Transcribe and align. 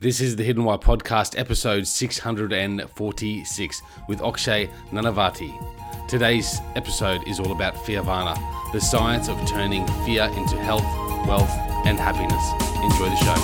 This 0.00 0.20
is 0.20 0.36
the 0.36 0.44
Hidden 0.44 0.62
Why 0.62 0.76
podcast, 0.76 1.36
episode 1.36 1.84
646, 1.84 3.82
with 4.08 4.22
Akshay 4.22 4.70
Nanavati. 4.92 6.06
Today's 6.06 6.60
episode 6.76 7.26
is 7.26 7.40
all 7.40 7.50
about 7.50 7.74
Fearvana, 7.74 8.36
the 8.72 8.80
science 8.80 9.28
of 9.28 9.44
turning 9.48 9.84
fear 10.04 10.30
into 10.36 10.56
health, 10.56 10.84
wealth, 11.26 11.50
and 11.84 11.98
happiness. 11.98 12.44
Enjoy 12.80 13.08
the 13.10 13.16
show. 13.16 13.34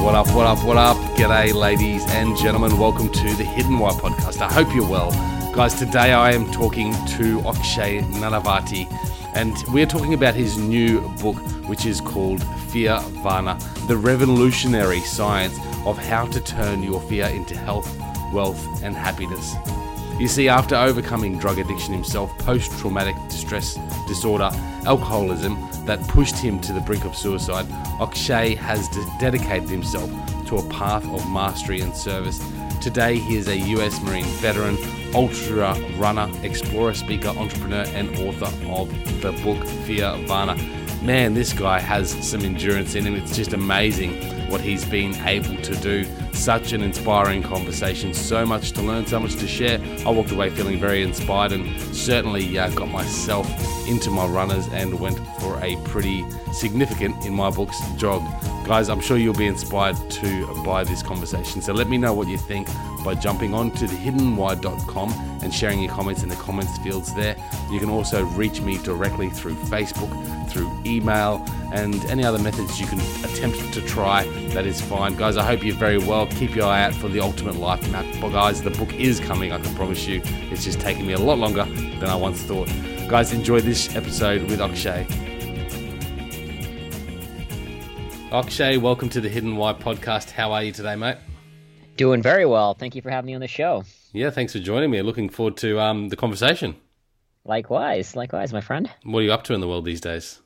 What 0.00 0.14
up, 0.14 0.32
what 0.32 0.46
up, 0.46 0.64
what 0.64 0.76
up? 0.76 0.96
G'day, 1.16 1.52
ladies 1.52 2.04
and 2.10 2.36
gentlemen. 2.36 2.78
Welcome 2.78 3.10
to 3.10 3.34
the 3.34 3.42
Hidden 3.42 3.80
Why 3.80 3.90
podcast. 3.90 4.40
I 4.40 4.52
hope 4.52 4.72
you're 4.72 4.88
well. 4.88 5.10
Guys, 5.52 5.74
today 5.74 6.12
I 6.12 6.30
am 6.30 6.52
talking 6.52 6.92
to 7.16 7.40
Akshay 7.48 8.02
Nanavati, 8.02 8.86
and 9.34 9.56
we're 9.68 9.86
talking 9.86 10.14
about 10.14 10.34
his 10.34 10.56
new 10.56 11.00
book, 11.20 11.36
which 11.68 11.86
is 11.86 12.00
called 12.00 12.42
Fear 12.70 12.98
Vana 13.22 13.58
The 13.86 13.96
Revolutionary 13.96 15.00
Science 15.00 15.56
of 15.84 15.98
How 15.98 16.26
to 16.26 16.40
Turn 16.40 16.82
Your 16.82 17.00
Fear 17.02 17.26
into 17.26 17.56
Health, 17.56 17.88
Wealth, 18.32 18.82
and 18.82 18.96
Happiness. 18.96 19.54
You 20.18 20.26
see, 20.26 20.48
after 20.48 20.74
overcoming 20.74 21.38
drug 21.38 21.58
addiction 21.58 21.94
himself, 21.94 22.36
post 22.38 22.76
traumatic 22.78 23.14
stress 23.30 23.78
disorder, 24.08 24.50
alcoholism 24.84 25.56
that 25.84 26.00
pushed 26.08 26.36
him 26.36 26.60
to 26.60 26.72
the 26.72 26.80
brink 26.80 27.04
of 27.04 27.14
suicide, 27.16 27.66
Akshay 28.00 28.56
has 28.56 28.88
de- 28.88 29.06
dedicated 29.20 29.68
himself 29.68 30.10
to 30.46 30.56
a 30.56 30.68
path 30.70 31.04
of 31.06 31.30
mastery 31.30 31.82
and 31.82 31.94
service. 31.94 32.42
Today, 32.80 33.16
he 33.18 33.36
is 33.36 33.46
a 33.48 33.56
US 33.56 34.02
Marine 34.02 34.24
veteran, 34.24 34.76
ultra 35.14 35.74
runner, 35.96 36.30
explorer, 36.42 36.94
speaker, 36.94 37.28
entrepreneur, 37.28 37.84
and 37.88 38.08
author 38.18 38.52
of 38.70 38.88
the 39.20 39.32
book 39.42 39.64
Fear 39.86 40.16
Vana. 40.26 40.56
Man, 41.02 41.34
this 41.34 41.52
guy 41.52 41.78
has 41.78 42.10
some 42.28 42.42
endurance 42.42 42.94
in 42.94 43.04
him. 43.04 43.14
It's 43.14 43.36
just 43.36 43.52
amazing 43.52 44.50
what 44.50 44.60
he's 44.60 44.84
been 44.84 45.14
able 45.26 45.56
to 45.62 45.76
do. 45.76 46.04
Such 46.38 46.72
an 46.72 46.82
inspiring 46.82 47.42
conversation, 47.42 48.14
so 48.14 48.46
much 48.46 48.72
to 48.72 48.80
learn, 48.80 49.06
so 49.06 49.18
much 49.18 49.34
to 49.36 49.46
share. 49.46 49.80
I 50.06 50.10
walked 50.10 50.30
away 50.30 50.48
feeling 50.50 50.78
very 50.78 51.02
inspired 51.02 51.52
and 51.52 51.78
certainly 51.94 52.58
uh, 52.58 52.70
got 52.70 52.88
myself 52.88 53.46
into 53.88 54.10
my 54.10 54.24
runners 54.24 54.66
and 54.68 54.98
went 54.98 55.18
for 55.40 55.58
a 55.62 55.76
pretty 55.84 56.24
significant, 56.52 57.26
in 57.26 57.34
my 57.34 57.50
books, 57.50 57.76
jog. 57.96 58.22
Guys, 58.64 58.88
I'm 58.88 59.00
sure 59.00 59.16
you'll 59.16 59.34
be 59.34 59.46
inspired 59.46 59.96
to 60.10 60.62
by 60.62 60.84
this 60.84 61.02
conversation. 61.02 61.60
So 61.60 61.72
let 61.72 61.88
me 61.88 61.98
know 61.98 62.14
what 62.14 62.28
you 62.28 62.38
think 62.38 62.68
by 63.02 63.14
jumping 63.14 63.54
on 63.54 63.70
to 63.72 63.86
thehiddenwhy.com 63.86 65.40
and 65.42 65.54
sharing 65.54 65.80
your 65.80 65.90
comments 65.92 66.22
in 66.22 66.28
the 66.28 66.36
comments 66.36 66.76
fields 66.78 67.14
there. 67.14 67.34
You 67.70 67.80
can 67.80 67.88
also 67.88 68.24
reach 68.24 68.60
me 68.60 68.76
directly 68.78 69.30
through 69.30 69.54
Facebook, 69.54 70.10
through 70.50 70.70
email, 70.84 71.44
and 71.72 72.04
any 72.06 72.24
other 72.24 72.38
methods 72.38 72.78
you 72.78 72.86
can 72.86 73.00
attempt 73.24 73.72
to 73.72 73.80
try. 73.80 74.24
That 74.48 74.66
is 74.66 74.80
fine. 74.80 75.16
Guys, 75.16 75.38
I 75.38 75.44
hope 75.44 75.64
you're 75.64 75.74
very 75.74 75.98
well. 75.98 76.26
Keep 76.36 76.54
your 76.54 76.66
eye 76.66 76.82
out 76.82 76.94
for 76.94 77.08
the 77.08 77.20
Ultimate 77.20 77.56
Life 77.56 77.90
Map. 77.90 78.06
But 78.20 78.30
guys, 78.30 78.62
the 78.62 78.70
book 78.70 78.92
is 78.94 79.20
coming, 79.20 79.52
I 79.52 79.58
can 79.58 79.74
promise 79.74 80.06
you. 80.06 80.22
It's 80.24 80.64
just 80.64 80.80
taking 80.80 81.06
me 81.06 81.14
a 81.14 81.18
lot 81.18 81.38
longer 81.38 81.64
than 81.64 82.04
I 82.04 82.14
once 82.14 82.42
thought. 82.42 82.68
Guys, 83.08 83.32
enjoy 83.32 83.60
this 83.60 83.94
episode 83.96 84.42
with 84.50 84.60
Akshay. 84.60 85.06
Akshay, 88.30 88.76
welcome 88.76 89.08
to 89.08 89.20
the 89.20 89.28
Hidden 89.28 89.56
Why 89.56 89.72
podcast. 89.72 90.30
How 90.30 90.52
are 90.52 90.62
you 90.62 90.70
today, 90.72 90.96
mate? 90.96 91.16
Doing 91.96 92.22
very 92.22 92.44
well. 92.46 92.74
Thank 92.74 92.94
you 92.94 93.02
for 93.02 93.10
having 93.10 93.26
me 93.26 93.34
on 93.34 93.40
the 93.40 93.48
show. 93.48 93.84
Yeah, 94.12 94.30
thanks 94.30 94.52
for 94.52 94.58
joining 94.58 94.90
me. 94.90 95.02
Looking 95.02 95.28
forward 95.28 95.56
to 95.58 95.80
um, 95.80 96.10
the 96.10 96.16
conversation. 96.16 96.76
Likewise, 97.44 98.14
likewise, 98.14 98.52
my 98.52 98.60
friend. 98.60 98.90
What 99.02 99.20
are 99.20 99.22
you 99.22 99.32
up 99.32 99.44
to 99.44 99.54
in 99.54 99.60
the 99.60 99.68
world 99.68 99.84
these 99.86 100.00
days? 100.00 100.40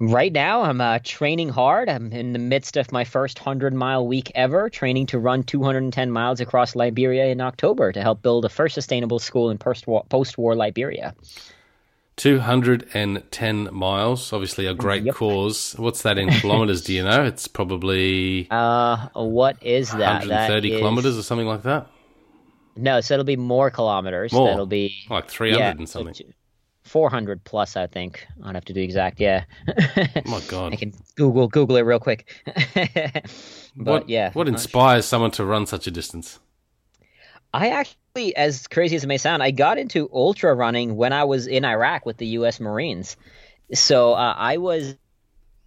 Right 0.00 0.32
now, 0.32 0.62
I'm 0.62 0.80
uh, 0.80 1.00
training 1.02 1.48
hard. 1.48 1.88
I'm 1.88 2.12
in 2.12 2.32
the 2.32 2.38
midst 2.38 2.76
of 2.76 2.92
my 2.92 3.02
first 3.02 3.40
100 3.40 3.74
mile 3.74 4.06
week 4.06 4.30
ever, 4.36 4.70
training 4.70 5.06
to 5.06 5.18
run 5.18 5.42
210 5.42 6.12
miles 6.12 6.40
across 6.40 6.76
Liberia 6.76 7.26
in 7.26 7.40
October 7.40 7.90
to 7.90 8.00
help 8.00 8.22
build 8.22 8.44
the 8.44 8.48
first 8.48 8.74
sustainable 8.76 9.18
school 9.18 9.50
in 9.50 9.58
post 9.58 10.38
war 10.38 10.54
Liberia. 10.54 11.14
210 12.16 13.68
miles, 13.72 14.32
obviously 14.32 14.66
a 14.66 14.74
great 14.74 15.04
Yep. 15.04 15.14
cause. 15.16 15.74
What's 15.78 16.02
that 16.02 16.16
in 16.18 16.28
kilometers? 16.30 16.82
do 16.82 16.92
you 16.94 17.02
know? 17.04 17.24
It's 17.24 17.48
probably 17.48 18.46
Uh, 18.52 19.08
what 19.14 19.60
is 19.62 19.90
that? 19.92 20.20
130 20.26 20.28
That 20.28 20.64
is- 20.74 20.78
kilometers 20.80 21.18
or 21.18 21.22
something 21.22 21.46
like 21.46 21.62
that. 21.62 21.88
No, 22.76 23.00
so 23.00 23.14
it'll 23.14 23.24
be 23.24 23.36
more 23.36 23.72
kilometers. 23.72 24.32
More? 24.32 24.48
That'll 24.48 24.64
be 24.66 24.94
Like 25.10 25.28
300 25.28 25.58
yeah, 25.58 25.70
and 25.72 25.88
something. 25.88 26.14
t- 26.14 26.26
400 26.88 27.44
plus, 27.44 27.76
I 27.76 27.86
think. 27.86 28.26
I 28.40 28.46
don't 28.46 28.54
have 28.54 28.64
to 28.66 28.72
do 28.72 28.80
exact. 28.80 29.20
Yeah. 29.20 29.44
Oh 29.68 30.06
my 30.26 30.40
God. 30.48 30.72
I 30.72 30.76
can 30.76 30.92
Google 31.16 31.48
Google 31.48 31.76
it 31.76 31.82
real 31.82 32.00
quick. 32.00 32.32
but 32.74 33.22
what, 33.76 34.08
yeah, 34.08 34.32
What 34.32 34.48
inspires 34.48 35.04
someone 35.04 35.30
to 35.32 35.44
run 35.44 35.66
such 35.66 35.86
a 35.86 35.90
distance? 35.90 36.38
I 37.52 37.68
actually, 37.68 38.36
as 38.36 38.66
crazy 38.66 38.96
as 38.96 39.04
it 39.04 39.06
may 39.06 39.16
sound, 39.18 39.42
I 39.42 39.50
got 39.52 39.78
into 39.78 40.10
ultra 40.12 40.54
running 40.54 40.96
when 40.96 41.12
I 41.12 41.24
was 41.24 41.46
in 41.46 41.64
Iraq 41.64 42.04
with 42.04 42.16
the 42.18 42.26
U.S. 42.26 42.60
Marines. 42.60 43.16
So 43.72 44.12
uh, 44.12 44.34
I 44.36 44.58
was 44.58 44.96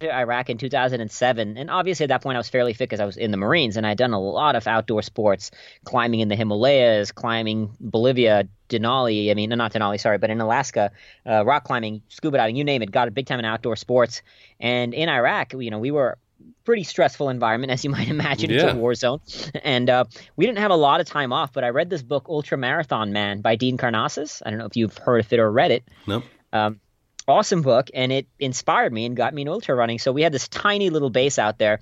in 0.04 0.10
Iraq 0.10 0.50
in 0.50 0.58
2007, 0.58 1.56
and 1.56 1.70
obviously 1.70 2.04
at 2.04 2.08
that 2.08 2.22
point 2.22 2.36
I 2.36 2.38
was 2.38 2.48
fairly 2.48 2.72
fit 2.72 2.88
because 2.88 3.00
I 3.00 3.04
was 3.04 3.16
in 3.16 3.30
the 3.30 3.36
Marines, 3.36 3.76
and 3.76 3.86
I'd 3.86 3.98
done 3.98 4.12
a 4.12 4.20
lot 4.20 4.56
of 4.56 4.66
outdoor 4.66 5.02
sports, 5.02 5.50
climbing 5.84 6.20
in 6.20 6.28
the 6.28 6.36
Himalayas, 6.36 7.12
climbing 7.12 7.76
Bolivia, 7.80 8.48
Denali. 8.68 9.30
I 9.30 9.34
mean, 9.34 9.50
not 9.50 9.72
Denali, 9.72 10.00
sorry, 10.00 10.18
but 10.18 10.30
in 10.30 10.40
Alaska, 10.40 10.90
uh, 11.26 11.44
rock 11.44 11.64
climbing, 11.64 12.02
scuba 12.08 12.38
diving, 12.38 12.56
you 12.56 12.64
name 12.64 12.82
it. 12.82 12.90
Got 12.90 13.08
a 13.08 13.10
big 13.10 13.26
time 13.26 13.38
in 13.38 13.44
outdoor 13.44 13.76
sports, 13.76 14.22
and 14.60 14.94
in 14.94 15.08
Iraq, 15.08 15.52
you 15.54 15.70
know, 15.70 15.78
we 15.78 15.90
were 15.90 16.18
pretty 16.64 16.84
stressful 16.84 17.28
environment, 17.28 17.72
as 17.72 17.84
you 17.84 17.90
might 17.90 18.08
imagine. 18.16 18.50
It's 18.50 18.62
a 18.62 18.74
war 18.76 18.94
zone. 18.94 19.20
And 19.64 19.88
uh, 19.88 20.04
we 20.36 20.46
didn't 20.46 20.58
have 20.58 20.70
a 20.70 20.76
lot 20.76 21.00
of 21.00 21.06
time 21.06 21.32
off, 21.32 21.52
but 21.52 21.62
I 21.62 21.68
read 21.68 21.88
this 21.88 22.02
book, 22.02 22.26
Ultramarathon 22.26 23.10
Man 23.10 23.40
by 23.40 23.54
Dean 23.56 23.76
Karnazes. 23.76 24.42
I 24.44 24.50
don't 24.50 24.58
know 24.58 24.66
if 24.66 24.76
you've 24.76 24.96
heard 24.98 25.20
of 25.20 25.32
it 25.32 25.38
or 25.38 25.50
read 25.50 25.70
it. 25.70 25.84
No. 26.06 26.22
Um, 26.52 26.80
awesome 27.28 27.62
book, 27.62 27.90
and 27.94 28.12
it 28.12 28.26
inspired 28.38 28.92
me 28.92 29.06
and 29.06 29.16
got 29.16 29.34
me 29.34 29.42
into 29.42 29.52
ultra 29.52 29.74
running. 29.74 29.98
So 29.98 30.12
we 30.12 30.22
had 30.22 30.32
this 30.32 30.48
tiny 30.48 30.90
little 30.90 31.10
base 31.10 31.38
out 31.38 31.58
there. 31.58 31.80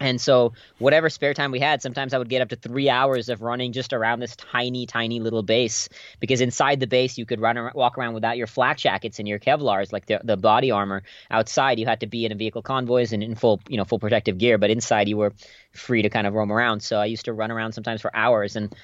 And 0.00 0.20
so, 0.20 0.54
whatever 0.78 1.08
spare 1.08 1.34
time 1.34 1.52
we 1.52 1.60
had, 1.60 1.80
sometimes 1.80 2.12
I 2.12 2.18
would 2.18 2.28
get 2.28 2.42
up 2.42 2.48
to 2.48 2.56
three 2.56 2.90
hours 2.90 3.28
of 3.28 3.42
running 3.42 3.72
just 3.72 3.92
around 3.92 4.18
this 4.18 4.34
tiny, 4.34 4.86
tiny 4.86 5.20
little 5.20 5.44
base. 5.44 5.88
Because 6.18 6.40
inside 6.40 6.80
the 6.80 6.88
base, 6.88 7.16
you 7.16 7.24
could 7.24 7.40
run, 7.40 7.56
ar- 7.56 7.72
walk 7.76 7.96
around 7.96 8.14
without 8.14 8.36
your 8.36 8.48
flak 8.48 8.76
jackets 8.76 9.20
and 9.20 9.28
your 9.28 9.38
Kevlars, 9.38 9.92
like 9.92 10.06
the, 10.06 10.20
the 10.24 10.36
body 10.36 10.72
armor. 10.72 11.04
Outside, 11.30 11.78
you 11.78 11.86
had 11.86 12.00
to 12.00 12.08
be 12.08 12.26
in 12.26 12.32
a 12.32 12.34
vehicle 12.34 12.60
convoys 12.60 13.12
and 13.12 13.22
in 13.22 13.36
full, 13.36 13.60
you 13.68 13.76
know, 13.76 13.84
full 13.84 14.00
protective 14.00 14.36
gear. 14.36 14.58
But 14.58 14.70
inside, 14.70 15.08
you 15.08 15.16
were 15.16 15.32
free 15.72 16.02
to 16.02 16.10
kind 16.10 16.26
of 16.26 16.34
roam 16.34 16.50
around. 16.50 16.80
So 16.80 16.98
I 16.98 17.06
used 17.06 17.26
to 17.26 17.32
run 17.32 17.52
around 17.52 17.72
sometimes 17.72 18.00
for 18.00 18.14
hours, 18.16 18.56
and 18.56 18.74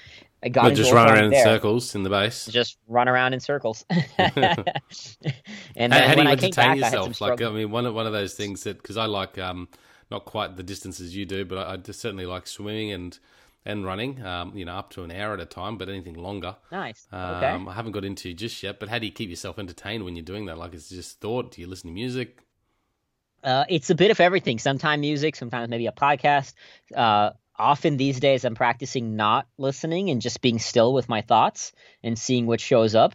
I 0.42 0.48
got 0.48 0.74
just 0.74 0.92
run 0.92 1.08
around 1.08 1.24
in 1.24 1.30
there. 1.30 1.44
circles 1.44 1.94
in 1.94 2.02
the 2.02 2.10
base. 2.10 2.46
Just 2.46 2.78
run 2.88 3.08
around 3.08 3.34
in 3.34 3.40
circles. 3.40 3.84
and 3.90 4.00
How, 4.18 4.68
then 5.76 5.90
how 5.90 6.14
do 6.14 6.22
you 6.22 6.28
entertain 6.28 6.52
back, 6.52 6.68
I 6.68 6.74
yourself? 6.76 7.20
Like, 7.20 7.42
I 7.42 7.50
mean, 7.50 7.70
one 7.70 7.84
of, 7.86 7.94
one 7.94 8.06
of 8.06 8.12
those 8.12 8.34
things 8.34 8.64
that, 8.64 8.78
because 8.78 8.96
I 8.96 9.04
like, 9.06 9.38
um, 9.38 9.68
not 10.10 10.24
quite 10.24 10.56
the 10.56 10.62
distances 10.62 11.14
you 11.14 11.26
do, 11.26 11.44
but 11.44 11.58
I, 11.58 11.72
I 11.74 11.76
just 11.76 12.00
certainly 12.00 12.26
like 12.26 12.46
swimming 12.46 12.90
and, 12.92 13.18
and 13.66 13.84
running, 13.84 14.24
um, 14.24 14.56
you 14.56 14.64
know, 14.64 14.74
up 14.76 14.90
to 14.92 15.02
an 15.04 15.10
hour 15.10 15.34
at 15.34 15.40
a 15.40 15.44
time, 15.44 15.76
but 15.76 15.90
anything 15.90 16.14
longer. 16.14 16.56
Nice. 16.72 17.06
Um, 17.12 17.20
Okay. 17.36 17.70
I 17.70 17.74
haven't 17.74 17.92
got 17.92 18.04
into 18.06 18.32
just 18.32 18.62
yet, 18.62 18.80
but 18.80 18.88
how 18.88 18.98
do 18.98 19.04
you 19.04 19.12
keep 19.12 19.28
yourself 19.28 19.58
entertained 19.58 20.04
when 20.04 20.16
you're 20.16 20.24
doing 20.24 20.46
that? 20.46 20.56
Like, 20.56 20.72
it's 20.72 20.88
just 20.88 21.20
thought. 21.20 21.52
Do 21.52 21.60
you 21.60 21.66
listen 21.66 21.88
to 21.88 21.94
music? 21.94 22.38
Uh, 23.42 23.64
it's 23.68 23.88
a 23.90 23.94
bit 23.94 24.10
of 24.10 24.20
everything. 24.20 24.58
Sometimes 24.58 25.00
music, 25.00 25.36
sometimes 25.36 25.68
maybe 25.70 25.86
a 25.86 25.92
podcast. 25.92 26.54
Uh, 26.94 27.30
often 27.60 27.96
these 27.96 28.18
days, 28.18 28.44
I'm 28.44 28.54
practicing 28.54 29.16
not 29.16 29.46
listening 29.58 30.10
and 30.10 30.20
just 30.20 30.40
being 30.40 30.58
still 30.58 30.92
with 30.92 31.08
my 31.08 31.20
thoughts 31.20 31.72
and 32.02 32.18
seeing 32.18 32.46
what 32.46 32.60
shows 32.60 32.94
up. 32.94 33.14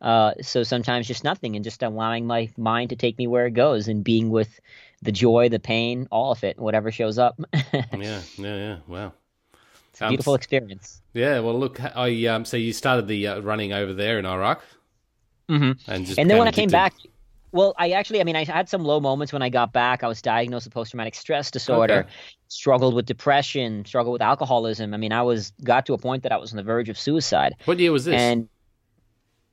Uh, 0.00 0.34
so 0.42 0.62
sometimes 0.62 1.08
just 1.08 1.24
nothing 1.24 1.56
and 1.56 1.64
just 1.64 1.82
allowing 1.82 2.26
my 2.26 2.50
mind 2.56 2.90
to 2.90 2.96
take 2.96 3.18
me 3.18 3.26
where 3.26 3.46
it 3.46 3.54
goes 3.54 3.88
and 3.88 4.04
being 4.04 4.30
with 4.30 4.60
the 5.02 5.12
joy, 5.12 5.48
the 5.48 5.58
pain, 5.58 6.06
all 6.10 6.30
of 6.30 6.44
it, 6.44 6.58
whatever 6.58 6.92
shows 6.92 7.18
up. 7.18 7.40
yeah, 7.52 7.88
yeah, 7.92 8.20
yeah. 8.38 8.76
Wow. 8.86 9.12
a 10.00 10.04
Um, 10.04 10.10
beautiful 10.10 10.34
experience. 10.34 11.00
Yeah. 11.14 11.40
Well, 11.40 11.58
look, 11.58 11.80
I 11.80 12.26
um, 12.26 12.44
so 12.44 12.56
you 12.56 12.72
started 12.72 13.08
the 13.08 13.26
uh, 13.26 13.40
running 13.40 13.72
over 13.72 13.92
there 13.92 14.18
in 14.18 14.26
Iraq, 14.26 14.62
hmm 15.48 15.72
and 15.88 16.06
just 16.06 16.18
and 16.18 16.30
then 16.30 16.38
when 16.38 16.48
I 16.48 16.52
came 16.52 16.68
back, 16.68 16.94
well, 17.52 17.74
I 17.78 17.90
actually, 17.90 18.20
I 18.20 18.24
mean, 18.24 18.36
I 18.36 18.44
had 18.44 18.68
some 18.68 18.84
low 18.84 19.00
moments 19.00 19.32
when 19.32 19.42
I 19.42 19.48
got 19.48 19.72
back. 19.72 20.04
I 20.04 20.08
was 20.08 20.20
diagnosed 20.22 20.66
with 20.66 20.74
post 20.74 20.90
traumatic 20.90 21.14
stress 21.14 21.50
disorder, 21.50 22.00
Okay. 22.00 22.08
struggled 22.48 22.94
with 22.94 23.06
depression, 23.06 23.84
struggled 23.84 24.12
with 24.12 24.22
alcoholism. 24.22 24.94
I 24.94 24.96
mean, 24.96 25.12
I 25.12 25.22
was 25.22 25.52
got 25.62 25.86
to 25.86 25.94
a 25.94 25.98
point 25.98 26.22
that 26.24 26.32
I 26.32 26.36
was 26.36 26.52
on 26.52 26.56
the 26.56 26.62
verge 26.62 26.88
of 26.88 26.98
suicide. 26.98 27.54
What 27.64 27.78
year 27.78 27.92
was 27.92 28.04
this? 28.04 28.20
And 28.20 28.48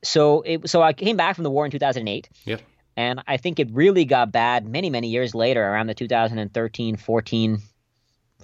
so 0.02 0.42
it, 0.42 0.68
so 0.68 0.82
I 0.82 0.92
came 0.92 1.16
back 1.16 1.34
from 1.34 1.44
the 1.44 1.50
war 1.50 1.64
in 1.64 1.70
2008. 1.70 2.28
Yep. 2.44 2.62
And 2.98 3.22
I 3.26 3.36
think 3.36 3.58
it 3.58 3.68
really 3.72 4.04
got 4.04 4.32
bad 4.32 4.66
many, 4.66 4.88
many 4.88 5.08
years 5.08 5.34
later, 5.34 5.62
around 5.62 5.86
the 5.88 5.94
2013, 5.94 6.96
14, 6.96 7.58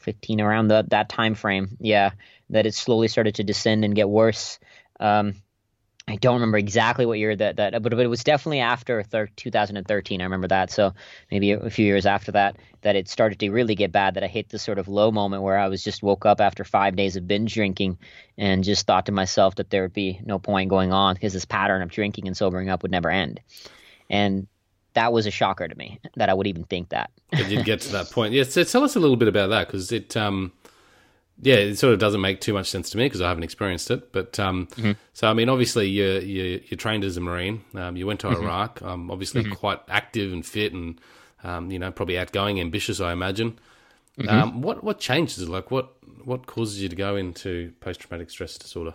15, 0.01 0.41
around 0.41 0.69
the, 0.69 0.85
that 0.89 1.09
time 1.09 1.35
frame. 1.35 1.77
Yeah, 1.81 2.11
that 2.51 2.67
it 2.67 2.75
slowly 2.75 3.09
started 3.09 3.37
to 3.37 3.45
descend 3.45 3.85
and 3.85 3.95
get 3.95 4.09
worse. 4.09 4.59
Um, 5.01 5.37
I 6.13 6.17
don't 6.17 6.35
remember 6.35 6.59
exactly 6.59 7.07
what 7.07 7.19
year 7.19 7.35
that 7.35 7.57
that, 7.57 7.83
but, 7.83 7.91
but 7.91 8.01
it 8.01 8.09
was 8.09 8.23
definitely 8.23 8.61
after 8.61 9.03
thir- 9.03 9.31
2013. 9.35 10.21
I 10.21 10.25
remember 10.25 10.49
that. 10.49 10.71
So 10.71 10.93
maybe 11.31 11.53
a 11.53 11.71
few 11.71 11.87
years 11.87 12.05
after 12.05 12.33
that, 12.33 12.57
that 12.83 12.97
it 12.97 13.09
started 13.09 13.39
to 13.39 13.51
really 13.51 13.75
get 13.75 13.93
bad. 13.93 14.13
That 14.13 14.23
I 14.23 14.27
hit 14.27 14.51
this 14.51 14.63
sort 14.63 14.79
of 14.79 14.89
low 14.89 15.11
moment 15.11 15.43
where 15.43 15.57
I 15.57 15.69
was 15.69 15.83
just 15.83 16.03
woke 16.03 16.27
up 16.27 16.39
after 16.39 16.65
five 16.65 16.97
days 16.97 17.17
of 17.17 17.27
binge 17.27 17.55
drinking, 17.55 17.97
and 18.37 18.63
just 18.63 18.87
thought 18.87 19.07
to 19.07 19.13
myself 19.13 19.55
that 19.55 19.71
there 19.71 19.81
would 19.81 19.95
be 19.95 20.21
no 20.23 20.39
point 20.39 20.69
going 20.69 20.93
on 20.93 21.15
because 21.15 21.33
this 21.33 21.47
pattern 21.47 21.81
of 21.81 21.89
drinking 21.89 22.27
and 22.27 22.37
sobering 22.37 22.69
up 22.69 22.83
would 22.83 22.93
never 22.93 23.09
end. 23.09 23.41
And 24.11 24.47
that 24.93 25.15
was 25.15 25.27
a 25.27 25.31
shocker 25.31 25.67
to 25.67 25.75
me 25.75 25.99
that 26.17 26.29
I 26.29 26.35
would 26.35 26.47
even 26.47 26.65
think 26.65 26.91
that. 26.91 27.11
But 27.31 27.51
you'd 27.51 27.65
get 27.65 27.81
to 27.81 27.93
that 27.93 28.11
point. 28.13 28.35
Yeah, 28.35 28.43
so 28.43 28.65
tell 28.65 28.85
us 28.85 28.97
a 28.97 29.01
little 29.01 29.17
bit 29.17 29.29
about 29.29 29.49
that 29.49 29.67
because 29.67 29.91
it, 29.93 30.15
um, 30.15 30.53
yeah, 31.45 31.57
it 31.57 31.77
sort 31.77 31.93
of 31.93 31.99
doesn't 31.99 32.21
make 32.21 32.41
too 32.41 32.55
much 32.55 32.71
sense 32.71 32.89
to 32.91 32.97
me 32.97 33.07
because 33.07 33.21
I 33.21 33.29
haven't 33.29 33.43
experienced 33.43 33.91
it. 33.91 34.13
But 34.13 34.39
um, 34.39 34.69
mm-hmm. 34.69 34.93
so 35.13 35.29
I 35.29 35.35
mean, 35.35 35.49
obviously 35.49 35.89
you 35.89 36.21
you 36.21 36.63
you 36.69 36.77
trained 36.77 37.03
as 37.03 37.17
a 37.17 37.21
marine. 37.21 37.63
Um, 37.75 37.97
you 37.97 38.07
went 38.07 38.21
to 38.21 38.29
mm-hmm. 38.29 38.45
Iraq. 38.45 38.81
Um, 38.81 39.11
obviously 39.11 39.43
mm-hmm. 39.43 39.55
quite 39.55 39.81
active 39.89 40.33
and 40.33 40.47
fit, 40.47 40.73
and 40.73 41.01
um, 41.43 41.73
you 41.73 41.81
know 41.81 41.91
probably 41.91 42.17
outgoing, 42.17 42.61
ambitious. 42.61 43.01
I 43.01 43.13
imagine. 43.13 43.59
Mm-hmm. 44.19 44.29
Um, 44.29 44.63
what 44.63 44.85
what 44.85 45.01
changes? 45.01 45.49
Like 45.49 45.73
what 45.73 45.93
what 46.25 46.47
causes 46.47 46.81
you 46.81 46.89
to 46.89 46.97
go 46.97 47.17
into 47.17 47.73
post 47.81 48.01
traumatic 48.01 48.31
stress 48.31 48.57
disorder? 48.57 48.95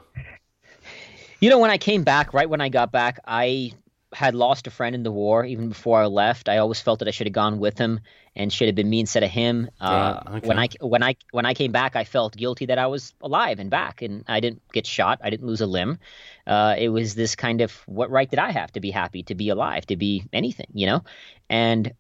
You 1.42 1.50
know, 1.50 1.60
when 1.60 1.70
I 1.70 1.78
came 1.78 2.04
back, 2.04 2.34
right 2.34 2.50
when 2.50 2.62
I 2.62 2.70
got 2.70 2.94
back, 2.94 3.20
I 3.28 3.74
had 4.14 4.36
lost 4.36 4.68
a 4.68 4.72
friend 4.72 4.96
in 4.96 5.04
the 5.04 5.12
war 5.12 5.44
even 5.44 5.70
before 5.70 6.02
I 6.02 6.06
left. 6.06 6.48
I 6.48 6.58
always 6.58 6.80
felt 6.80 7.00
that 7.00 7.08
I 7.08 7.12
should 7.12 7.28
have 7.28 7.34
gone 7.34 7.60
with 7.60 7.78
him 7.78 8.00
and 8.36 8.52
should 8.54 8.68
have 8.68 8.76
been 8.76 8.90
me 8.90 9.00
instead 9.02 9.24
of 9.24 9.30
him. 9.30 9.70
Uh, 9.82 10.22
okay. 10.28 10.48
When 10.48 10.60
I 10.60 10.70
when 10.80 11.04
I 11.04 11.16
when 11.32 11.46
I 11.46 11.54
came 11.54 11.72
back, 11.72 11.96
I 11.96 12.04
felt 12.04 12.36
guilty 12.36 12.68
that 12.68 12.78
I 12.78 12.88
was 12.88 13.14
alive 13.22 13.60
and 13.60 13.70
back, 13.70 14.02
and 14.02 14.24
I 14.28 14.40
didn't 14.40 14.62
get 14.72 14.88
shot. 14.88 15.20
I 15.24 15.30
didn't 15.30 15.46
lose 15.46 15.62
a 15.62 15.66
limb. 15.66 16.00
Uh, 16.46 16.76
it 16.78 16.90
was 16.90 17.16
this 17.16 17.36
kind 17.36 17.62
of 17.62 17.72
what 17.86 18.10
right 18.10 18.30
did 18.30 18.40
I 18.40 18.52
have 18.52 18.72
to 18.74 18.80
be 18.80 18.92
happy, 18.92 19.24
to 19.24 19.36
be 19.36 19.50
alive, 19.50 19.86
to 19.88 19.98
be 19.98 20.24
anything, 20.32 20.68
you 20.74 20.86
know? 20.86 21.04
And 21.50 21.94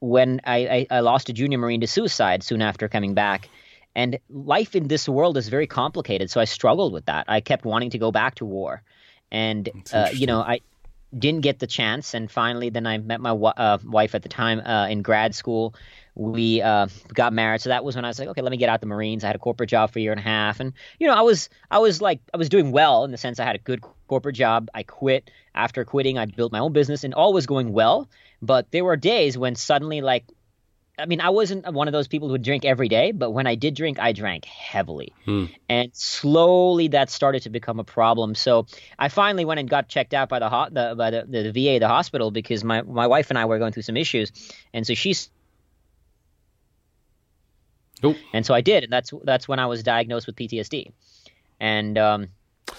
when 0.00 0.40
I, 0.44 0.86
I, 0.90 0.98
I 0.98 1.00
lost 1.00 1.28
a 1.28 1.32
junior 1.32 1.58
marine 1.58 1.80
to 1.82 1.86
suicide 1.86 2.42
soon 2.42 2.62
after 2.62 2.88
coming 2.88 3.14
back. 3.14 3.48
And 3.96 4.18
life 4.28 4.74
in 4.74 4.88
this 4.88 5.08
world 5.08 5.36
is 5.36 5.48
very 5.48 5.68
complicated, 5.68 6.28
so 6.28 6.40
I 6.40 6.46
struggled 6.46 6.92
with 6.92 7.06
that. 7.06 7.26
I 7.28 7.40
kept 7.40 7.64
wanting 7.64 7.90
to 7.90 7.98
go 7.98 8.10
back 8.10 8.34
to 8.36 8.44
war, 8.44 8.82
and 9.30 9.70
uh, 9.92 10.08
you 10.12 10.26
know, 10.26 10.40
I 10.40 10.58
didn't 11.18 11.42
get 11.42 11.58
the 11.58 11.66
chance, 11.66 12.14
and 12.14 12.30
finally, 12.30 12.70
then 12.70 12.86
I 12.86 12.98
met 12.98 13.20
my 13.20 13.30
uh, 13.30 13.78
wife 13.84 14.14
at 14.14 14.22
the 14.22 14.28
time 14.28 14.60
uh, 14.60 14.88
in 14.88 15.02
grad 15.02 15.34
school. 15.34 15.74
We 16.14 16.62
uh, 16.62 16.86
got 17.12 17.32
married, 17.32 17.60
so 17.60 17.70
that 17.70 17.84
was 17.84 17.96
when 17.96 18.04
I 18.04 18.08
was 18.08 18.18
like, 18.18 18.28
okay, 18.28 18.42
let 18.42 18.50
me 18.50 18.56
get 18.56 18.68
out 18.68 18.80
the 18.80 18.86
Marines. 18.86 19.24
I 19.24 19.28
had 19.28 19.36
a 19.36 19.40
corporate 19.40 19.70
job 19.70 19.90
for 19.90 19.98
a 19.98 20.02
year 20.02 20.12
and 20.12 20.20
a 20.20 20.24
half, 20.24 20.60
and 20.60 20.72
you 20.98 21.06
know, 21.06 21.14
I 21.14 21.22
was 21.22 21.48
I 21.70 21.78
was 21.78 22.00
like 22.00 22.20
I 22.32 22.36
was 22.36 22.48
doing 22.48 22.72
well 22.72 23.04
in 23.04 23.10
the 23.10 23.18
sense 23.18 23.40
I 23.40 23.44
had 23.44 23.56
a 23.56 23.60
good 23.60 23.82
corporate 24.08 24.36
job. 24.36 24.68
I 24.74 24.82
quit. 24.82 25.30
After 25.54 25.84
quitting, 25.84 26.18
I 26.18 26.26
built 26.26 26.52
my 26.52 26.58
own 26.58 26.72
business, 26.72 27.04
and 27.04 27.14
all 27.14 27.32
was 27.32 27.46
going 27.46 27.72
well. 27.72 28.08
But 28.42 28.70
there 28.70 28.84
were 28.84 28.96
days 28.96 29.38
when 29.38 29.54
suddenly, 29.54 30.00
like 30.00 30.24
I 30.96 31.06
mean, 31.06 31.20
I 31.20 31.30
wasn't 31.30 31.70
one 31.72 31.88
of 31.88 31.92
those 31.92 32.06
people 32.06 32.28
who 32.28 32.32
would 32.32 32.42
drink 32.42 32.64
every 32.64 32.88
day, 32.88 33.10
but 33.10 33.30
when 33.30 33.48
I 33.48 33.56
did 33.56 33.74
drink, 33.74 33.98
I 33.98 34.12
drank 34.12 34.44
heavily. 34.44 35.12
Hmm. 35.24 35.46
And 35.68 35.90
slowly 35.92 36.88
that 36.88 37.10
started 37.10 37.42
to 37.42 37.50
become 37.50 37.80
a 37.80 37.84
problem. 37.84 38.36
So 38.36 38.66
I 38.96 39.08
finally 39.08 39.44
went 39.44 39.58
and 39.58 39.68
got 39.68 39.88
checked 39.88 40.14
out 40.14 40.28
by 40.28 40.38
the, 40.38 40.48
ho- 40.48 40.68
the 40.70 40.94
by 40.96 41.10
the, 41.10 41.24
the, 41.28 41.50
the 41.50 41.52
VA, 41.52 41.80
the 41.80 41.88
hospital, 41.88 42.30
because 42.30 42.62
my, 42.62 42.82
my 42.82 43.08
wife 43.08 43.30
and 43.30 43.38
I 43.38 43.44
were 43.46 43.58
going 43.58 43.72
through 43.72 43.82
some 43.82 43.96
issues. 43.96 44.30
And 44.72 44.86
so 44.86 44.94
she's. 44.94 45.30
And 48.32 48.46
so 48.46 48.54
I 48.54 48.60
did. 48.60 48.84
And 48.84 48.92
that's, 48.92 49.12
that's 49.24 49.48
when 49.48 49.58
I 49.58 49.66
was 49.66 49.82
diagnosed 49.82 50.28
with 50.28 50.36
PTSD. 50.36 50.92
And, 51.58 51.98
um, 51.98 52.28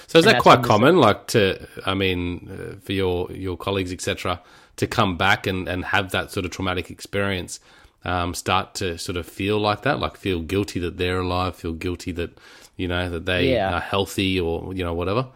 so 0.07 0.19
is 0.19 0.25
that 0.25 0.41
quite 0.41 0.63
common, 0.63 0.97
like 0.97 1.27
to, 1.27 1.67
I 1.85 1.93
mean, 1.93 2.49
uh, 2.49 2.79
for 2.79 2.93
your, 2.93 3.31
your 3.31 3.57
colleagues, 3.57 3.91
etc., 3.91 4.41
to 4.77 4.87
come 4.87 5.17
back 5.17 5.47
and, 5.47 5.67
and 5.67 5.85
have 5.85 6.11
that 6.11 6.31
sort 6.31 6.45
of 6.45 6.51
traumatic 6.51 6.89
experience? 6.89 7.59
Um, 8.05 8.33
start 8.33 8.75
to 8.75 8.97
sort 8.97 9.17
of 9.17 9.25
feel 9.25 9.59
like 9.59 9.81
that, 9.81 9.99
like 9.99 10.15
feel 10.15 10.41
guilty 10.41 10.79
that 10.79 10.97
they're 10.97 11.19
alive, 11.19 11.55
feel 11.55 11.73
guilty 11.73 12.11
that 12.13 12.37
you 12.77 12.87
know 12.87 13.09
that 13.09 13.25
they 13.25 13.53
yeah. 13.53 13.75
are 13.75 13.79
healthy 13.79 14.39
or 14.39 14.73
you 14.73 14.83
know 14.83 14.93
whatever. 14.93 15.27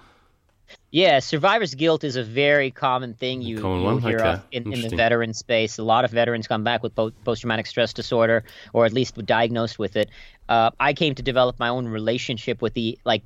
Yeah, 0.92 1.20
survivor's 1.20 1.76
guilt 1.76 2.04
is 2.04 2.16
a 2.16 2.24
very 2.24 2.72
common 2.72 3.14
thing 3.14 3.42
you, 3.42 3.62
common 3.62 4.02
hear 4.02 4.20
okay. 4.20 4.42
in, 4.52 4.74
in, 4.74 4.82
the 4.82 4.96
veteran 4.96 5.34
space. 5.34 5.78
A 5.78 5.84
lot 5.84 6.04
of 6.04 6.12
veterans 6.12 6.48
come 6.48 6.64
back 6.64 6.82
with 6.82 6.96
post 6.96 7.42
traumatic 7.42 7.68
stress 7.68 7.94
disorder, 7.94 8.44
or 8.74 8.86
at 8.86 8.94
least 8.94 9.16
diagnosed 9.26 9.78
with 9.78 9.96
it. 9.96 10.10
Uh, 10.48 10.72
I 10.80 10.94
came 10.94 11.14
to 11.16 11.24
develop 11.24 11.60
my 11.60 11.70
own 11.70 11.88
relationship 11.88 12.62
with 12.62 12.74
the 12.74 12.98
like 13.04 13.24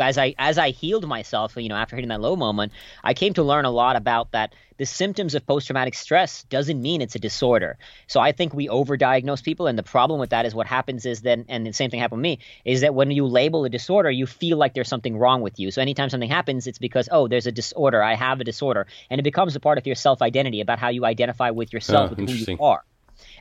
as 0.00 0.18
I 0.18 0.34
as 0.38 0.58
I 0.58 0.70
healed 0.70 1.06
myself, 1.06 1.54
you 1.56 1.68
know, 1.68 1.76
after 1.76 1.96
hitting 1.96 2.08
that 2.08 2.20
low 2.20 2.36
moment, 2.36 2.72
I 3.04 3.14
came 3.14 3.34
to 3.34 3.42
learn 3.42 3.64
a 3.64 3.70
lot 3.70 3.96
about 3.96 4.32
that 4.32 4.54
the 4.78 4.86
symptoms 4.86 5.34
of 5.34 5.46
post 5.46 5.66
traumatic 5.66 5.94
stress 5.94 6.44
doesn't 6.44 6.80
mean 6.80 7.02
it's 7.02 7.14
a 7.14 7.18
disorder. 7.18 7.78
So 8.06 8.20
I 8.20 8.32
think 8.32 8.54
we 8.54 8.68
overdiagnose 8.68 9.42
people 9.42 9.66
and 9.66 9.78
the 9.78 9.82
problem 9.82 10.18
with 10.18 10.30
that 10.30 10.46
is 10.46 10.54
what 10.54 10.66
happens 10.66 11.06
is 11.06 11.20
then 11.20 11.44
and 11.48 11.66
the 11.66 11.72
same 11.72 11.90
thing 11.90 12.00
happened 12.00 12.20
to 12.20 12.22
me 12.22 12.38
is 12.64 12.80
that 12.80 12.94
when 12.94 13.10
you 13.10 13.26
label 13.26 13.64
a 13.64 13.68
disorder, 13.68 14.10
you 14.10 14.26
feel 14.26 14.56
like 14.56 14.74
there's 14.74 14.88
something 14.88 15.16
wrong 15.16 15.42
with 15.42 15.58
you. 15.58 15.70
So 15.70 15.82
anytime 15.82 16.10
something 16.10 16.30
happens, 16.30 16.66
it's 16.66 16.78
because 16.78 17.08
oh, 17.12 17.28
there's 17.28 17.46
a 17.46 17.52
disorder, 17.52 18.02
I 18.02 18.14
have 18.14 18.40
a 18.40 18.44
disorder, 18.44 18.86
and 19.10 19.18
it 19.18 19.24
becomes 19.24 19.54
a 19.56 19.60
part 19.60 19.78
of 19.78 19.86
your 19.86 19.96
self-identity 19.96 20.60
about 20.60 20.78
how 20.78 20.88
you 20.88 21.04
identify 21.04 21.50
with 21.50 21.72
yourself, 21.72 22.12
oh, 22.12 22.14
with 22.14 22.28
who 22.28 22.34
you 22.34 22.56
are. 22.60 22.82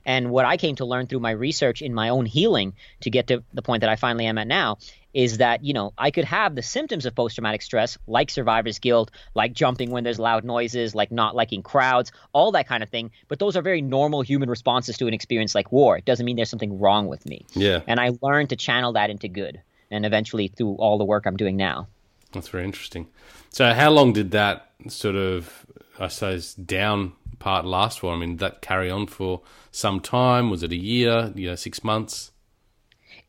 And 0.05 0.31
what 0.31 0.45
I 0.45 0.57
came 0.57 0.75
to 0.77 0.85
learn 0.85 1.07
through 1.07 1.19
my 1.19 1.31
research 1.31 1.81
in 1.81 1.93
my 1.93 2.09
own 2.09 2.25
healing 2.25 2.73
to 3.01 3.09
get 3.09 3.27
to 3.27 3.43
the 3.53 3.61
point 3.61 3.81
that 3.81 3.89
I 3.89 3.95
finally 3.95 4.25
am 4.25 4.37
at 4.37 4.47
now 4.47 4.77
is 5.13 5.37
that, 5.37 5.63
you 5.63 5.73
know, 5.73 5.93
I 5.97 6.11
could 6.11 6.25
have 6.25 6.55
the 6.55 6.61
symptoms 6.61 7.05
of 7.05 7.15
post 7.15 7.35
traumatic 7.35 7.61
stress, 7.61 7.97
like 8.07 8.29
survivor's 8.29 8.79
guilt, 8.79 9.11
like 9.35 9.53
jumping 9.53 9.91
when 9.91 10.03
there's 10.03 10.19
loud 10.19 10.43
noises, 10.43 10.95
like 10.95 11.11
not 11.11 11.35
liking 11.35 11.63
crowds, 11.63 12.11
all 12.33 12.51
that 12.53 12.67
kind 12.67 12.83
of 12.83 12.89
thing. 12.89 13.11
But 13.27 13.39
those 13.39 13.55
are 13.55 13.61
very 13.61 13.81
normal 13.81 14.21
human 14.21 14.49
responses 14.49 14.97
to 14.97 15.07
an 15.07 15.13
experience 15.13 15.55
like 15.55 15.71
war. 15.71 15.97
It 15.97 16.05
doesn't 16.05 16.25
mean 16.25 16.35
there's 16.35 16.49
something 16.49 16.79
wrong 16.79 17.07
with 17.07 17.25
me. 17.25 17.45
Yeah. 17.53 17.81
And 17.87 17.99
I 17.99 18.11
learned 18.21 18.49
to 18.49 18.55
channel 18.55 18.93
that 18.93 19.09
into 19.09 19.27
good 19.27 19.61
and 19.89 20.05
eventually 20.05 20.47
through 20.47 20.75
all 20.75 20.97
the 20.97 21.05
work 21.05 21.25
I'm 21.25 21.37
doing 21.37 21.57
now. 21.57 21.87
That's 22.31 22.47
very 22.47 22.63
interesting. 22.63 23.07
So, 23.49 23.73
how 23.73 23.91
long 23.91 24.13
did 24.13 24.31
that 24.31 24.71
sort 24.87 25.15
of, 25.15 25.65
I 25.99 26.07
suppose, 26.07 26.53
down 26.53 27.13
part 27.39 27.65
last 27.65 27.99
for? 27.99 28.13
I 28.13 28.17
mean, 28.17 28.31
did 28.31 28.39
that 28.39 28.61
carry 28.61 28.89
on 28.89 29.07
for 29.07 29.41
some 29.71 29.99
time? 29.99 30.49
Was 30.49 30.63
it 30.63 30.71
a 30.71 30.77
year, 30.77 31.33
you 31.35 31.49
know, 31.49 31.55
six 31.55 31.83
months? 31.83 32.30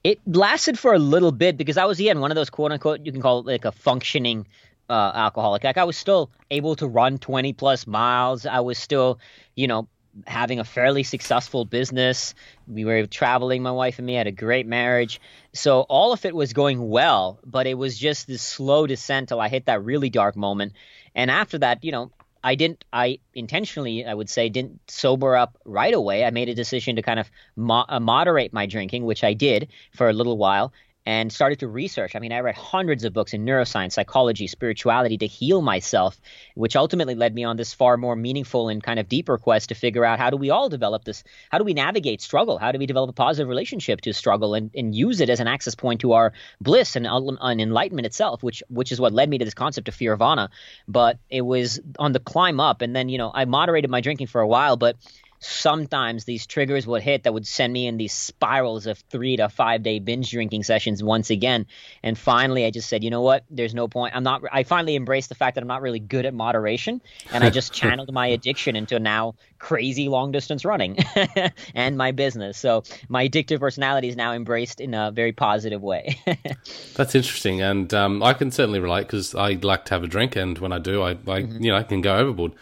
It 0.05 0.21
lasted 0.27 0.79
for 0.79 0.95
a 0.95 0.99
little 0.99 1.33
bit 1.33 1.57
because 1.57 1.77
I 1.77 1.85
was 1.85 2.01
yeah, 2.01 2.15
one 2.15 2.31
of 2.31 2.35
those 2.35 2.51
quote 2.51 2.73
unquote 2.73 3.07
you 3.07 3.13
can 3.13 3.23
call 3.23 3.41
it 3.41 3.47
like 3.47 3.65
a 3.65 3.73
functioning 3.73 4.47
uh, 4.91 5.13
alcoholic. 5.15 5.65
Like 5.65 5.79
I 5.79 5.85
was 5.85 5.97
still 5.97 6.31
able 6.51 6.77
to 6.77 6.87
run 6.89 7.19
twenty 7.19 7.53
plus 7.53 7.87
miles. 7.87 8.45
I 8.47 8.61
was 8.61 8.79
still, 8.79 9.21
you 9.55 9.69
know, 9.69 9.89
having 10.27 10.59
a 10.59 10.65
fairly 10.65 11.03
successful 11.03 11.65
business. 11.65 12.35
We 12.67 12.85
were 12.85 13.07
traveling, 13.07 13.63
my 13.63 13.71
wife 13.71 13.99
and 13.99 14.07
me 14.07 14.15
had 14.15 14.27
a 14.27 14.33
great 14.33 14.67
marriage. 14.67 15.21
So 15.53 15.81
all 15.83 16.13
of 16.13 16.25
it 16.25 16.35
was 16.35 16.53
going 16.53 16.89
well, 16.89 17.39
but 17.45 17.67
it 17.67 17.75
was 17.75 17.99
just 17.99 18.27
this 18.27 18.43
slow 18.43 18.87
descent 18.87 19.29
till 19.29 19.41
I 19.41 19.49
hit 19.49 19.67
that 19.67 19.85
really 19.85 20.11
dark 20.11 20.37
moment. 20.37 20.73
And 21.15 21.31
after 21.31 21.59
that, 21.59 21.85
you 21.85 21.93
know, 21.93 22.11
I 22.45 22.55
didn't, 22.55 22.85
I 22.93 23.19
intentionally, 23.35 24.05
I 24.05 24.15
would 24.15 24.29
say, 24.29 24.49
didn't 24.49 24.81
sober 24.91 25.37
up 25.37 25.59
right 25.65 25.95
away. 25.95 26.25
I 26.25 26.31
made 26.31 26.49
a 26.49 26.55
decision 26.55 26.97
to 26.97 27.03
kind 27.03 27.21
of 27.21 27.31
mo- 27.57 27.85
uh, 27.89 28.01
moderate 28.01 28.53
my 28.53 28.67
drinking, 28.67 29.05
which 29.05 29.25
I 29.25 29.33
did 29.33 29.69
for 29.93 30.09
a 30.09 30.13
little 30.13 30.37
while 30.37 30.73
and 31.05 31.33
started 31.33 31.59
to 31.61 31.69
research. 31.69 32.15
I 32.15 32.21
mean, 32.21 32.33
I 32.33 32.41
read 32.41 32.55
hundreds 32.55 33.05
of 33.05 33.13
books 33.13 33.35
in 33.35 33.45
neuroscience, 33.45 33.93
psychology, 33.93 34.47
spirituality 34.47 35.19
to 35.19 35.27
heal 35.27 35.61
myself, 35.61 36.21
which 36.55 36.77
ultimately 36.77 37.15
led 37.15 37.35
me 37.35 37.45
on 37.45 37.57
this 37.57 37.75
far 37.75 37.97
more 37.97 38.15
meaningful 38.15 38.69
and 38.69 38.83
kind 38.83 39.01
of 39.01 39.09
deeper 39.09 39.37
quest 39.39 39.71
to 39.71 39.75
figure 39.75 40.05
out 40.05 40.19
how 40.19 40.31
do 40.31 40.37
we 40.37 40.51
all 40.51 40.69
develop 40.69 41.05
this? 41.05 41.25
How 41.51 41.59
do 41.59 41.65
we 41.65 41.75
navigate 41.75 42.21
struggle? 42.21 42.59
How 42.59 42.71
do 42.71 42.79
we 42.79 42.87
develop 42.87 43.11
a 43.11 43.15
positive 43.15 43.49
relationship 43.49 44.01
to 44.03 44.13
struggle 44.13 44.55
and, 44.55 44.71
and 44.75 44.95
use 44.95 45.21
it 45.21 45.29
as 45.29 45.41
an 45.41 45.49
access 45.49 45.75
point 45.75 46.03
to 46.03 46.13
our 46.13 46.33
bliss 46.61 46.95
and, 46.95 47.07
and 47.07 47.61
enlightenment 47.61 48.07
itself, 48.07 48.43
which 48.43 48.63
which 48.69 48.93
is 48.93 49.01
what 49.01 49.13
led 49.13 49.29
me 49.29 49.39
to 49.39 49.45
this 49.45 49.55
concept 49.55 49.89
of 49.89 49.97
Fearvana. 49.97 50.49
But 50.87 51.19
it 51.29 51.43
was 51.43 51.81
on 51.99 52.13
the 52.13 52.21
climb 52.21 52.61
up, 52.61 52.81
and 52.81 52.95
then 52.95 53.09
you 53.09 53.19
know 53.19 53.33
I 53.35 53.45
moderated 53.45 53.91
my 53.91 54.01
drinking 54.01 54.29
for 54.29 54.41
a 54.41 54.49
while, 54.49 54.77
but 54.77 54.97
sometimes 55.45 56.25
these 56.25 56.47
triggers 56.47 56.87
would 56.87 57.03
hit 57.03 57.25
that 57.25 57.35
would 57.35 57.47
send 57.47 57.73
me 57.73 57.87
in 57.87 57.97
these 57.97 58.13
spirals 58.13 58.87
of 58.87 58.99
three 59.11 59.37
to 59.37 59.49
five 59.49 59.83
day 59.83 59.99
binge 59.99 60.31
drinking 60.31 60.63
sessions 60.63 61.03
once 61.03 61.31
again. 61.31 61.67
And 62.03 62.17
finally, 62.17 62.65
I 62.65 62.71
just 62.71 62.89
said, 62.89 63.03
you 63.03 63.11
know 63.11 63.23
what? 63.23 63.45
There's 63.51 63.75
no 63.75 63.89
point. 63.89 64.15
I'm 64.15 64.23
not. 64.23 64.43
I 64.53 64.63
finally 64.63 64.97
embraced 64.97 65.29
the 65.29 65.35
fact 65.35 65.55
that 65.57 65.63
I'm 65.63 65.69
not 65.69 65.83
really 65.83 66.01
good 66.01 66.27
at 66.27 66.35
moderation, 66.35 67.03
and 67.33 67.45
I 67.45 67.51
just 67.51 67.73
channeled 67.83 68.13
my 68.13 68.27
addiction 68.29 68.77
into 68.77 68.99
now 68.99 69.35
crazy 69.59 70.09
long 70.09 70.33
distance 70.33 70.65
running 70.65 70.99
and 71.75 71.97
my 71.97 72.13
business. 72.13 72.59
So 72.59 72.83
my 73.09 73.29
addictive 73.29 73.61
personality 73.61 74.09
is 74.09 74.17
now 74.17 74.33
embraced 74.33 74.81
in 74.81 74.95
a 74.95 75.11
very 75.11 75.33
positive 75.33 75.83
way. 75.83 76.19
That's 76.95 77.15
interesting, 77.15 77.61
and 77.61 77.93
um, 77.95 78.23
I 78.23 78.33
can 78.35 78.51
certainly 78.51 78.81
relate 78.81 79.03
because 79.03 79.35
I 79.35 79.53
like 79.55 79.85
to 79.87 79.95
have 79.95 80.05
a 80.05 80.09
drink, 80.09 80.37
and 80.37 80.59
when 80.59 80.73
I 80.73 80.79
do, 80.79 81.03
I, 81.03 81.11
I 81.11 81.15
mm-hmm. 81.15 81.63
you 81.63 81.71
know 81.73 81.77
I 81.77 81.83
can 81.83 82.01
go 82.01 82.17
overboard 82.17 82.53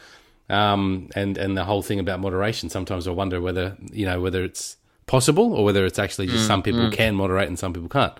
um, 0.50 1.08
and 1.14 1.38
and 1.38 1.56
the 1.56 1.64
whole 1.64 1.82
thing 1.82 2.00
about 2.00 2.20
moderation. 2.20 2.68
Sometimes 2.68 3.06
I 3.06 3.12
wonder 3.12 3.40
whether 3.40 3.76
you 3.92 4.06
know 4.06 4.20
whether 4.20 4.44
it's 4.44 4.76
possible 5.06 5.54
or 5.54 5.64
whether 5.64 5.84
it's 5.86 5.98
actually 5.98 6.26
just 6.26 6.44
mm, 6.44 6.46
some 6.46 6.62
people 6.62 6.80
mm. 6.80 6.92
can 6.92 7.14
moderate 7.14 7.48
and 7.48 7.58
some 7.58 7.72
people 7.72 7.88
can't. 7.88 8.12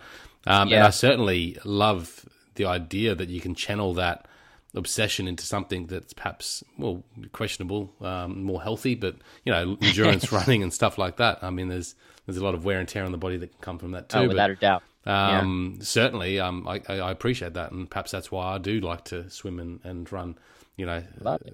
Um, 0.47 0.69
yeah. 0.69 0.79
And 0.79 0.87
I 0.87 0.91
certainly 0.91 1.59
love 1.65 2.25
the 2.55 2.65
idea 2.65 3.15
that 3.15 3.29
you 3.29 3.41
can 3.41 3.55
channel 3.55 3.95
that 3.95 4.27
obsession 4.75 5.27
into 5.29 5.45
something 5.45 5.87
that's 5.87 6.13
perhaps 6.13 6.63
well 6.79 7.03
questionable, 7.33 7.93
um, 8.01 8.45
more 8.45 8.63
healthy, 8.63 8.95
but 8.95 9.17
you 9.45 9.53
know 9.53 9.77
endurance 9.83 10.33
running 10.33 10.63
and 10.63 10.73
stuff 10.73 10.99
like 10.99 11.17
that. 11.17 11.43
I 11.43 11.51
mean, 11.51 11.69
there's 11.69 11.95
there's 12.27 12.39
a 12.39 12.45
lot 12.45 12.55
of 12.55 12.65
wear 12.65 12.79
and 12.79 12.89
tear 12.89 13.05
on 13.05 13.13
the 13.13 13.19
body 13.19 13.37
that 13.39 13.51
can 13.51 13.61
come 13.61 13.79
from 13.79 13.93
that 13.93 14.09
too. 14.09 14.19
Oh, 14.19 14.29
without 14.29 14.49
but, 14.49 14.59
a 14.59 14.61
doubt. 14.61 14.83
Um, 15.07 15.77
yeah. 15.79 15.85
Certainly, 15.85 16.41
um, 16.41 16.69
I, 16.69 16.83
I, 16.89 17.11
appreciate 17.11 17.55
that, 17.55 17.73
and 17.73 17.89
perhaps 17.89 18.11
that's 18.11 18.31
why 18.31 18.55
I 18.55 18.59
do 18.59 18.81
like 18.81 19.05
to 19.07 19.31
swim 19.31 19.59
and, 19.59 19.81
and 19.83 20.11
run. 20.13 20.37
You 20.81 20.87
know, 20.87 21.03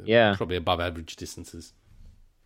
yeah, 0.04 0.36
probably 0.36 0.56
above 0.56 0.78
average 0.78 1.16
distances. 1.16 1.72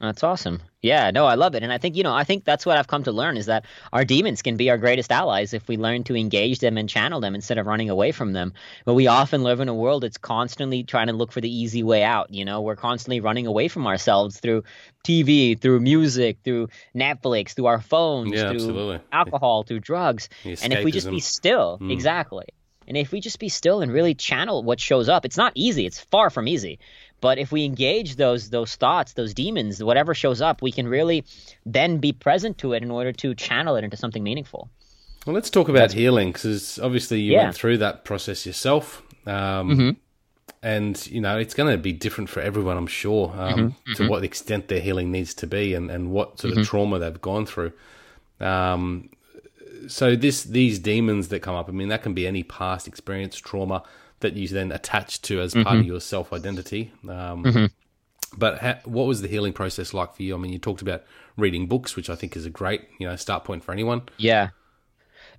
That's 0.00 0.22
awesome. 0.22 0.62
Yeah, 0.80 1.10
no, 1.10 1.26
I 1.26 1.34
love 1.34 1.54
it. 1.54 1.62
And 1.62 1.70
I 1.70 1.76
think, 1.76 1.94
you 1.94 2.02
know, 2.02 2.14
I 2.14 2.24
think 2.24 2.46
that's 2.46 2.64
what 2.64 2.78
I've 2.78 2.86
come 2.86 3.02
to 3.02 3.12
learn 3.12 3.36
is 3.36 3.46
that 3.46 3.66
our 3.92 4.02
demons 4.02 4.40
can 4.40 4.56
be 4.56 4.70
our 4.70 4.78
greatest 4.78 5.12
allies 5.12 5.52
if 5.52 5.68
we 5.68 5.76
learn 5.76 6.04
to 6.04 6.16
engage 6.16 6.60
them 6.60 6.78
and 6.78 6.88
channel 6.88 7.20
them 7.20 7.34
instead 7.34 7.58
of 7.58 7.66
running 7.66 7.90
away 7.90 8.10
from 8.10 8.32
them. 8.32 8.54
But 8.86 8.94
we 8.94 9.08
often 9.08 9.42
live 9.42 9.60
in 9.60 9.68
a 9.68 9.74
world 9.74 10.02
that's 10.02 10.16
constantly 10.16 10.84
trying 10.84 11.08
to 11.08 11.12
look 11.12 11.32
for 11.32 11.42
the 11.42 11.54
easy 11.54 11.82
way 11.82 12.02
out. 12.02 12.32
You 12.32 12.46
know, 12.46 12.62
we're 12.62 12.76
constantly 12.76 13.20
running 13.20 13.46
away 13.46 13.68
from 13.68 13.86
ourselves 13.86 14.40
through 14.40 14.64
TV, 15.04 15.60
through 15.60 15.80
music, 15.80 16.38
through 16.44 16.70
Netflix, 16.96 17.50
through 17.50 17.66
our 17.66 17.82
phones, 17.82 18.32
yeah, 18.32 18.48
through 18.48 18.54
absolutely. 18.54 19.00
alcohol, 19.12 19.64
through 19.64 19.80
drugs. 19.80 20.30
And 20.44 20.72
if 20.72 20.82
we 20.82 20.92
just 20.92 21.10
be 21.10 21.20
still, 21.20 21.78
mm. 21.78 21.92
exactly. 21.92 22.46
And 22.90 22.98
if 22.98 23.12
we 23.12 23.20
just 23.20 23.38
be 23.38 23.48
still 23.48 23.82
and 23.82 23.92
really 23.92 24.16
channel 24.16 24.64
what 24.64 24.80
shows 24.80 25.08
up, 25.08 25.24
it's 25.24 25.36
not 25.36 25.52
easy. 25.54 25.86
It's 25.86 26.00
far 26.00 26.28
from 26.28 26.48
easy. 26.48 26.80
But 27.20 27.38
if 27.38 27.52
we 27.52 27.64
engage 27.64 28.16
those 28.16 28.50
those 28.50 28.74
thoughts, 28.74 29.12
those 29.12 29.32
demons, 29.32 29.80
whatever 29.80 30.12
shows 30.12 30.40
up, 30.40 30.60
we 30.60 30.72
can 30.72 30.88
really 30.88 31.24
then 31.64 31.98
be 31.98 32.12
present 32.12 32.58
to 32.58 32.72
it 32.72 32.82
in 32.82 32.90
order 32.90 33.12
to 33.12 33.32
channel 33.36 33.76
it 33.76 33.84
into 33.84 33.96
something 33.96 34.24
meaningful. 34.24 34.68
Well, 35.24 35.34
let's 35.34 35.50
talk 35.50 35.68
about 35.68 35.78
That's, 35.78 35.94
healing 35.94 36.32
because 36.32 36.80
obviously 36.80 37.20
you 37.20 37.34
yeah. 37.34 37.44
went 37.44 37.54
through 37.54 37.78
that 37.78 38.04
process 38.04 38.44
yourself. 38.44 39.02
Um, 39.24 39.70
mm-hmm. 39.70 39.90
And 40.60 41.06
you 41.06 41.20
know 41.20 41.38
it's 41.38 41.54
going 41.54 41.70
to 41.70 41.78
be 41.78 41.92
different 41.92 42.28
for 42.28 42.40
everyone, 42.40 42.76
I'm 42.76 42.88
sure, 42.88 43.32
um, 43.38 43.54
mm-hmm. 43.54 43.92
to 43.92 44.02
mm-hmm. 44.02 44.10
what 44.10 44.24
extent 44.24 44.66
their 44.66 44.80
healing 44.80 45.12
needs 45.12 45.32
to 45.34 45.46
be, 45.46 45.74
and, 45.74 45.92
and 45.92 46.10
what 46.10 46.40
sort 46.40 46.50
of 46.50 46.58
mm-hmm. 46.58 46.64
trauma 46.64 46.98
they've 46.98 47.20
gone 47.20 47.46
through. 47.46 47.72
Um, 48.40 49.10
so 49.88 50.16
this 50.16 50.44
these 50.44 50.78
demons 50.78 51.28
that 51.28 51.40
come 51.40 51.54
up, 51.54 51.68
I 51.68 51.72
mean, 51.72 51.88
that 51.88 52.02
can 52.02 52.14
be 52.14 52.26
any 52.26 52.42
past 52.42 52.86
experience, 52.88 53.36
trauma, 53.36 53.82
that 54.20 54.34
you 54.34 54.48
then 54.48 54.72
attach 54.72 55.22
to 55.22 55.40
as 55.40 55.54
mm-hmm. 55.54 55.62
part 55.64 55.78
of 55.78 55.86
your 55.86 56.00
self 56.00 56.32
identity. 56.32 56.92
Um, 57.04 57.44
mm-hmm. 57.44 57.66
But 58.36 58.58
ha- 58.58 58.78
what 58.84 59.06
was 59.06 59.22
the 59.22 59.28
healing 59.28 59.52
process 59.52 59.92
like 59.92 60.14
for 60.14 60.22
you? 60.22 60.34
I 60.34 60.38
mean, 60.38 60.52
you 60.52 60.58
talked 60.58 60.82
about 60.82 61.02
reading 61.36 61.66
books, 61.66 61.96
which 61.96 62.08
I 62.08 62.14
think 62.14 62.36
is 62.36 62.46
a 62.46 62.50
great 62.50 62.82
you 62.98 63.08
know 63.08 63.16
start 63.16 63.44
point 63.44 63.64
for 63.64 63.72
anyone. 63.72 64.02
Yeah, 64.16 64.50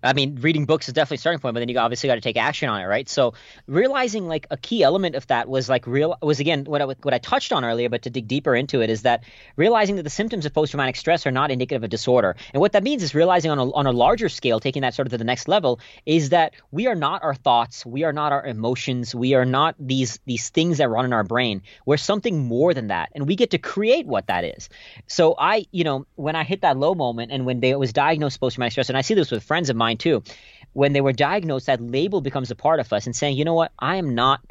I 0.03 0.13
mean, 0.13 0.39
reading 0.41 0.65
books 0.65 0.87
is 0.87 0.93
definitely 0.93 1.15
a 1.15 1.19
starting 1.19 1.39
point, 1.39 1.53
but 1.53 1.59
then 1.59 1.69
you 1.69 1.77
obviously 1.77 2.07
got 2.07 2.15
to 2.15 2.21
take 2.21 2.37
action 2.37 2.69
on 2.69 2.81
it, 2.81 2.85
right? 2.85 3.07
So 3.07 3.33
realizing 3.67 4.27
like 4.27 4.47
a 4.49 4.57
key 4.57 4.83
element 4.83 5.15
of 5.15 5.27
that 5.27 5.47
was 5.47 5.69
like 5.69 5.85
real 5.87 6.17
was 6.21 6.39
again 6.39 6.65
what 6.65 6.81
I 6.81 6.85
what 6.85 7.13
I 7.13 7.19
touched 7.19 7.53
on 7.53 7.63
earlier, 7.63 7.89
but 7.89 8.03
to 8.03 8.09
dig 8.09 8.27
deeper 8.27 8.55
into 8.55 8.81
it 8.81 8.89
is 8.89 9.03
that 9.03 9.23
realizing 9.55 9.97
that 9.97 10.03
the 10.03 10.09
symptoms 10.09 10.45
of 10.45 10.53
post 10.53 10.71
traumatic 10.71 10.95
stress 10.95 11.25
are 11.27 11.31
not 11.31 11.51
indicative 11.51 11.81
of 11.81 11.85
a 11.85 11.87
disorder, 11.87 12.35
and 12.53 12.61
what 12.61 12.71
that 12.73 12.83
means 12.83 13.03
is 13.03 13.13
realizing 13.13 13.51
on 13.51 13.59
a 13.59 13.71
on 13.71 13.85
a 13.85 13.91
larger 13.91 14.29
scale, 14.29 14.59
taking 14.59 14.81
that 14.81 14.93
sort 14.93 15.07
of 15.07 15.11
to 15.11 15.17
the 15.17 15.23
next 15.23 15.47
level, 15.47 15.79
is 16.05 16.29
that 16.29 16.53
we 16.71 16.87
are 16.87 16.95
not 16.95 17.23
our 17.23 17.35
thoughts, 17.35 17.85
we 17.85 18.03
are 18.03 18.13
not 18.13 18.31
our 18.31 18.45
emotions, 18.45 19.13
we 19.13 19.33
are 19.33 19.45
not 19.45 19.75
these 19.79 20.19
these 20.25 20.49
things 20.49 20.79
that 20.79 20.89
run 20.89 21.05
in 21.05 21.13
our 21.13 21.23
brain. 21.23 21.61
We're 21.85 21.97
something 21.97 22.47
more 22.47 22.73
than 22.73 22.87
that, 22.87 23.09
and 23.13 23.27
we 23.27 23.35
get 23.35 23.51
to 23.51 23.57
create 23.57 24.07
what 24.07 24.27
that 24.27 24.43
is. 24.43 24.69
So 25.07 25.35
I, 25.37 25.65
you 25.71 25.83
know, 25.83 26.05
when 26.15 26.35
I 26.35 26.43
hit 26.43 26.61
that 26.61 26.77
low 26.77 26.95
moment, 26.95 27.31
and 27.31 27.45
when 27.45 27.59
they 27.59 27.75
was 27.75 27.93
diagnosed 27.93 28.39
post 28.39 28.55
traumatic 28.55 28.71
stress, 28.71 28.89
and 28.89 28.97
I 28.97 29.01
see 29.01 29.13
this 29.13 29.31
with 29.31 29.43
friends 29.43 29.69
of 29.69 29.75
mine 29.75 29.90
too. 29.97 30.23
When 30.73 30.93
they 30.93 31.01
were 31.01 31.13
diagnosed, 31.13 31.65
that 31.65 31.81
label 31.81 32.21
becomes 32.21 32.49
a 32.51 32.55
part 32.55 32.79
of 32.79 32.91
us 32.93 33.05
and 33.05 33.15
saying, 33.15 33.37
you 33.37 33.45
know 33.45 33.53
what, 33.53 33.71
I 33.79 33.97
am 33.97 34.15
not 34.15 34.41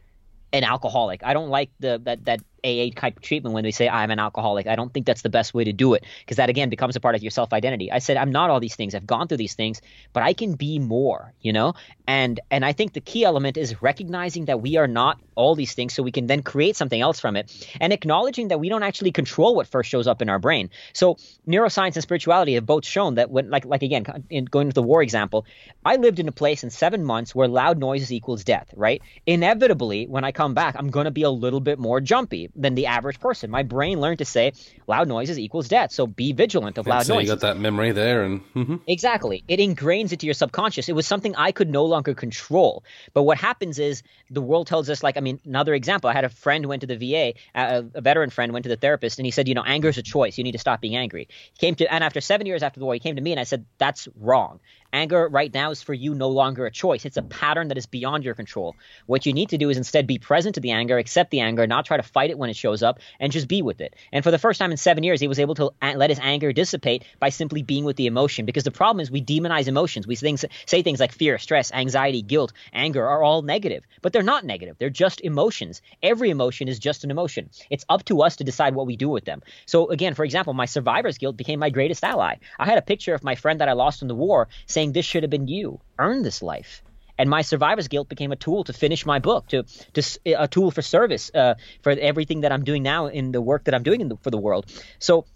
an 0.52 0.64
alcoholic. 0.64 1.22
I 1.24 1.32
don't 1.32 1.48
like 1.48 1.70
the 1.78 2.00
that 2.04 2.24
that 2.24 2.40
AA 2.64 2.90
type 2.94 3.20
treatment 3.20 3.54
when 3.54 3.64
they 3.64 3.70
say 3.70 3.88
I'm 3.88 4.10
an 4.10 4.18
alcoholic. 4.18 4.66
I 4.66 4.76
don't 4.76 4.92
think 4.92 5.06
that's 5.06 5.22
the 5.22 5.30
best 5.30 5.54
way 5.54 5.64
to 5.64 5.72
do 5.72 5.94
it 5.94 6.04
because 6.20 6.36
that 6.36 6.50
again 6.50 6.68
becomes 6.68 6.96
a 6.96 7.00
part 7.00 7.14
of 7.14 7.22
your 7.22 7.30
self 7.30 7.52
identity. 7.52 7.90
I 7.90 7.98
said 7.98 8.16
I'm 8.16 8.32
not 8.32 8.50
all 8.50 8.60
these 8.60 8.74
things. 8.74 8.94
I've 8.94 9.06
gone 9.06 9.28
through 9.28 9.38
these 9.38 9.54
things, 9.54 9.80
but 10.12 10.22
I 10.22 10.32
can 10.32 10.54
be 10.54 10.78
more, 10.78 11.32
you 11.40 11.52
know? 11.52 11.74
And 12.06 12.40
and 12.50 12.64
I 12.64 12.72
think 12.72 12.92
the 12.92 13.00
key 13.00 13.24
element 13.24 13.56
is 13.56 13.80
recognizing 13.80 14.46
that 14.46 14.60
we 14.60 14.76
are 14.76 14.88
not 14.88 15.20
all 15.40 15.54
these 15.54 15.74
things 15.74 15.94
so 15.94 16.02
we 16.02 16.12
can 16.12 16.26
then 16.26 16.42
create 16.42 16.76
something 16.76 17.00
else 17.00 17.18
from 17.18 17.36
it 17.36 17.44
and 17.80 17.92
acknowledging 17.92 18.48
that 18.48 18.60
we 18.60 18.68
don't 18.68 18.82
actually 18.82 19.12
control 19.12 19.56
what 19.56 19.66
first 19.66 19.90
shows 19.90 20.06
up 20.06 20.22
in 20.22 20.28
our 20.28 20.38
brain. 20.38 20.70
So 20.92 21.16
neuroscience 21.48 21.96
and 21.96 22.02
spirituality 22.02 22.54
have 22.54 22.66
both 22.66 22.84
shown 22.84 23.14
that 23.14 23.30
when 23.30 23.50
like 23.50 23.64
like 23.64 23.82
again 23.82 24.04
in 24.28 24.44
going 24.44 24.68
to 24.68 24.74
the 24.74 24.82
war 24.82 25.02
example, 25.02 25.46
I 25.84 25.96
lived 25.96 26.18
in 26.18 26.28
a 26.28 26.32
place 26.32 26.62
in 26.64 26.70
7 26.70 27.04
months 27.04 27.34
where 27.34 27.48
loud 27.48 27.78
noises 27.78 28.12
equals 28.12 28.44
death, 28.44 28.68
right? 28.76 29.02
Inevitably 29.26 30.06
when 30.06 30.24
I 30.24 30.32
come 30.32 30.54
back, 30.54 30.76
I'm 30.78 30.90
going 30.90 31.06
to 31.06 31.10
be 31.10 31.22
a 31.22 31.30
little 31.30 31.60
bit 31.60 31.78
more 31.78 32.00
jumpy 32.00 32.50
than 32.54 32.74
the 32.74 32.86
average 32.86 33.18
person. 33.20 33.50
My 33.50 33.62
brain 33.62 34.00
learned 34.00 34.18
to 34.18 34.24
say 34.24 34.52
loud 34.86 35.08
noises 35.08 35.38
equals 35.38 35.68
death. 35.68 35.92
So 35.92 36.06
be 36.06 36.32
vigilant 36.32 36.78
of 36.78 36.86
loud 36.86 37.06
so 37.06 37.14
noises. 37.14 37.30
You 37.30 37.36
got 37.36 37.40
that 37.40 37.58
memory 37.58 37.92
there, 37.92 38.24
and 38.24 38.40
mm-hmm. 38.54 38.76
exactly, 38.86 39.44
it 39.48 39.60
ingrains 39.60 40.12
into 40.12 40.26
your 40.26 40.34
subconscious. 40.34 40.88
It 40.88 40.94
was 40.94 41.06
something 41.06 41.34
I 41.36 41.52
could 41.52 41.70
no 41.70 41.84
longer 41.84 42.14
control. 42.14 42.84
But 43.14 43.22
what 43.22 43.38
happens 43.38 43.78
is 43.78 44.02
the 44.30 44.42
world 44.42 44.66
tells 44.66 44.90
us, 44.90 45.02
like, 45.02 45.16
I 45.16 45.20
mean, 45.20 45.29
another 45.44 45.74
example. 45.74 46.10
I 46.10 46.14
had 46.14 46.24
a 46.24 46.28
friend 46.28 46.64
who 46.64 46.68
went 46.68 46.80
to 46.80 46.86
the 46.86 46.96
VA, 46.96 47.34
a, 47.54 47.84
a 47.94 48.00
veteran 48.00 48.30
friend 48.30 48.52
went 48.52 48.64
to 48.64 48.68
the 48.68 48.76
therapist, 48.76 49.18
and 49.18 49.26
he 49.26 49.30
said, 49.30 49.48
you 49.48 49.54
know, 49.54 49.64
anger 49.64 49.88
is 49.88 49.98
a 49.98 50.02
choice. 50.02 50.38
You 50.38 50.44
need 50.44 50.52
to 50.52 50.58
stop 50.58 50.80
being 50.80 50.96
angry. 50.96 51.28
He 51.52 51.58
came 51.58 51.74
to, 51.76 51.92
and 51.92 52.02
after 52.02 52.20
seven 52.20 52.46
years 52.46 52.62
after 52.62 52.80
the 52.80 52.86
war, 52.86 52.94
he 52.94 53.00
came 53.00 53.16
to 53.16 53.22
me, 53.22 53.32
and 53.32 53.40
I 53.40 53.44
said, 53.44 53.66
that's 53.78 54.08
wrong. 54.18 54.60
Anger 54.92 55.28
right 55.28 55.52
now 55.54 55.70
is 55.70 55.82
for 55.82 55.94
you 55.94 56.14
no 56.14 56.28
longer 56.28 56.66
a 56.66 56.70
choice. 56.70 57.04
It's 57.04 57.16
a 57.16 57.22
pattern 57.22 57.68
that 57.68 57.78
is 57.78 57.86
beyond 57.86 58.24
your 58.24 58.34
control. 58.34 58.74
What 59.06 59.24
you 59.24 59.32
need 59.32 59.50
to 59.50 59.58
do 59.58 59.70
is 59.70 59.76
instead 59.76 60.06
be 60.06 60.18
present 60.18 60.56
to 60.56 60.60
the 60.60 60.72
anger, 60.72 60.98
accept 60.98 61.30
the 61.30 61.40
anger, 61.40 61.66
not 61.66 61.84
try 61.84 61.96
to 61.96 62.02
fight 62.02 62.30
it 62.30 62.38
when 62.38 62.50
it 62.50 62.56
shows 62.56 62.82
up, 62.82 62.98
and 63.20 63.30
just 63.30 63.46
be 63.46 63.62
with 63.62 63.80
it. 63.80 63.94
And 64.12 64.24
for 64.24 64.32
the 64.32 64.38
first 64.38 64.58
time 64.58 64.72
in 64.72 64.76
seven 64.76 65.04
years, 65.04 65.20
he 65.20 65.28
was 65.28 65.38
able 65.38 65.54
to 65.56 65.72
let 65.80 66.10
his 66.10 66.18
anger 66.20 66.52
dissipate 66.52 67.04
by 67.20 67.28
simply 67.28 67.62
being 67.62 67.84
with 67.84 67.96
the 67.96 68.06
emotion. 68.06 68.46
Because 68.46 68.64
the 68.64 68.70
problem 68.72 69.00
is 69.00 69.10
we 69.10 69.22
demonize 69.22 69.68
emotions. 69.68 70.06
We 70.06 70.16
things, 70.16 70.44
say 70.66 70.82
things 70.82 70.98
like 70.98 71.12
fear, 71.12 71.38
stress, 71.38 71.70
anxiety, 71.72 72.22
guilt, 72.22 72.52
anger 72.72 73.06
are 73.06 73.22
all 73.22 73.42
negative, 73.42 73.84
but 74.02 74.12
they're 74.12 74.22
not 74.22 74.44
negative. 74.44 74.76
They're 74.78 74.90
just 74.90 75.20
emotions. 75.20 75.82
Every 76.02 76.30
emotion 76.30 76.66
is 76.66 76.80
just 76.80 77.04
an 77.04 77.12
emotion. 77.12 77.50
It's 77.70 77.84
up 77.88 78.04
to 78.06 78.22
us 78.22 78.36
to 78.36 78.44
decide 78.44 78.74
what 78.74 78.86
we 78.86 78.96
do 78.96 79.08
with 79.08 79.24
them. 79.24 79.42
So 79.66 79.88
again, 79.90 80.14
for 80.14 80.24
example, 80.24 80.52
my 80.52 80.66
survivor's 80.66 81.18
guilt 81.18 81.36
became 81.36 81.60
my 81.60 81.70
greatest 81.70 82.02
ally. 82.02 82.36
I 82.58 82.66
had 82.66 82.78
a 82.78 82.82
picture 82.82 83.14
of 83.14 83.22
my 83.22 83.36
friend 83.36 83.60
that 83.60 83.68
I 83.68 83.72
lost 83.72 84.02
in 84.02 84.08
the 84.08 84.14
war 84.14 84.48
saying, 84.66 84.79
saying 84.80 84.92
this 84.92 85.04
should 85.04 85.22
have 85.22 85.30
been 85.30 85.46
you. 85.46 85.78
Earn 85.98 86.22
this 86.22 86.42
life. 86.42 86.82
And 87.18 87.28
my 87.28 87.42
survivor's 87.42 87.88
guilt 87.88 88.08
became 88.08 88.32
a 88.32 88.36
tool 88.36 88.64
to 88.64 88.72
finish 88.72 89.04
my 89.04 89.18
book, 89.18 89.48
to, 89.48 89.64
to 89.92 90.02
a 90.24 90.48
tool 90.48 90.70
for 90.70 90.80
service 90.80 91.30
uh, 91.34 91.56
for 91.82 91.90
everything 91.90 92.40
that 92.42 92.52
I'm 92.52 92.64
doing 92.64 92.82
now 92.82 93.08
in 93.08 93.30
the 93.30 93.42
work 93.42 93.64
that 93.64 93.74
I'm 93.74 93.82
doing 93.82 94.08
the, 94.08 94.16
for 94.16 94.30
the 94.30 94.38
world. 94.38 94.64
So 94.98 95.26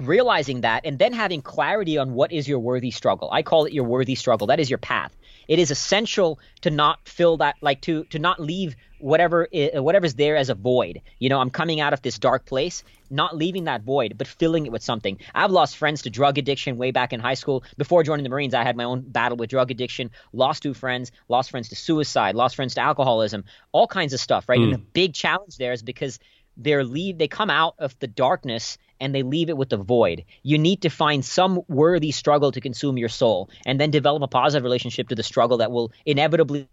realizing 0.00 0.62
that 0.62 0.84
and 0.84 0.98
then 0.98 1.12
having 1.12 1.42
clarity 1.42 1.98
on 1.98 2.14
what 2.14 2.32
is 2.32 2.48
your 2.48 2.58
worthy 2.58 2.90
struggle. 2.90 3.28
I 3.30 3.42
call 3.42 3.64
it 3.66 3.72
your 3.72 3.84
worthy 3.84 4.14
struggle. 4.14 4.46
That 4.46 4.60
is 4.60 4.70
your 4.70 4.78
path. 4.78 5.14
It 5.48 5.58
is 5.58 5.70
essential 5.70 6.38
to 6.62 6.70
not 6.70 7.00
fill 7.08 7.38
that, 7.38 7.56
like 7.60 7.80
to 7.82 8.04
to 8.04 8.18
not 8.18 8.38
leave 8.38 8.76
whatever 9.00 9.48
whatever's 9.74 10.14
there 10.14 10.36
as 10.36 10.48
a 10.48 10.54
void. 10.54 11.00
You 11.18 11.28
know, 11.28 11.40
I'm 11.40 11.50
coming 11.50 11.80
out 11.80 11.92
of 11.92 12.02
this 12.02 12.18
dark 12.18 12.46
place, 12.46 12.84
not 13.10 13.36
leaving 13.36 13.64
that 13.64 13.82
void, 13.82 14.16
but 14.16 14.28
filling 14.28 14.66
it 14.66 14.72
with 14.72 14.82
something. 14.82 15.18
I've 15.34 15.50
lost 15.50 15.76
friends 15.76 16.02
to 16.02 16.10
drug 16.10 16.38
addiction 16.38 16.76
way 16.76 16.92
back 16.92 17.12
in 17.12 17.20
high 17.20 17.34
school. 17.34 17.64
Before 17.76 18.02
joining 18.04 18.22
the 18.22 18.30
Marines, 18.30 18.54
I 18.54 18.62
had 18.62 18.76
my 18.76 18.84
own 18.84 19.00
battle 19.00 19.36
with 19.36 19.50
drug 19.50 19.70
addiction. 19.70 20.10
Lost 20.32 20.62
two 20.62 20.74
friends, 20.74 21.10
lost 21.28 21.50
friends 21.50 21.68
to 21.70 21.76
suicide, 21.76 22.34
lost 22.34 22.54
friends 22.54 22.74
to 22.74 22.80
alcoholism, 22.80 23.44
all 23.72 23.88
kinds 23.88 24.12
of 24.12 24.20
stuff. 24.20 24.48
Right, 24.48 24.60
mm. 24.60 24.64
and 24.64 24.72
the 24.74 24.78
big 24.78 25.14
challenge 25.14 25.56
there 25.56 25.72
is 25.72 25.82
because 25.82 26.20
they're 26.56 26.84
leave 26.84 27.16
they 27.18 27.28
come 27.28 27.50
out 27.50 27.74
of 27.78 27.98
the 28.00 28.06
darkness 28.06 28.76
and 29.00 29.14
they 29.14 29.22
leave 29.22 29.48
it 29.48 29.56
with 29.56 29.70
the 29.70 29.76
void. 29.76 30.24
You 30.42 30.58
need 30.58 30.82
to 30.82 30.90
find 30.90 31.24
some 31.24 31.60
worthy 31.68 32.10
struggle 32.10 32.52
to 32.52 32.60
consume 32.60 32.98
your 32.98 33.08
soul 33.08 33.50
and 33.66 33.80
then 33.80 33.90
develop 33.90 34.22
a 34.22 34.28
positive 34.28 34.62
relationship 34.62 35.08
to 35.08 35.14
the 35.14 35.22
struggle 35.22 35.58
that 35.58 35.72
will 35.72 35.92
inevitably 36.04 36.68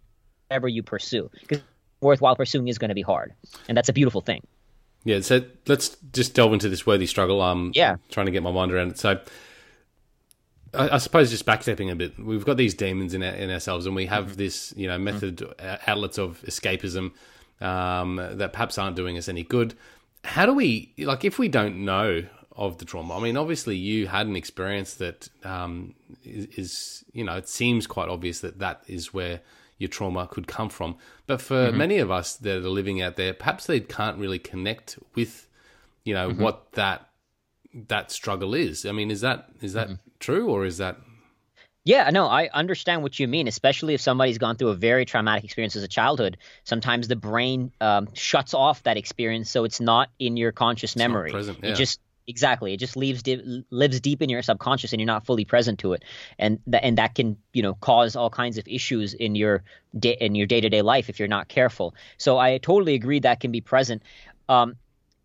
whatever 0.47 0.67
you 0.67 0.83
pursue. 0.83 1.29
Because 1.41 1.61
worthwhile 2.01 2.35
pursuing 2.35 2.67
is 2.67 2.77
going 2.77 2.89
to 2.89 2.95
be 2.95 3.01
hard. 3.01 3.33
And 3.67 3.77
that's 3.77 3.89
a 3.89 3.93
beautiful 3.93 4.21
thing. 4.21 4.45
Yeah, 5.03 5.21
so 5.21 5.41
let's 5.67 5.95
just 6.11 6.33
delve 6.33 6.53
into 6.53 6.69
this 6.69 6.85
worthy 6.85 7.05
struggle. 7.05 7.41
Um 7.41 7.71
yeah. 7.73 7.95
trying 8.11 8.25
to 8.25 8.31
get 8.31 8.43
my 8.43 8.51
mind 8.51 8.73
around 8.73 8.91
it. 8.91 8.99
So 8.99 9.19
I, 10.73 10.89
I 10.89 10.97
suppose 10.97 11.29
just 11.29 11.45
backstepping 11.45 11.91
a 11.91 11.95
bit, 11.95 12.19
we've 12.19 12.45
got 12.45 12.57
these 12.57 12.73
demons 12.73 13.13
in, 13.13 13.23
our, 13.23 13.33
in 13.33 13.49
ourselves, 13.49 13.85
and 13.85 13.95
we 13.95 14.05
have 14.07 14.25
mm-hmm. 14.25 14.33
this, 14.35 14.73
you 14.75 14.87
know, 14.87 14.97
method 14.97 15.37
mm-hmm. 15.37 15.89
outlets 15.89 16.17
of 16.17 16.41
escapism 16.41 17.13
um, 17.61 18.17
that 18.17 18.51
perhaps 18.53 18.77
aren't 18.77 18.95
doing 18.95 19.17
us 19.17 19.29
any 19.29 19.43
good 19.43 19.75
how 20.27 20.45
do 20.45 20.53
we 20.53 20.93
like 20.97 21.23
if 21.23 21.39
we 21.39 21.47
don't 21.47 21.85
know 21.85 22.23
of 22.51 22.79
the 22.79 22.85
trauma? 22.85 23.17
I 23.17 23.21
mean, 23.21 23.37
obviously 23.37 23.77
you 23.77 24.07
had 24.07 24.27
an 24.27 24.35
experience 24.35 24.95
that 24.95 25.29
um, 25.45 25.95
is, 26.23 26.45
is, 26.57 27.05
you 27.13 27.23
know, 27.23 27.37
it 27.37 27.47
seems 27.47 27.87
quite 27.87 28.09
obvious 28.09 28.41
that 28.41 28.59
that 28.59 28.83
is 28.87 29.13
where 29.13 29.39
your 29.77 29.87
trauma 29.87 30.27
could 30.27 30.45
come 30.45 30.67
from. 30.67 30.97
But 31.27 31.41
for 31.41 31.67
mm-hmm. 31.67 31.77
many 31.77 31.97
of 31.99 32.11
us 32.11 32.35
that 32.35 32.57
are 32.57 32.69
living 32.69 33.01
out 33.01 33.15
there, 33.15 33.33
perhaps 33.33 33.67
they 33.67 33.79
can't 33.79 34.17
really 34.17 34.39
connect 34.39 34.99
with, 35.15 35.47
you 36.03 36.13
know, 36.13 36.29
mm-hmm. 36.29 36.41
what 36.41 36.73
that 36.73 37.09
that 37.87 38.11
struggle 38.11 38.53
is. 38.53 38.85
I 38.85 38.91
mean, 38.91 39.11
is 39.11 39.21
that 39.21 39.47
is 39.61 39.73
that 39.73 39.87
mm-hmm. 39.87 40.01
true 40.19 40.49
or 40.49 40.65
is 40.65 40.77
that 40.77 40.97
Yeah, 41.87 42.09
no, 42.09 42.27
I 42.27 42.49
understand 42.53 43.01
what 43.01 43.17
you 43.17 43.29
mean, 43.29 43.47
especially 43.47 43.93
if 43.93 44.01
somebody's 44.01 44.37
gone 44.37 44.57
through 44.57 44.71
a 44.71 44.75
very 44.75 45.05
traumatic 45.05 45.45
experience 45.45 45.77
as 45.77 45.83
a 45.83 45.87
childhood. 45.87 46.35
Sometimes 46.65 47.07
the 47.07 47.15
brain 47.15 47.71
um, 47.79 48.09
shuts 48.13 48.53
off 48.53 48.83
that 48.83 48.97
experience, 48.97 49.49
so 49.49 49.63
it's 49.63 49.79
not 49.79 50.09
in 50.19 50.35
your 50.35 50.51
conscious 50.51 50.91
It's 50.91 50.97
memory. 50.97 51.31
not 51.31 51.37
present. 51.37 51.59
Yeah. 51.63 51.69
It 51.69 51.75
just 51.75 52.01
exactly 52.27 52.73
it 52.73 52.77
just 52.77 52.97
leaves 52.97 53.23
lives 53.69 54.01
deep 54.01 54.21
in 54.21 54.27
your 54.27 54.41
subconscious, 54.41 54.91
and 54.91 54.99
you're 54.99 55.07
not 55.07 55.25
fully 55.25 55.45
present 55.45 55.79
to 55.79 55.93
it, 55.93 56.03
and 56.37 56.59
th- 56.69 56.83
and 56.83 56.97
that 56.97 57.15
can 57.15 57.37
you 57.53 57.63
know 57.63 57.75
cause 57.75 58.17
all 58.17 58.29
kinds 58.29 58.57
of 58.57 58.67
issues 58.67 59.13
in 59.13 59.35
your 59.35 59.63
day 59.97 60.17
in 60.19 60.35
your 60.35 60.45
day 60.45 60.59
to 60.59 60.67
day 60.67 60.81
life 60.81 61.07
if 61.07 61.19
you're 61.19 61.29
not 61.29 61.47
careful. 61.47 61.95
So 62.17 62.37
I 62.37 62.57
totally 62.57 62.95
agree 62.95 63.21
that 63.21 63.39
can 63.39 63.53
be 63.53 63.61
present. 63.61 64.03
Um, 64.49 64.75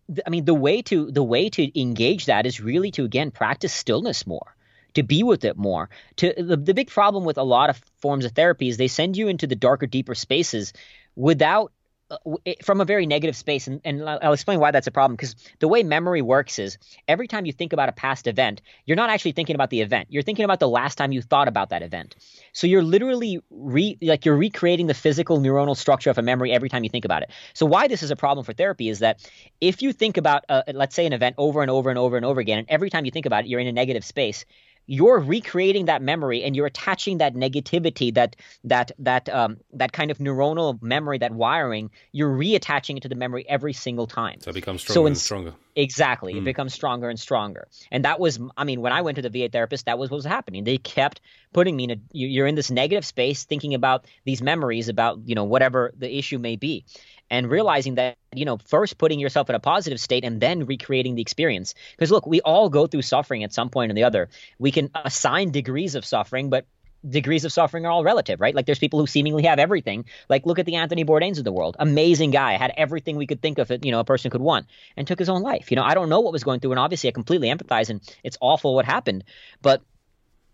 th- 0.07 0.21
I 0.25 0.29
mean, 0.29 0.45
the 0.45 0.53
way 0.53 0.81
to 0.83 1.11
the 1.11 1.23
way 1.23 1.49
to 1.49 1.77
engage 1.77 2.27
that 2.27 2.45
is 2.45 2.61
really 2.61 2.91
to 2.91 3.03
again 3.03 3.31
practice 3.31 3.73
stillness 3.73 4.25
more 4.25 4.55
to 4.93 5.03
be 5.03 5.23
with 5.23 5.45
it 5.45 5.57
more. 5.57 5.89
To 6.17 6.33
the, 6.37 6.57
the 6.57 6.73
big 6.73 6.89
problem 6.89 7.25
with 7.25 7.37
a 7.37 7.43
lot 7.43 7.69
of 7.69 7.81
forms 7.99 8.25
of 8.25 8.31
therapy 8.31 8.69
is 8.69 8.77
they 8.77 8.87
send 8.87 9.17
you 9.17 9.27
into 9.27 9.47
the 9.47 9.55
darker, 9.55 9.87
deeper 9.87 10.15
spaces 10.15 10.73
without 11.15 11.71
uh, 12.11 12.17
from 12.63 12.81
a 12.81 12.85
very 12.85 13.05
negative 13.05 13.35
space. 13.35 13.67
And, 13.67 13.81
and 13.85 14.07
I'll 14.07 14.19
I'll 14.21 14.33
explain 14.33 14.59
why 14.59 14.71
that's 14.71 14.87
a 14.87 14.91
problem 14.91 15.15
because 15.15 15.35
the 15.59 15.67
way 15.67 15.83
memory 15.83 16.21
works 16.21 16.59
is 16.59 16.77
every 17.07 17.27
time 17.27 17.45
you 17.45 17.53
think 17.53 17.73
about 17.73 17.89
a 17.89 17.93
past 17.93 18.27
event 18.27 18.61
you're 18.85 18.97
not 18.97 19.09
actually 19.09 19.31
thinking 19.31 19.55
about 19.55 19.69
the 19.69 19.81
event. 19.81 20.07
You're 20.11 20.23
thinking 20.23 20.45
about 20.45 20.59
the 20.59 20.67
last 20.67 20.95
time 20.95 21.11
you 21.11 21.21
thought 21.21 21.47
about 21.47 21.69
that 21.69 21.81
event. 21.81 22.15
So 22.51 22.67
you're 22.67 22.83
literally 22.83 23.39
re 23.49 23.97
like 24.01 24.25
you're 24.25 24.35
recreating 24.35 24.87
the 24.87 24.93
physical 24.93 25.39
neuronal 25.39 25.77
structure 25.77 26.09
of 26.09 26.17
a 26.17 26.21
memory 26.21 26.51
every 26.51 26.69
time 26.69 26.83
you 26.83 26.89
think 26.89 27.05
about 27.05 27.23
it. 27.23 27.31
So 27.53 27.65
why 27.65 27.87
this 27.87 28.03
is 28.03 28.11
a 28.11 28.15
problem 28.15 28.43
for 28.43 28.53
therapy 28.53 28.89
is 28.89 28.99
that 28.99 29.27
if 29.61 29.81
you 29.81 29.93
think 29.93 30.17
about 30.17 30.43
uh, 30.49 30.63
let's 30.73 30.95
say 30.95 31.05
an 31.05 31.13
event 31.13 31.35
over 31.37 31.61
and 31.61 31.71
over 31.71 31.89
and 31.89 31.97
over 31.97 32.17
and 32.17 32.25
over 32.25 32.41
again 32.41 32.59
and 32.59 32.69
every 32.69 32.89
time 32.89 33.05
you 33.05 33.11
think 33.11 33.25
about 33.25 33.45
it 33.45 33.47
you're 33.47 33.61
in 33.61 33.67
a 33.67 33.71
negative 33.71 34.03
space 34.03 34.45
you're 34.85 35.19
recreating 35.19 35.85
that 35.85 36.01
memory 36.01 36.43
and 36.43 36.55
you're 36.55 36.65
attaching 36.65 37.17
that 37.19 37.35
negativity 37.35 38.13
that 38.13 38.35
that 38.63 38.91
that 38.99 39.29
um 39.29 39.57
that 39.71 39.93
kind 39.93 40.11
of 40.11 40.17
neuronal 40.17 40.81
memory 40.81 41.17
that 41.17 41.31
wiring 41.31 41.89
you're 42.11 42.35
reattaching 42.35 42.97
it 42.97 43.03
to 43.03 43.09
the 43.09 43.15
memory 43.15 43.45
every 43.47 43.73
single 43.73 44.07
time 44.07 44.39
so 44.41 44.49
it 44.49 44.53
becomes 44.53 44.81
So 44.83 44.91
stronger 44.93 45.07
in- 45.07 45.11
and 45.11 45.17
stronger. 45.17 45.53
Exactly. 45.75 46.33
Hmm. 46.33 46.39
It 46.39 46.43
becomes 46.43 46.73
stronger 46.73 47.09
and 47.09 47.19
stronger. 47.19 47.67
And 47.91 48.05
that 48.05 48.19
was, 48.19 48.39
I 48.55 48.63
mean, 48.63 48.81
when 48.81 48.93
I 48.93 49.01
went 49.01 49.15
to 49.15 49.21
the 49.23 49.29
VA 49.29 49.49
therapist, 49.49 49.87
that 49.87 49.97
was 49.97 50.11
what 50.11 50.17
was 50.17 50.25
happening. 50.25 50.63
They 50.63 50.77
kept 50.77 51.19
putting 51.51 51.75
me 51.75 51.85
in 51.85 51.91
a, 51.91 51.95
you're 52.11 52.45
in 52.45 52.53
this 52.53 52.69
negative 52.69 53.03
space 53.05 53.45
thinking 53.45 53.73
about 53.73 54.05
these 54.23 54.41
memories 54.41 54.87
about, 54.89 55.19
you 55.25 55.33
know, 55.33 55.45
whatever 55.45 55.91
the 55.97 56.15
issue 56.15 56.37
may 56.37 56.57
be. 56.57 56.85
And 57.33 57.49
realizing 57.49 57.95
that, 57.95 58.15
you 58.35 58.45
know, 58.45 58.57
first 58.57 58.99
putting 58.99 59.19
yourself 59.19 59.49
in 59.49 59.55
a 59.55 59.59
positive 59.59 59.99
state 59.99 60.23
and 60.23 60.39
then 60.39 60.67
recreating 60.67 61.15
the 61.15 61.23
experience. 61.23 61.73
Because 61.97 62.11
look, 62.11 62.27
we 62.27 62.41
all 62.41 62.69
go 62.69 62.85
through 62.85 63.01
suffering 63.01 63.43
at 63.43 63.51
some 63.51 63.71
point 63.71 63.91
or 63.91 63.95
the 63.95 64.03
other. 64.03 64.29
We 64.59 64.69
can 64.71 64.91
assign 64.93 65.49
degrees 65.49 65.95
of 65.95 66.05
suffering, 66.05 66.51
but 66.51 66.67
degrees 67.09 67.43
of 67.43 67.51
suffering 67.51 67.87
are 67.87 67.91
all 67.91 68.03
relative, 68.03 68.39
right? 68.39 68.53
Like 68.53 68.67
there's 68.67 68.77
people 68.77 68.99
who 68.99 69.07
seemingly 69.07 69.43
have 69.43 69.57
everything. 69.57 70.05
Like 70.29 70.45
look 70.45 70.59
at 70.59 70.67
the 70.67 70.75
Anthony 70.75 71.03
Bourdains 71.03 71.39
of 71.39 71.43
the 71.43 71.51
world. 71.51 71.75
Amazing 71.79 72.29
guy, 72.29 72.53
had 72.53 72.71
everything 72.77 73.17
we 73.17 73.25
could 73.25 73.41
think 73.41 73.57
of 73.57 73.71
it, 73.71 73.83
you 73.83 73.91
know, 73.91 73.99
a 73.99 74.05
person 74.05 74.29
could 74.29 74.41
want 74.41 74.67
and 74.95 75.07
took 75.07 75.17
his 75.17 75.29
own 75.29 75.41
life. 75.41 75.71
You 75.71 75.75
know, 75.75 75.83
I 75.83 75.95
don't 75.95 76.09
know 76.09 76.21
what 76.21 76.33
was 76.33 76.43
going 76.43 76.59
through 76.59 76.71
and 76.71 76.79
obviously 76.79 77.09
I 77.09 77.13
completely 77.13 77.49
empathize 77.49 77.89
and 77.89 77.99
it's 78.23 78.37
awful 78.41 78.75
what 78.75 78.85
happened. 78.85 79.23
But 79.63 79.81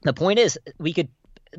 the 0.03 0.13
point 0.13 0.39
is 0.39 0.57
we 0.77 0.93
could 0.93 1.09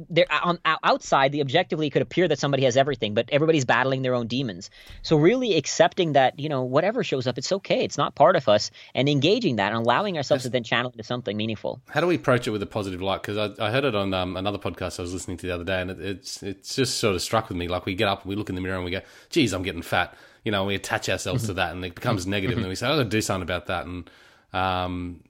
there 0.09 0.27
on 0.31 0.59
outside 0.65 1.33
the 1.33 1.41
objectively 1.41 1.87
it 1.87 1.91
could 1.91 2.03
appear 2.03 2.29
that 2.29 2.39
somebody 2.39 2.65
has 2.65 2.77
everything 2.77 3.15
but 3.15 3.29
everybody's 3.31 3.65
battling 3.65 4.03
their 4.03 4.15
own 4.15 4.27
demons 4.27 4.71
so 5.03 5.17
really 5.17 5.57
accepting 5.57 6.13
that 6.13 6.39
you 6.39 6.49
know 6.49 6.63
whatever 6.63 7.03
shows 7.03 7.27
up 7.27 7.37
it's 7.39 7.53
okay 7.53 7.85
it's 7.85 7.99
not 7.99 8.15
part 8.15 8.37
of 8.37 8.49
us 8.49 8.71
and 8.95 9.09
engaging 9.09 9.57
that 9.57 9.73
and 9.73 9.77
allowing 9.77 10.17
ourselves 10.17 10.45
to 10.45 10.49
then 10.49 10.63
channel 10.63 10.91
into 10.91 11.05
something 11.05 11.37
meaningful 11.37 11.81
How 11.89 12.01
do 12.01 12.07
we 12.07 12.15
approach 12.15 12.47
it 12.47 12.51
with 12.51 12.63
a 12.63 12.67
positive 12.67 13.03
light? 13.03 13.23
Because 13.23 13.37
I, 13.59 13.67
I 13.67 13.71
heard 13.71 13.85
it 13.85 13.95
on 13.95 14.15
um, 14.15 14.37
another 14.37 14.59
podcast 14.59 14.99
I 14.99 15.03
was 15.03 15.13
listening 15.13 15.37
to 15.39 15.47
the 15.47 15.55
other 15.55 15.65
day, 15.65 15.81
and 15.81 15.91
it, 15.91 16.01
it's 16.01 16.43
it's 16.43 16.75
just 16.75 16.99
sort 16.99 17.15
of 17.15 17.23
struck 17.23 17.49
with 17.49 17.57
me. 17.57 17.69
Like 17.69 17.87
we 17.87 17.95
get 17.95 18.09
up 18.09 18.23
and 18.23 18.29
we 18.29 18.37
look 18.37 18.49
in 18.49 18.55
the 18.55 18.61
mirror 18.61 18.77
and 18.77 18.85
we 18.85 18.91
go, 18.91 19.01
"Geez, 19.31 19.53
I'm 19.53 19.63
getting 19.63 19.83
fat." 19.83 20.15
You 20.45 20.53
know, 20.53 20.65
we 20.65 20.75
attach 20.75 21.09
ourselves 21.09 21.47
to 21.47 21.55
that, 21.55 21.73
and 21.73 21.85
it 21.85 21.95
becomes 21.95 22.27
negative, 22.27 22.57
and 22.57 22.65
then 22.65 22.69
we 22.69 22.75
say, 22.75 22.87
"I 22.87 22.97
got 22.97 23.03
to 23.03 23.09
do 23.09 23.21
something 23.21 23.43
about 23.43 23.67
that." 23.67 23.87
And 23.87 24.11
um, 24.53 25.21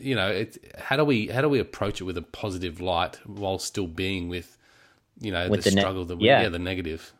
you 0.00 0.14
know, 0.14 0.28
it, 0.30 0.58
how 0.78 0.96
do 0.96 1.04
we 1.04 1.28
how 1.28 1.40
do 1.40 1.48
we 1.48 1.58
approach 1.58 2.00
it 2.00 2.04
with 2.04 2.16
a 2.16 2.22
positive 2.22 2.80
light 2.80 3.18
while 3.26 3.58
still 3.58 3.86
being 3.86 4.28
with 4.28 4.56
you 5.20 5.30
know 5.32 5.48
With 5.48 5.64
the, 5.64 5.70
the 5.70 5.76
ne- 5.76 5.82
struggle 5.82 6.04
that 6.06 6.16
we, 6.16 6.26
yeah. 6.26 6.42
yeah 6.42 6.48
the 6.48 6.58
negative. 6.58 7.12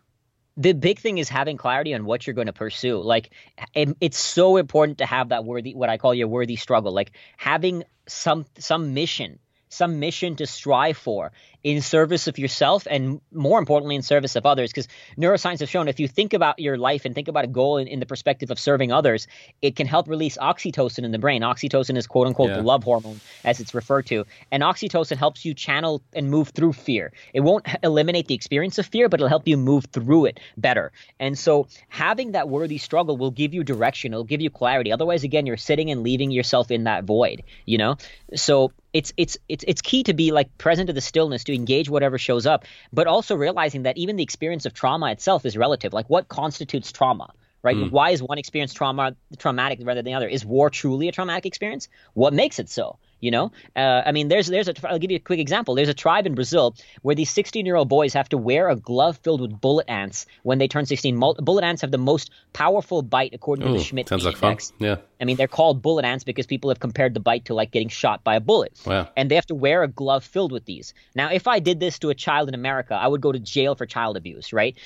the 0.57 0.73
big 0.73 0.99
thing 0.99 1.19
is 1.19 1.29
having 1.29 1.57
clarity 1.57 1.95
on 1.95 2.05
what 2.05 2.27
you're 2.27 2.35
going 2.35 2.47
to 2.49 2.53
pursue 2.53 3.01
like 3.01 3.31
it- 3.75 3.97
it's 4.01 4.19
so 4.19 4.57
important 4.57 4.99
to 4.99 5.07
have 5.07 5.29
that 5.31 5.45
worthy 5.45 5.75
what 5.75 5.89
i 5.89 5.97
call 5.99 6.15
your 6.15 6.29
worthy 6.29 6.57
struggle 6.57 6.93
like 6.93 7.13
having 7.37 7.85
some 8.07 8.45
some 8.59 8.95
mission 8.95 9.39
some 9.75 10.01
mission 10.01 10.37
to 10.37 10.47
strive 10.47 10.97
for 10.97 11.33
in 11.65 11.81
service 11.81 12.27
of 12.29 12.39
yourself 12.39 12.87
and 12.89 13.21
more 13.33 13.59
importantly 13.59 13.97
in 13.97 14.03
service 14.03 14.37
of 14.37 14.45
others. 14.45 14.71
Because 14.71 14.87
neuroscience 15.17 15.61
have 15.61 15.69
shown 15.71 15.89
if 15.89 15.99
you 15.99 16.07
think 16.07 16.35
about 16.35 16.59
your 16.59 16.77
life 16.77 17.07
and 17.07 17.15
think 17.15 17.29
about 17.29 17.45
a 17.45 17.49
goal 17.49 17.79
in, 17.79 17.89
in 17.89 18.01
the 18.01 18.07
perspective 18.07 18.51
of 18.51 18.59
serving 18.59 18.93
others 18.93 19.27
it 19.63 19.75
can 19.75 19.87
help 19.87 20.09
release 20.09 20.37
oxytocin 20.37 21.05
in 21.05 21.11
the 21.11 21.19
brain. 21.19 21.43
Oxytocin 21.43 21.97
is 21.97 22.07
quote 22.07 22.27
unquote 22.27 22.51
Yeah. 22.51 22.57
the 22.57 22.63
love 22.63 22.85
hormone 22.85 23.21
as 23.45 23.61
it's 23.61 23.75
referred 23.75 24.07
to. 24.07 24.27
And 24.51 24.63
oxytocin 24.63 25.17
helps 25.17 25.45
you 25.45 25.55
channel 25.55 26.03
and 26.13 26.31
move 26.31 26.51
through 26.51 26.75
fear. 26.75 27.13
It 27.33 27.41
won't 27.41 27.67
eliminate 27.83 28.29
the 28.29 28.35
experience 28.35 28.79
of 28.79 28.87
fear 28.87 29.09
but 29.09 29.21
it'll 29.21 29.29
help 29.29 29.49
you 29.49 29.57
move 29.57 29.87
through 29.87 30.27
it 30.27 30.41
better. 30.57 30.93
And 31.19 31.39
so 31.39 31.69
having 31.89 32.33
that 32.33 32.49
worthy 32.49 32.79
struggle 32.79 33.17
will 33.17 33.31
give 33.31 33.55
you 33.55 33.65
direction. 33.65 34.13
It'll 34.13 34.25
give 34.25 34.43
you 34.43 34.51
clarity. 34.51 34.93
Otherwise 34.93 35.25
again 35.25 35.47
you're 35.47 35.57
sitting 35.57 35.91
and 35.91 36.03
leaving 36.03 36.31
yourself 36.31 36.71
in 36.71 36.85
that 36.85 37.05
void 37.05 37.43
you 37.65 37.79
know? 37.79 37.97
So 38.35 38.73
it's 38.95 39.13
it's 39.17 39.37
it's 39.49 39.65
it's 39.69 39.83
key 39.83 40.05
to 40.05 40.15
be 40.15 40.33
like 40.33 40.57
present 40.57 40.87
to 40.87 40.93
the 40.93 41.01
stillness 41.03 41.45
to 41.45 41.55
engage 41.55 41.91
whatever 41.91 42.17
shows 42.17 42.47
up 42.47 42.65
but 42.93 43.07
also 43.07 43.37
realizing 43.37 43.83
that 43.83 43.99
even 43.99 44.17
the 44.17 44.23
experience 44.23 44.65
of 44.65 44.73
trauma 44.73 45.11
itself 45.11 45.45
is 45.45 45.57
relative. 45.57 45.93
Like 45.93 46.09
what 46.09 46.29
constitutes 46.29 46.93
trauma 46.93 47.33
right? 47.65 47.77
Mm. 47.77 47.91
Why 47.91 48.11
is 48.11 48.23
one 48.23 48.39
experience 48.39 48.73
trauma 48.75 49.17
traumatic 49.39 49.81
rather 49.83 50.03
than 50.03 50.05
the 50.05 50.15
other? 50.15 50.29
Is 50.29 50.45
war 50.45 50.71
truly 50.71 51.09
a 51.09 51.13
traumatic 51.13 51.47
experience? 51.47 51.89
What 52.13 52.33
makes 52.33 52.59
it 52.61 52.69
so 52.69 52.99
you 53.25 53.31
know 53.31 53.51
uh, 53.77 54.03
i 54.07 54.13
mean 54.13 54.29
there's 54.29 54.47
there's 54.47 54.69
a 54.69 54.75
i'll 54.89 54.99
give 54.99 55.11
you 55.11 55.17
a 55.17 55.27
quick 55.31 55.41
example 55.41 55.75
there's 55.75 55.89
a 55.89 55.95
tribe 55.95 56.27
in 56.27 56.35
brazil 56.35 56.75
where 57.03 57.15
these 57.15 57.31
16 57.31 57.67
year 57.67 57.77
old 57.77 57.89
boys 57.89 58.13
have 58.13 58.29
to 58.29 58.39
wear 58.39 58.69
a 58.69 58.77
glove 58.77 59.19
filled 59.23 59.41
with 59.41 59.61
bullet 59.61 59.89
ants 59.89 60.27
when 60.43 60.59
they 60.59 60.69
turn 60.69 60.87
16 60.87 61.17
Mul- 61.17 61.35
bullet 61.35 61.65
ants 61.65 61.83
have 61.83 61.91
the 61.91 61.99
most 61.99 62.31
powerful 62.53 63.03
bite 63.03 63.33
according 63.33 63.67
to 63.67 63.73
the 63.73 63.83
schmidt 63.83 64.09
sounds 64.09 64.25
like 64.25 64.35
index 64.43 64.71
fun. 64.71 64.79
Yeah. 64.79 64.97
I 65.21 65.25
mean, 65.25 65.37
they're 65.37 65.49
called 65.49 65.81
bullet 65.83 66.05
ants 66.05 66.25
because 66.25 66.47
people 66.47 66.71
have 66.71 66.81
compared 66.81 67.15
the 67.15 67.21
bite 67.21 67.47
to 67.47 67.55
like 67.55 67.71
getting 67.71 67.89
shot 67.89 68.25
by 68.25 68.37
a 68.37 68.41
bullet. 68.41 68.79
Wow. 68.85 69.09
And 69.17 69.31
they 69.31 69.37
have 69.37 69.47
to 69.47 69.55
wear 69.55 69.83
a 69.83 69.89
glove 69.89 70.25
filled 70.25 70.53
with 70.53 70.65
these. 70.65 70.93
Now, 71.15 71.31
if 71.31 71.47
I 71.47 71.61
did 71.61 71.81
this 71.81 71.99
to 72.01 72.11
a 72.11 72.15
child 72.15 72.49
in 72.49 72.55
America, 72.55 72.95
I 72.95 73.07
would 73.07 73.21
go 73.21 73.33
to 73.33 73.39
jail 73.39 73.75
for 73.75 73.87
child 73.87 74.17
abuse, 74.17 74.53
right? 74.53 74.77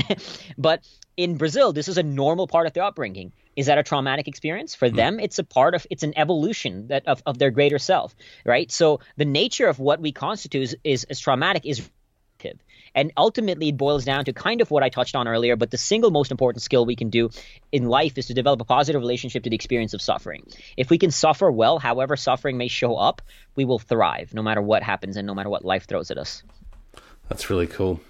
but 0.58 0.86
in 1.18 1.36
Brazil, 1.36 1.72
this 1.74 1.88
is 1.88 1.98
a 1.98 2.02
normal 2.02 2.46
part 2.46 2.66
of 2.66 2.72
their 2.72 2.84
upbringing. 2.84 3.32
Is 3.56 3.66
that 3.66 3.76
a 3.76 3.82
traumatic 3.82 4.28
experience 4.28 4.74
for 4.74 4.88
hmm. 4.88 4.96
them? 4.96 5.20
It's 5.20 5.38
a 5.38 5.44
part 5.44 5.74
of 5.74 5.86
it's 5.90 6.04
an 6.04 6.14
evolution 6.16 6.88
that 6.88 7.06
of, 7.06 7.22
of 7.26 7.38
their 7.38 7.50
greater 7.50 7.78
self, 7.78 8.14
right? 8.46 8.70
So 8.70 9.00
the 9.16 9.24
nature 9.26 9.66
of 9.66 9.78
what 9.78 10.00
we 10.00 10.12
constitute 10.12 10.62
is, 10.62 10.76
is, 10.84 11.06
is 11.10 11.20
traumatic 11.20 11.66
is 11.66 11.86
relative. 12.38 12.62
And 12.94 13.12
ultimately, 13.16 13.68
it 13.68 13.76
boils 13.76 14.04
down 14.04 14.24
to 14.24 14.32
kind 14.32 14.60
of 14.60 14.70
what 14.70 14.82
I 14.82 14.88
touched 14.88 15.14
on 15.14 15.28
earlier, 15.28 15.56
but 15.56 15.70
the 15.70 15.78
single 15.78 16.10
most 16.10 16.30
important 16.30 16.62
skill 16.62 16.86
we 16.86 16.96
can 16.96 17.10
do 17.10 17.30
in 17.70 17.88
life 17.88 18.16
is 18.16 18.26
to 18.26 18.34
develop 18.34 18.60
a 18.60 18.64
positive 18.64 19.00
relationship 19.00 19.42
to 19.44 19.50
the 19.50 19.56
experience 19.56 19.94
of 19.94 20.00
suffering. 20.00 20.44
If 20.76 20.90
we 20.90 20.98
can 20.98 21.10
suffer 21.10 21.50
well, 21.50 21.78
however 21.78 22.16
suffering 22.16 22.56
may 22.56 22.68
show 22.68 22.96
up, 22.96 23.22
we 23.56 23.64
will 23.64 23.78
thrive 23.78 24.32
no 24.34 24.42
matter 24.42 24.62
what 24.62 24.82
happens 24.82 25.16
and 25.16 25.26
no 25.26 25.34
matter 25.34 25.50
what 25.50 25.64
life 25.64 25.86
throws 25.86 26.10
at 26.10 26.18
us. 26.18 26.42
That's 27.28 27.50
really 27.50 27.66
cool. 27.66 28.00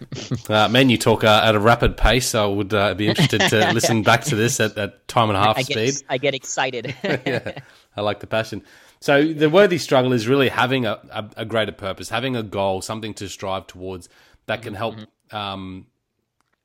Uh, 0.48 0.68
man, 0.68 0.90
you 0.90 0.98
talk 0.98 1.22
uh, 1.22 1.42
at 1.44 1.54
a 1.54 1.60
rapid 1.60 1.96
pace. 1.96 2.34
I 2.34 2.44
would 2.44 2.74
uh, 2.74 2.94
be 2.94 3.06
interested 3.06 3.40
to 3.40 3.72
listen 3.74 4.02
back 4.02 4.24
to 4.24 4.34
this 4.34 4.58
at, 4.58 4.76
at 4.76 5.06
time 5.06 5.28
and 5.28 5.36
a 5.36 5.40
half 5.40 5.58
I 5.58 5.62
speed. 5.62 5.74
get, 5.76 6.02
I 6.08 6.18
get 6.18 6.34
excited. 6.34 6.94
yeah, 7.04 7.60
I 7.96 8.00
like 8.00 8.18
the 8.18 8.26
passion. 8.26 8.64
So 9.00 9.32
the 9.32 9.48
worthy 9.48 9.78
struggle 9.78 10.12
is 10.12 10.26
really 10.26 10.48
having 10.48 10.86
a, 10.86 11.00
a, 11.12 11.30
a 11.38 11.44
greater 11.44 11.72
purpose, 11.72 12.08
having 12.08 12.34
a 12.34 12.42
goal, 12.42 12.82
something 12.82 13.14
to 13.14 13.28
strive 13.28 13.68
towards 13.68 14.08
that 14.46 14.62
can 14.62 14.74
help 14.74 14.96
um, 15.30 15.86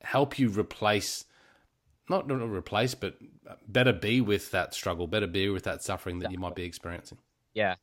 help 0.02 0.38
you 0.38 0.48
replace, 0.48 1.24
not 2.08 2.26
not 2.26 2.42
replace, 2.44 2.94
but 2.94 3.16
better 3.68 3.92
be 3.92 4.20
with 4.20 4.50
that 4.50 4.74
struggle, 4.74 5.06
better 5.06 5.26
be 5.26 5.48
with 5.48 5.64
that 5.64 5.82
suffering 5.82 6.18
that 6.20 6.32
you 6.32 6.38
might 6.38 6.54
be 6.54 6.64
experiencing. 6.64 7.18
Yeah. 7.54 7.76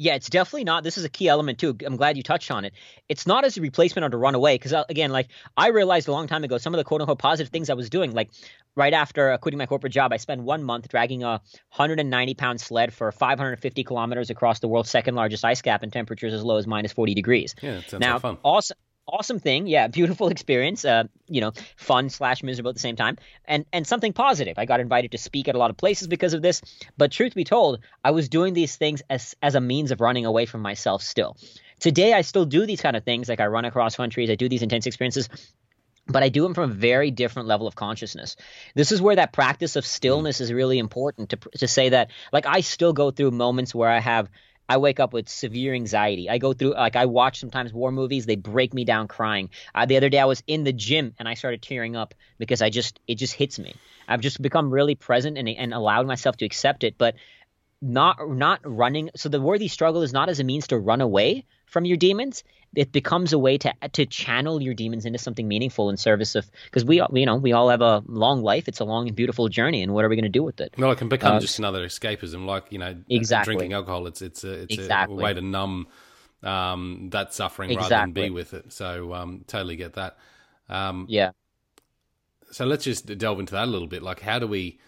Yeah, 0.00 0.14
it's 0.14 0.30
definitely 0.30 0.64
not. 0.64 0.82
This 0.82 0.96
is 0.96 1.04
a 1.04 1.10
key 1.10 1.28
element 1.28 1.58
too. 1.58 1.76
I'm 1.84 1.96
glad 1.96 2.16
you 2.16 2.22
touched 2.22 2.50
on 2.50 2.64
it. 2.64 2.72
It's 3.10 3.26
not 3.26 3.44
as 3.44 3.58
a 3.58 3.60
replacement 3.60 4.02
or 4.02 4.08
to 4.08 4.16
run 4.16 4.34
away 4.34 4.54
because 4.54 4.72
again, 4.88 5.10
like 5.10 5.28
I 5.58 5.68
realized 5.68 6.08
a 6.08 6.12
long 6.12 6.26
time 6.26 6.42
ago, 6.42 6.56
some 6.56 6.72
of 6.72 6.78
the 6.78 6.84
quote 6.84 7.02
unquote 7.02 7.18
positive 7.18 7.52
things 7.52 7.68
I 7.68 7.74
was 7.74 7.90
doing, 7.90 8.12
like 8.14 8.30
right 8.74 8.94
after 8.94 9.30
uh, 9.30 9.36
quitting 9.36 9.58
my 9.58 9.66
corporate 9.66 9.92
job, 9.92 10.10
I 10.10 10.16
spent 10.16 10.40
one 10.40 10.64
month 10.64 10.88
dragging 10.88 11.22
a 11.22 11.42
190 11.76 12.34
pound 12.34 12.62
sled 12.62 12.94
for 12.94 13.12
550 13.12 13.84
kilometers 13.84 14.30
across 14.30 14.60
the 14.60 14.68
world's 14.68 14.88
second 14.88 15.16
largest 15.16 15.44
ice 15.44 15.60
cap 15.60 15.82
in 15.82 15.90
temperatures 15.90 16.32
as 16.32 16.42
low 16.42 16.56
as 16.56 16.66
minus 16.66 16.92
40 16.92 17.12
degrees. 17.12 17.54
Yeah, 17.60 17.82
sounds 17.82 18.00
now, 18.00 18.14
like 18.14 18.22
fun. 18.22 18.38
also, 18.42 18.72
awesome 19.06 19.38
thing. 19.38 19.66
Yeah 19.66 19.88
beautiful 20.00 20.28
experience. 20.28 20.84
Uh, 20.84 21.04
you 21.28 21.40
know 21.40 21.52
fun 21.76 22.10
slash 22.10 22.42
miserable 22.42 22.70
at 22.70 22.74
the 22.74 22.80
same 22.80 22.96
time. 22.96 23.16
And 23.44 23.64
and 23.72 23.86
something 23.86 24.12
positive. 24.12 24.58
I 24.58 24.64
got 24.64 24.80
invited 24.80 25.12
to 25.12 25.18
speak 25.18 25.48
at 25.48 25.54
a 25.54 25.58
lot 25.58 25.70
of 25.70 25.76
places 25.76 26.08
because 26.08 26.34
of 26.34 26.42
this. 26.42 26.62
But 26.96 27.12
truth 27.12 27.34
be 27.34 27.44
told 27.44 27.80
i 28.04 28.10
was 28.10 28.28
doing 28.28 28.54
these 28.54 28.76
things 28.76 29.02
as 29.10 29.34
as 29.42 29.54
a 29.54 29.60
means 29.60 29.90
of 29.90 30.00
running 30.00 30.26
away 30.26 30.46
from 30.46 30.62
myself 30.62 31.02
still. 31.02 31.36
Today 31.78 32.12
i 32.12 32.22
still 32.22 32.44
do 32.44 32.66
these 32.66 32.80
kind 32.80 32.96
of 32.96 33.04
things. 33.04 33.28
Like 33.28 33.40
i 33.40 33.46
run 33.46 33.64
across 33.64 33.96
countries. 33.96 34.30
I 34.30 34.34
do 34.34 34.48
these 34.48 34.62
intense 34.62 34.86
experiences. 34.86 35.28
But 36.06 36.24
I 36.24 36.28
do 36.28 36.42
them 36.42 36.54
from 36.54 36.70
a 36.70 36.74
very 36.74 37.12
different 37.12 37.46
level 37.46 37.68
of 37.68 37.76
consciousness. 37.76 38.34
This 38.74 38.90
is 38.90 39.00
where 39.00 39.14
that 39.14 39.32
practice 39.32 39.76
of 39.76 39.86
stillness 39.86 40.40
is 40.40 40.52
really 40.52 40.78
important 40.78 41.30
to 41.30 41.36
to 41.58 41.68
say 41.68 41.90
that 41.90 42.10
like 42.32 42.46
I 42.46 42.60
still 42.62 42.92
go 42.92 43.10
through 43.10 43.30
moments 43.30 43.74
where 43.74 43.90
I 43.90 44.00
have 44.00 44.28
I 44.70 44.76
wake 44.76 45.00
up 45.00 45.12
with 45.12 45.28
severe 45.28 45.74
anxiety. 45.74 46.30
I 46.30 46.38
go 46.38 46.52
through 46.52 46.74
like 46.74 46.94
I 46.94 47.06
watch 47.06 47.40
sometimes 47.40 47.72
war 47.72 47.90
movies. 47.90 48.24
They 48.24 48.36
break 48.36 48.72
me 48.72 48.84
down 48.84 49.08
crying. 49.08 49.50
Uh, 49.74 49.84
the 49.84 49.96
other 49.96 50.08
day 50.08 50.20
I 50.20 50.26
was 50.26 50.44
in 50.46 50.62
the 50.62 50.72
gym 50.72 51.12
and 51.18 51.28
I 51.28 51.34
started 51.34 51.60
tearing 51.60 51.96
up 51.96 52.14
because 52.38 52.62
I 52.62 52.70
just 52.70 53.00
it 53.08 53.16
just 53.16 53.34
hits 53.34 53.58
me. 53.58 53.74
I've 54.06 54.20
just 54.20 54.40
become 54.40 54.70
really 54.70 54.94
present 54.94 55.38
and 55.38 55.48
and 55.48 55.74
allowed 55.74 56.06
myself 56.06 56.36
to 56.36 56.44
accept 56.44 56.84
it, 56.84 56.94
but 56.98 57.16
not 57.82 58.18
not 58.30 58.60
running. 58.62 59.10
So 59.16 59.28
the 59.28 59.40
worthy 59.40 59.66
struggle 59.66 60.02
is 60.02 60.12
not 60.12 60.28
as 60.28 60.38
a 60.38 60.44
means 60.44 60.68
to 60.68 60.78
run 60.78 61.00
away 61.00 61.46
from 61.66 61.84
your 61.84 61.96
demons 61.96 62.44
it 62.74 62.92
becomes 62.92 63.32
a 63.32 63.38
way 63.38 63.58
to 63.58 63.72
to 63.92 64.06
channel 64.06 64.62
your 64.62 64.74
demons 64.74 65.04
into 65.04 65.18
something 65.18 65.48
meaningful 65.48 65.90
in 65.90 65.96
service 65.96 66.34
of 66.34 66.48
because 66.64 66.84
we 66.84 67.02
you 67.12 67.26
know 67.26 67.36
we 67.36 67.52
all 67.52 67.68
have 67.68 67.80
a 67.80 68.02
long 68.06 68.42
life. 68.42 68.68
It's 68.68 68.80
a 68.80 68.84
long 68.84 69.08
and 69.08 69.16
beautiful 69.16 69.48
journey 69.48 69.82
and 69.82 69.92
what 69.92 70.04
are 70.04 70.08
we 70.08 70.16
going 70.16 70.24
to 70.24 70.28
do 70.28 70.42
with 70.42 70.60
it? 70.60 70.74
Well 70.78 70.90
it 70.90 70.98
can 70.98 71.08
become 71.08 71.36
uh, 71.36 71.40
just 71.40 71.58
another 71.58 71.84
escapism 71.84 72.46
like 72.46 72.66
you 72.70 72.78
know 72.78 72.96
exactly. 73.08 73.54
drinking 73.54 73.72
alcohol. 73.72 74.06
It's 74.06 74.22
it's 74.22 74.44
a 74.44 74.62
it's 74.62 74.74
exactly. 74.74 75.16
a 75.16 75.24
way 75.24 75.34
to 75.34 75.40
numb 75.40 75.88
um, 76.42 77.08
that 77.10 77.34
suffering 77.34 77.70
exactly. 77.70 77.94
rather 77.94 78.06
than 78.06 78.12
be 78.12 78.30
with 78.30 78.54
it. 78.54 78.72
So 78.72 79.14
um, 79.14 79.44
totally 79.46 79.76
get 79.76 79.94
that. 79.94 80.16
Um, 80.68 81.06
yeah. 81.08 81.32
so 82.52 82.64
let's 82.64 82.84
just 82.84 83.06
delve 83.18 83.40
into 83.40 83.54
that 83.54 83.64
a 83.64 83.70
little 83.70 83.88
bit. 83.88 84.02
Like 84.02 84.20
how 84.20 84.38
do 84.38 84.46
we 84.46 84.78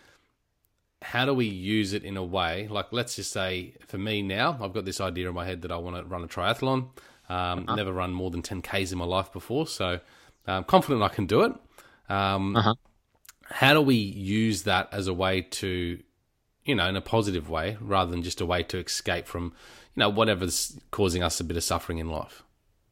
how 1.02 1.24
do 1.24 1.34
we 1.34 1.46
use 1.46 1.92
it 1.92 2.04
in 2.04 2.16
a 2.16 2.22
way? 2.24 2.68
Like 2.68 2.92
let's 2.92 3.16
just 3.16 3.32
say 3.32 3.74
for 3.88 3.98
me 3.98 4.22
now 4.22 4.56
i've 4.62 4.72
got 4.72 4.86
this 4.86 5.00
idea 5.00 5.28
in 5.28 5.34
my 5.34 5.44
head 5.44 5.60
that 5.60 5.70
i 5.70 5.76
want 5.76 5.94
to 5.94 6.02
run 6.04 6.24
a 6.24 6.26
triathlon 6.26 6.88
um, 7.32 7.64
uh-huh. 7.66 7.76
Never 7.76 7.92
run 7.92 8.12
more 8.12 8.30
than 8.30 8.42
10Ks 8.42 8.92
in 8.92 8.98
my 8.98 9.06
life 9.06 9.32
before, 9.32 9.66
so 9.66 10.00
I'm 10.46 10.54
um, 10.54 10.64
confident 10.64 11.02
I 11.02 11.08
can 11.08 11.24
do 11.24 11.42
it. 11.42 11.52
Um, 12.10 12.54
uh-huh. 12.56 12.74
How 13.44 13.72
do 13.72 13.80
we 13.80 13.94
use 13.94 14.64
that 14.64 14.90
as 14.92 15.06
a 15.06 15.14
way 15.14 15.40
to, 15.40 15.98
you 16.64 16.74
know, 16.74 16.86
in 16.86 16.94
a 16.94 17.00
positive 17.00 17.48
way 17.48 17.78
rather 17.80 18.10
than 18.10 18.22
just 18.22 18.42
a 18.42 18.46
way 18.46 18.62
to 18.64 18.78
escape 18.78 19.26
from, 19.26 19.44
you 19.94 20.00
know, 20.00 20.10
whatever's 20.10 20.78
causing 20.90 21.22
us 21.22 21.40
a 21.40 21.44
bit 21.44 21.56
of 21.56 21.64
suffering 21.64 21.98
in 21.98 22.10
life? 22.10 22.42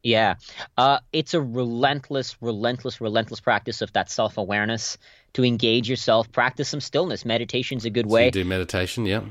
Yeah. 0.01 0.35
Uh, 0.75 0.99
it's 1.13 1.35
a 1.35 1.41
relentless, 1.41 2.41
relentless, 2.41 2.99
relentless 2.99 3.39
practice 3.39 3.83
of 3.83 3.93
that 3.93 4.09
self 4.09 4.39
awareness 4.39 4.97
to 5.33 5.45
engage 5.45 5.87
yourself. 5.87 6.31
Practice 6.31 6.69
some 6.69 6.81
stillness. 6.81 7.25
Meditation's 7.25 7.85
a 7.85 7.91
good 7.91 8.07
way. 8.07 8.27
So 8.27 8.31
do 8.31 8.45
meditation, 8.45 9.05
yeah. 9.05 9.21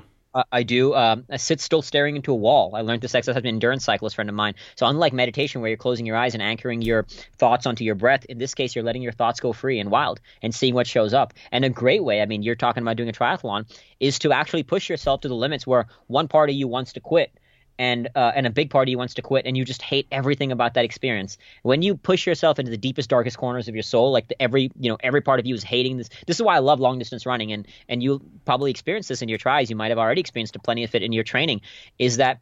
I 0.52 0.62
do. 0.62 0.94
Um, 0.94 1.24
I 1.28 1.38
sit 1.38 1.60
still 1.60 1.82
staring 1.82 2.14
into 2.14 2.32
a 2.32 2.36
wall. 2.36 2.76
I 2.76 2.82
learned 2.82 3.02
this 3.02 3.14
exercise 3.14 3.34
from 3.34 3.46
an 3.46 3.54
endurance 3.54 3.84
cyclist 3.84 4.14
friend 4.14 4.30
of 4.30 4.36
mine. 4.36 4.54
So 4.76 4.86
unlike 4.86 5.12
meditation, 5.12 5.60
where 5.60 5.68
you're 5.68 5.76
closing 5.76 6.06
your 6.06 6.16
eyes 6.16 6.34
and 6.34 6.42
anchoring 6.42 6.82
your 6.82 7.06
thoughts 7.36 7.66
onto 7.66 7.82
your 7.82 7.96
breath, 7.96 8.26
in 8.26 8.38
this 8.38 8.54
case, 8.54 8.76
you're 8.76 8.84
letting 8.84 9.02
your 9.02 9.12
thoughts 9.12 9.40
go 9.40 9.52
free 9.52 9.80
and 9.80 9.90
wild 9.90 10.20
and 10.40 10.54
seeing 10.54 10.74
what 10.74 10.86
shows 10.86 11.14
up. 11.14 11.34
And 11.50 11.64
a 11.64 11.68
great 11.68 12.04
way, 12.04 12.22
I 12.22 12.26
mean, 12.26 12.42
you're 12.42 12.54
talking 12.54 12.82
about 12.82 12.96
doing 12.96 13.08
a 13.08 13.12
triathlon, 13.12 13.66
is 13.98 14.20
to 14.20 14.32
actually 14.32 14.62
push 14.62 14.88
yourself 14.88 15.22
to 15.22 15.28
the 15.28 15.34
limits 15.34 15.66
where 15.66 15.86
one 16.06 16.28
part 16.28 16.48
of 16.48 16.54
you 16.54 16.68
wants 16.68 16.92
to 16.92 17.00
quit 17.00 17.32
and 17.80 18.10
uh, 18.14 18.30
and 18.34 18.46
a 18.46 18.50
big 18.50 18.68
part 18.68 18.86
of 18.86 18.90
you 18.90 18.98
wants 18.98 19.14
to 19.14 19.22
quit 19.22 19.46
and 19.46 19.56
you 19.56 19.64
just 19.64 19.80
hate 19.80 20.06
everything 20.12 20.52
about 20.52 20.74
that 20.74 20.84
experience. 20.84 21.38
When 21.62 21.80
you 21.80 21.96
push 21.96 22.26
yourself 22.26 22.58
into 22.58 22.70
the 22.70 22.76
deepest 22.76 23.08
darkest 23.08 23.38
corners 23.38 23.68
of 23.68 23.74
your 23.74 23.82
soul 23.82 24.12
like 24.12 24.28
the, 24.28 24.40
every 24.40 24.70
you 24.78 24.90
know 24.90 24.98
every 25.00 25.22
part 25.22 25.40
of 25.40 25.46
you 25.46 25.54
is 25.54 25.64
hating 25.64 25.96
this 25.96 26.10
this 26.26 26.36
is 26.36 26.42
why 26.42 26.56
i 26.56 26.58
love 26.58 26.78
long 26.78 26.98
distance 26.98 27.24
running 27.24 27.52
and 27.52 27.66
and 27.88 28.02
you 28.02 28.20
probably 28.44 28.70
experience 28.70 29.08
this 29.08 29.22
in 29.22 29.30
your 29.30 29.38
tries. 29.38 29.70
You 29.70 29.76
might 29.76 29.88
have 29.88 29.98
already 29.98 30.20
experienced 30.20 30.54
a 30.56 30.58
plenty 30.58 30.84
of 30.84 30.94
it 30.94 31.02
in 31.02 31.12
your 31.12 31.24
training 31.24 31.62
is 31.98 32.18
that 32.18 32.40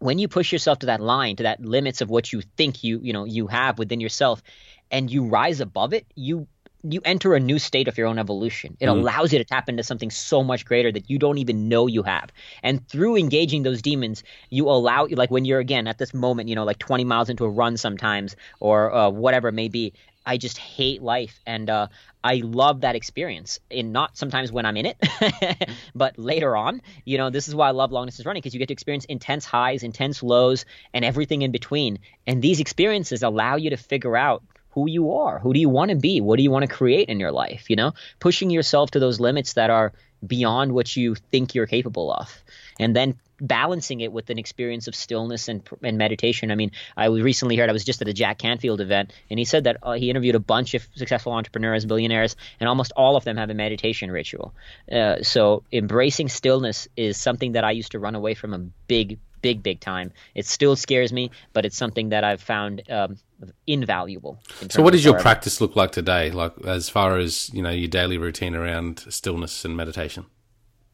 when 0.00 0.18
you 0.18 0.28
push 0.28 0.52
yourself 0.52 0.80
to 0.80 0.86
that 0.86 1.00
line 1.00 1.36
to 1.36 1.44
that 1.44 1.64
limits 1.64 2.02
of 2.02 2.10
what 2.10 2.30
you 2.30 2.42
think 2.58 2.84
you 2.84 3.00
you 3.02 3.14
know 3.14 3.24
you 3.24 3.46
have 3.46 3.78
within 3.78 4.00
yourself 4.00 4.42
and 4.90 5.10
you 5.10 5.24
rise 5.24 5.60
above 5.60 5.94
it 5.94 6.06
you 6.14 6.46
you 6.82 7.00
enter 7.04 7.34
a 7.34 7.40
new 7.40 7.58
state 7.58 7.88
of 7.88 7.98
your 7.98 8.06
own 8.06 8.18
evolution. 8.18 8.76
It 8.80 8.86
mm. 8.86 8.90
allows 8.90 9.32
you 9.32 9.38
to 9.38 9.44
tap 9.44 9.68
into 9.68 9.82
something 9.82 10.10
so 10.10 10.44
much 10.44 10.64
greater 10.64 10.92
that 10.92 11.10
you 11.10 11.18
don't 11.18 11.38
even 11.38 11.68
know 11.68 11.86
you 11.86 12.02
have. 12.04 12.30
And 12.62 12.86
through 12.88 13.16
engaging 13.16 13.62
those 13.62 13.82
demons, 13.82 14.22
you 14.50 14.68
allow, 14.68 15.06
like 15.10 15.30
when 15.30 15.44
you're 15.44 15.60
again 15.60 15.86
at 15.88 15.98
this 15.98 16.14
moment, 16.14 16.48
you 16.48 16.54
know, 16.54 16.64
like 16.64 16.78
20 16.78 17.04
miles 17.04 17.30
into 17.30 17.44
a 17.44 17.50
run 17.50 17.76
sometimes 17.76 18.36
or 18.60 18.94
uh, 18.94 19.10
whatever 19.10 19.48
it 19.48 19.54
may 19.54 19.68
be. 19.68 19.92
I 20.26 20.36
just 20.36 20.58
hate 20.58 21.00
life, 21.00 21.40
and 21.46 21.70
uh, 21.70 21.86
I 22.22 22.42
love 22.44 22.82
that 22.82 22.94
experience. 22.94 23.60
And 23.70 23.94
not 23.94 24.18
sometimes 24.18 24.52
when 24.52 24.66
I'm 24.66 24.76
in 24.76 24.84
it, 24.84 25.70
but 25.94 26.18
later 26.18 26.54
on. 26.54 26.82
You 27.06 27.16
know, 27.16 27.30
this 27.30 27.48
is 27.48 27.54
why 27.54 27.68
I 27.68 27.70
love 27.70 27.92
long 27.92 28.04
distance 28.04 28.26
running 28.26 28.42
because 28.42 28.52
you 28.52 28.58
get 28.58 28.68
to 28.68 28.74
experience 28.74 29.06
intense 29.06 29.46
highs, 29.46 29.82
intense 29.82 30.22
lows, 30.22 30.66
and 30.92 31.02
everything 31.02 31.40
in 31.40 31.50
between. 31.50 32.00
And 32.26 32.42
these 32.42 32.60
experiences 32.60 33.22
allow 33.22 33.56
you 33.56 33.70
to 33.70 33.78
figure 33.78 34.18
out 34.18 34.42
who 34.78 34.88
you 34.88 35.12
are. 35.14 35.40
Who 35.40 35.52
do 35.52 35.58
you 35.58 35.68
want 35.68 35.90
to 35.90 35.96
be? 35.96 36.20
What 36.20 36.36
do 36.36 36.42
you 36.44 36.52
want 36.52 36.62
to 36.68 36.72
create 36.72 37.08
in 37.08 37.18
your 37.18 37.32
life? 37.32 37.68
You 37.68 37.74
know, 37.74 37.94
pushing 38.20 38.50
yourself 38.50 38.92
to 38.92 39.00
those 39.00 39.18
limits 39.18 39.54
that 39.54 39.70
are 39.70 39.92
beyond 40.24 40.72
what 40.72 40.96
you 40.96 41.16
think 41.16 41.54
you're 41.54 41.66
capable 41.66 42.12
of. 42.12 42.32
And 42.78 42.94
then 42.94 43.16
balancing 43.40 44.00
it 44.00 44.12
with 44.12 44.30
an 44.30 44.38
experience 44.38 44.86
of 44.86 44.94
stillness 44.94 45.48
and, 45.48 45.68
and 45.82 45.98
meditation. 45.98 46.52
I 46.52 46.54
mean, 46.54 46.70
I 46.96 47.06
recently 47.06 47.56
heard 47.56 47.68
I 47.68 47.72
was 47.72 47.84
just 47.84 48.02
at 48.02 48.08
a 48.08 48.12
Jack 48.12 48.38
Canfield 48.38 48.80
event, 48.80 49.12
and 49.30 49.38
he 49.38 49.44
said 49.44 49.64
that 49.64 49.78
uh, 49.82 49.92
he 49.92 50.10
interviewed 50.10 50.34
a 50.34 50.40
bunch 50.40 50.74
of 50.74 50.86
successful 50.94 51.32
entrepreneurs, 51.32 51.84
billionaires, 51.84 52.36
and 52.60 52.68
almost 52.68 52.92
all 52.96 53.16
of 53.16 53.24
them 53.24 53.36
have 53.36 53.50
a 53.50 53.54
meditation 53.54 54.10
ritual. 54.10 54.54
Uh, 54.90 55.22
so 55.22 55.64
embracing 55.72 56.28
stillness 56.28 56.88
is 56.96 57.16
something 57.16 57.52
that 57.52 57.64
I 57.64 57.72
used 57.72 57.92
to 57.92 57.98
run 57.98 58.14
away 58.14 58.34
from 58.34 58.54
a 58.54 58.58
big, 58.58 59.18
big, 59.40 59.62
big 59.62 59.80
time. 59.80 60.12
It 60.34 60.46
still 60.46 60.76
scares 60.76 61.12
me, 61.12 61.30
but 61.52 61.64
it's 61.64 61.76
something 61.76 62.10
that 62.10 62.24
I've 62.24 62.42
found 62.42 62.82
um, 62.90 63.18
invaluable. 63.66 64.40
In 64.60 64.70
so, 64.70 64.82
what 64.82 64.92
does 64.92 65.04
your 65.04 65.18
practice 65.18 65.60
look 65.60 65.76
like 65.76 65.92
today? 65.92 66.30
Like 66.30 66.52
as 66.64 66.88
far 66.88 67.18
as 67.18 67.52
you 67.52 67.62
know, 67.62 67.70
your 67.70 67.88
daily 67.88 68.18
routine 68.18 68.54
around 68.54 69.04
stillness 69.08 69.64
and 69.64 69.76
meditation. 69.76 70.26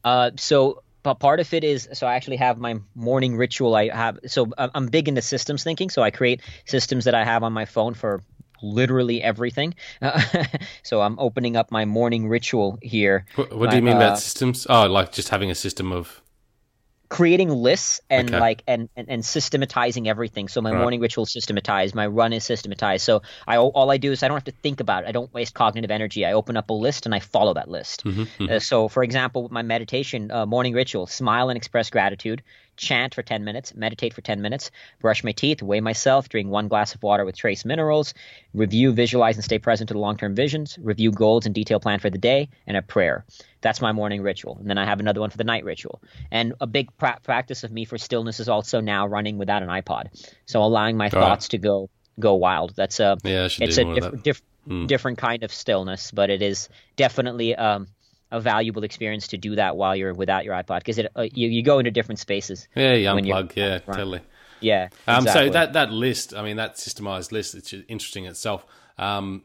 Uh, 0.03 0.31
so 0.37 0.83
but 1.05 1.19
part 1.19 1.39
of 1.39 1.53
it 1.53 1.63
is 1.63 1.87
so 1.93 2.07
I 2.07 2.15
actually 2.15 2.37
have 2.37 2.57
my 2.57 2.79
morning 2.95 3.37
ritual. 3.37 3.75
I 3.75 3.89
have 3.89 4.19
so 4.25 4.47
I'm 4.57 4.87
big 4.87 5.07
into 5.07 5.21
systems 5.21 5.63
thinking. 5.63 5.91
So 5.91 6.01
I 6.01 6.09
create 6.09 6.41
systems 6.65 7.05
that 7.05 7.13
I 7.13 7.23
have 7.23 7.43
on 7.43 7.53
my 7.53 7.65
phone 7.65 7.93
for 7.93 8.23
literally 8.63 9.21
everything. 9.21 9.75
Uh, 10.01 10.19
so 10.83 11.01
I'm 11.01 11.19
opening 11.19 11.55
up 11.55 11.69
my 11.69 11.85
morning 11.85 12.27
ritual 12.27 12.79
here. 12.81 13.25
What, 13.35 13.55
what 13.55 13.69
do 13.69 13.75
you 13.75 13.83
mean 13.83 13.93
uh, 13.93 13.97
about 13.97 14.19
systems? 14.19 14.65
Oh, 14.67 14.87
like 14.87 15.11
just 15.11 15.29
having 15.29 15.51
a 15.51 15.55
system 15.55 15.91
of 15.91 16.23
creating 17.09 17.49
lists 17.49 18.01
and 18.09 18.29
okay. 18.29 18.39
like 18.39 18.63
and, 18.67 18.89
and, 18.95 19.09
and 19.09 19.25
systematizing 19.25 20.07
everything. 20.07 20.47
So 20.47 20.61
my 20.61 20.71
right. 20.71 20.79
morning 20.79 20.99
ritual 20.99 21.23
is 21.23 21.31
systematized, 21.31 21.95
my 21.95 22.07
run 22.07 22.33
is 22.33 22.43
systematized. 22.43 23.03
So 23.03 23.21
I 23.47 23.57
all 23.57 23.91
I 23.91 23.97
do 23.97 24.11
is 24.11 24.23
I 24.23 24.27
don't 24.27 24.35
have 24.35 24.45
to 24.45 24.51
think 24.51 24.79
about 24.79 25.03
it. 25.03 25.09
I 25.09 25.11
don't 25.11 25.33
waste 25.33 25.53
cognitive 25.53 25.91
energy. 25.91 26.25
I 26.25 26.33
open 26.33 26.57
up 26.57 26.69
a 26.69 26.73
list 26.73 27.05
and 27.05 27.13
I 27.13 27.19
follow 27.19 27.53
that 27.53 27.69
list. 27.69 28.03
Mm-hmm, 28.05 28.21
mm-hmm. 28.21 28.53
Uh, 28.53 28.59
so 28.59 28.87
for 28.87 29.03
example, 29.03 29.47
my 29.51 29.61
meditation 29.61 30.31
uh, 30.31 30.45
morning 30.45 30.73
ritual: 30.73 31.07
smile 31.07 31.49
and 31.49 31.57
express 31.57 31.89
gratitude, 31.89 32.41
chant 32.77 33.13
for 33.13 33.23
10 33.23 33.43
minutes, 33.43 33.73
meditate 33.75 34.13
for 34.13 34.21
10 34.21 34.41
minutes, 34.41 34.71
brush 34.99 35.23
my 35.23 35.31
teeth, 35.31 35.61
weigh 35.61 35.81
myself, 35.81 36.29
drink 36.29 36.49
one 36.49 36.67
glass 36.67 36.95
of 36.95 37.03
water 37.03 37.25
with 37.25 37.35
trace 37.35 37.65
minerals, 37.65 38.13
review, 38.53 38.91
visualize, 38.91 39.35
and 39.35 39.43
stay 39.43 39.59
present 39.59 39.87
to 39.89 39.93
the 39.93 39.99
long 39.99 40.17
term 40.17 40.35
visions, 40.35 40.77
review 40.81 41.11
goals 41.11 41.45
and 41.45 41.55
detail 41.55 41.79
plan 41.79 41.99
for 41.99 42.09
the 42.09 42.17
day, 42.17 42.49
and 42.67 42.77
a 42.77 42.81
prayer. 42.81 43.25
That's 43.61 43.81
my 43.81 43.91
morning 43.91 44.21
ritual. 44.21 44.57
And 44.59 44.69
then 44.69 44.77
I 44.77 44.85
have 44.85 44.99
another 44.99 45.19
one 45.19 45.29
for 45.29 45.37
the 45.37 45.43
night 45.43 45.63
ritual. 45.63 46.01
And 46.31 46.53
a 46.61 46.67
big 46.67 46.95
pra- 46.97 47.19
practice 47.23 47.63
of 47.63 47.71
me 47.71 47.85
for 47.85 47.97
stillness 47.97 48.39
is 48.39 48.49
also 48.49 48.79
now 48.79 49.07
running 49.07 49.37
without 49.37 49.63
an 49.63 49.69
iPod. 49.69 50.09
So 50.45 50.63
allowing 50.63 50.97
my 50.97 51.09
thoughts 51.09 51.49
to 51.49 51.57
go 51.57 51.89
go 52.19 52.35
wild. 52.35 52.75
That's 52.75 52.99
a 52.99 53.17
yeah, 53.23 53.45
it's 53.45 53.77
a 53.77 53.93
diff- 53.93 54.23
diff- 54.23 54.41
mm. 54.67 54.87
different 54.87 55.17
kind 55.17 55.43
of 55.43 55.53
stillness, 55.53 56.11
but 56.11 56.29
it 56.29 56.41
is 56.41 56.69
definitely 56.95 57.55
um, 57.55 57.87
a 58.35 58.39
valuable 58.41 58.83
experience 58.83 59.27
to 59.29 59.37
do 59.37 59.55
that 59.55 59.77
while 59.77 59.95
you're 59.95 60.13
without 60.13 60.43
your 60.43 60.53
iPod 60.53 60.79
because 60.79 60.97
it 60.97 61.07
uh, 61.15 61.21
you, 61.33 61.47
you 61.47 61.63
go 61.63 61.79
into 61.79 61.91
different 61.91 62.19
spaces. 62.19 62.67
Yeah, 62.75 62.93
you 62.93 63.07
unplug. 63.07 63.55
Yeah, 63.55 63.79
totally. 63.79 64.21
Yeah. 64.59 64.89
Um, 65.07 65.25
So 65.25 65.49
that 65.49 65.73
that 65.73 65.91
list, 65.91 66.33
I 66.33 66.43
mean, 66.43 66.57
that 66.57 66.75
systemized 66.75 67.31
list, 67.31 67.55
it's 67.55 67.73
interesting 67.87 68.25
itself. 68.25 68.65
Um, 68.97 69.43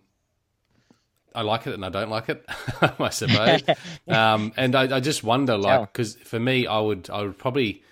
I 1.32 1.42
like 1.42 1.66
it 1.68 1.74
and 1.74 1.84
I 1.84 1.90
don't 1.90 2.10
like 2.10 2.28
it, 2.28 2.44
I 2.98 3.10
suppose. 3.10 3.62
um, 4.08 4.52
and 4.56 4.74
I, 4.74 4.96
I, 4.96 5.00
just 5.00 5.22
wonder, 5.22 5.56
like, 5.56 5.92
because 5.92 6.16
for 6.16 6.40
me, 6.40 6.66
I 6.66 6.80
would 6.80 7.08
I 7.08 7.22
would 7.22 7.38
probably 7.38 7.84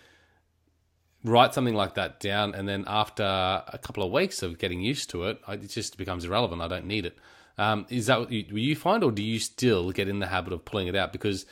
write 1.22 1.54
something 1.54 1.74
like 1.74 1.94
that 1.94 2.18
down, 2.18 2.54
and 2.54 2.68
then 2.68 2.84
after 2.88 3.22
a 3.22 3.78
couple 3.80 4.02
of 4.02 4.10
weeks 4.10 4.42
of 4.42 4.58
getting 4.58 4.80
used 4.80 5.10
to 5.10 5.24
it, 5.24 5.38
it 5.48 5.68
just 5.68 5.96
becomes 5.96 6.24
irrelevant. 6.24 6.60
I 6.60 6.68
don't 6.68 6.86
need 6.86 7.06
it. 7.06 7.16
Um, 7.58 7.86
is 7.90 8.06
that 8.06 8.20
what 8.20 8.32
you, 8.32 8.44
you 8.50 8.76
find, 8.76 9.02
or 9.02 9.10
do 9.10 9.22
you 9.22 9.38
still 9.38 9.90
get 9.90 10.08
in 10.08 10.20
the 10.20 10.28
habit 10.28 10.52
of 10.52 10.64
pulling 10.64 10.86
it 10.86 10.94
out? 10.94 11.12
Because 11.12 11.44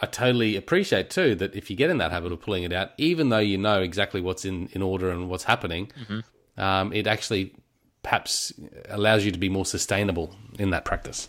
I 0.00 0.06
totally 0.06 0.56
appreciate 0.56 1.10
too 1.10 1.34
that 1.36 1.54
if 1.54 1.70
you 1.70 1.76
get 1.76 1.90
in 1.90 1.98
that 1.98 2.10
habit 2.10 2.32
of 2.32 2.40
pulling 2.40 2.64
it 2.64 2.72
out, 2.72 2.90
even 2.98 3.28
though 3.28 3.38
you 3.38 3.58
know 3.58 3.80
exactly 3.82 4.20
what's 4.20 4.44
in, 4.44 4.68
in 4.72 4.82
order 4.82 5.10
and 5.10 5.28
what's 5.28 5.44
happening, 5.44 5.92
mm-hmm. 6.00 6.60
um, 6.60 6.92
it 6.92 7.06
actually 7.06 7.54
perhaps 8.02 8.52
allows 8.88 9.24
you 9.24 9.32
to 9.32 9.38
be 9.38 9.48
more 9.48 9.66
sustainable 9.66 10.34
in 10.58 10.70
that 10.70 10.84
practice. 10.84 11.28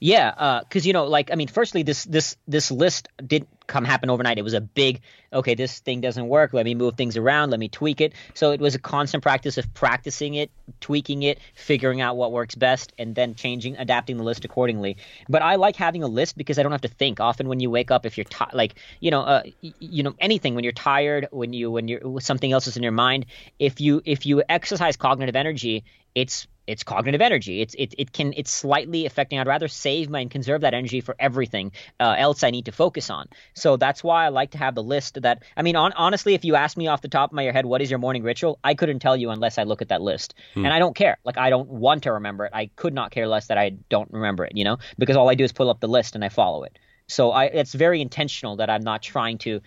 Yeah, 0.00 0.60
because 0.64 0.84
uh, 0.84 0.88
you 0.88 0.92
know, 0.92 1.04
like 1.04 1.30
I 1.30 1.36
mean, 1.36 1.46
firstly, 1.46 1.84
this 1.84 2.04
this 2.04 2.36
this 2.48 2.72
list 2.72 3.08
didn't 3.24 3.48
come 3.72 3.84
happen 3.84 4.10
overnight. 4.10 4.38
It 4.38 4.42
was 4.42 4.54
a 4.54 4.60
big, 4.60 5.00
okay, 5.32 5.54
this 5.54 5.80
thing 5.80 6.00
doesn't 6.00 6.28
work. 6.28 6.52
Let 6.52 6.64
me 6.64 6.74
move 6.74 6.94
things 6.94 7.16
around. 7.16 7.50
Let 7.50 7.58
me 7.58 7.68
tweak 7.68 8.00
it. 8.00 8.12
So 8.34 8.52
it 8.52 8.60
was 8.60 8.74
a 8.74 8.78
constant 8.78 9.22
practice 9.22 9.56
of 9.58 9.72
practicing 9.72 10.34
it, 10.34 10.50
tweaking 10.80 11.22
it, 11.22 11.40
figuring 11.54 12.00
out 12.00 12.16
what 12.16 12.32
works 12.32 12.54
best, 12.54 12.92
and 12.98 13.14
then 13.14 13.34
changing, 13.34 13.76
adapting 13.78 14.18
the 14.18 14.24
list 14.24 14.44
accordingly. 14.44 14.98
But 15.28 15.42
I 15.42 15.56
like 15.56 15.76
having 15.76 16.02
a 16.02 16.06
list 16.06 16.36
because 16.36 16.58
I 16.58 16.62
don't 16.62 16.72
have 16.72 16.82
to 16.82 16.88
think. 16.88 17.18
Often 17.18 17.48
when 17.48 17.60
you 17.60 17.70
wake 17.70 17.90
up, 17.90 18.04
if 18.04 18.18
you're 18.18 18.24
t- 18.24 18.44
like, 18.52 18.74
you 19.00 19.10
know, 19.10 19.22
uh, 19.22 19.42
you 19.60 20.02
know, 20.02 20.14
anything 20.20 20.54
when 20.54 20.64
you're 20.64 20.72
tired, 20.72 21.28
when 21.30 21.52
you 21.54 21.70
when 21.70 21.88
you're 21.88 22.20
something 22.20 22.52
else 22.52 22.66
is 22.66 22.76
in 22.76 22.82
your 22.82 22.92
mind, 22.92 23.26
if 23.58 23.80
you 23.80 24.02
if 24.04 24.26
you 24.26 24.42
exercise 24.48 24.96
cognitive 24.96 25.36
energy, 25.36 25.84
it's 26.14 26.46
it's 26.66 26.84
cognitive 26.84 27.20
energy. 27.20 27.60
It's 27.60 27.74
it, 27.74 27.94
it 27.98 28.12
can 28.12 28.32
it's 28.36 28.50
slightly 28.50 29.06
affecting. 29.06 29.38
I'd 29.38 29.46
rather 29.46 29.68
save 29.68 30.08
my 30.08 30.20
and 30.20 30.30
conserve 30.30 30.62
that 30.62 30.74
energy 30.74 31.00
for 31.00 31.16
everything 31.18 31.72
uh, 32.00 32.14
else 32.16 32.42
I 32.42 32.50
need 32.50 32.66
to 32.66 32.72
focus 32.72 33.10
on. 33.10 33.28
So 33.54 33.76
that's 33.76 34.02
why 34.02 34.24
I 34.24 34.28
like 34.28 34.52
to 34.52 34.58
have 34.58 34.74
the 34.74 34.82
list. 34.82 35.20
That 35.22 35.42
I 35.56 35.62
mean, 35.62 35.76
on, 35.76 35.92
honestly, 35.92 36.34
if 36.34 36.44
you 36.44 36.54
ask 36.54 36.76
me 36.76 36.86
off 36.86 37.02
the 37.02 37.08
top 37.08 37.30
of 37.30 37.34
my 37.34 37.44
head, 37.44 37.66
what 37.66 37.82
is 37.82 37.90
your 37.90 37.98
morning 37.98 38.22
ritual? 38.22 38.58
I 38.62 38.74
couldn't 38.74 39.00
tell 39.00 39.16
you 39.16 39.30
unless 39.30 39.58
I 39.58 39.64
look 39.64 39.82
at 39.82 39.88
that 39.88 40.02
list, 40.02 40.34
hmm. 40.54 40.64
and 40.64 40.72
I 40.72 40.78
don't 40.78 40.96
care. 40.96 41.18
Like 41.24 41.36
I 41.36 41.50
don't 41.50 41.68
want 41.68 42.04
to 42.04 42.12
remember 42.12 42.46
it. 42.46 42.52
I 42.54 42.66
could 42.76 42.94
not 42.94 43.10
care 43.10 43.26
less 43.26 43.48
that 43.48 43.58
I 43.58 43.70
don't 43.70 44.10
remember 44.12 44.44
it. 44.44 44.56
You 44.56 44.64
know, 44.64 44.78
because 44.98 45.16
all 45.16 45.28
I 45.28 45.34
do 45.34 45.44
is 45.44 45.52
pull 45.52 45.68
up 45.68 45.80
the 45.80 45.88
list 45.88 46.14
and 46.14 46.24
I 46.24 46.28
follow 46.28 46.62
it. 46.62 46.78
So 47.08 47.30
I 47.32 47.44
it's 47.46 47.74
very 47.74 48.00
intentional 48.00 48.56
that 48.56 48.70
I'm 48.70 48.82
not 48.82 49.02
trying 49.02 49.38
to 49.38 49.60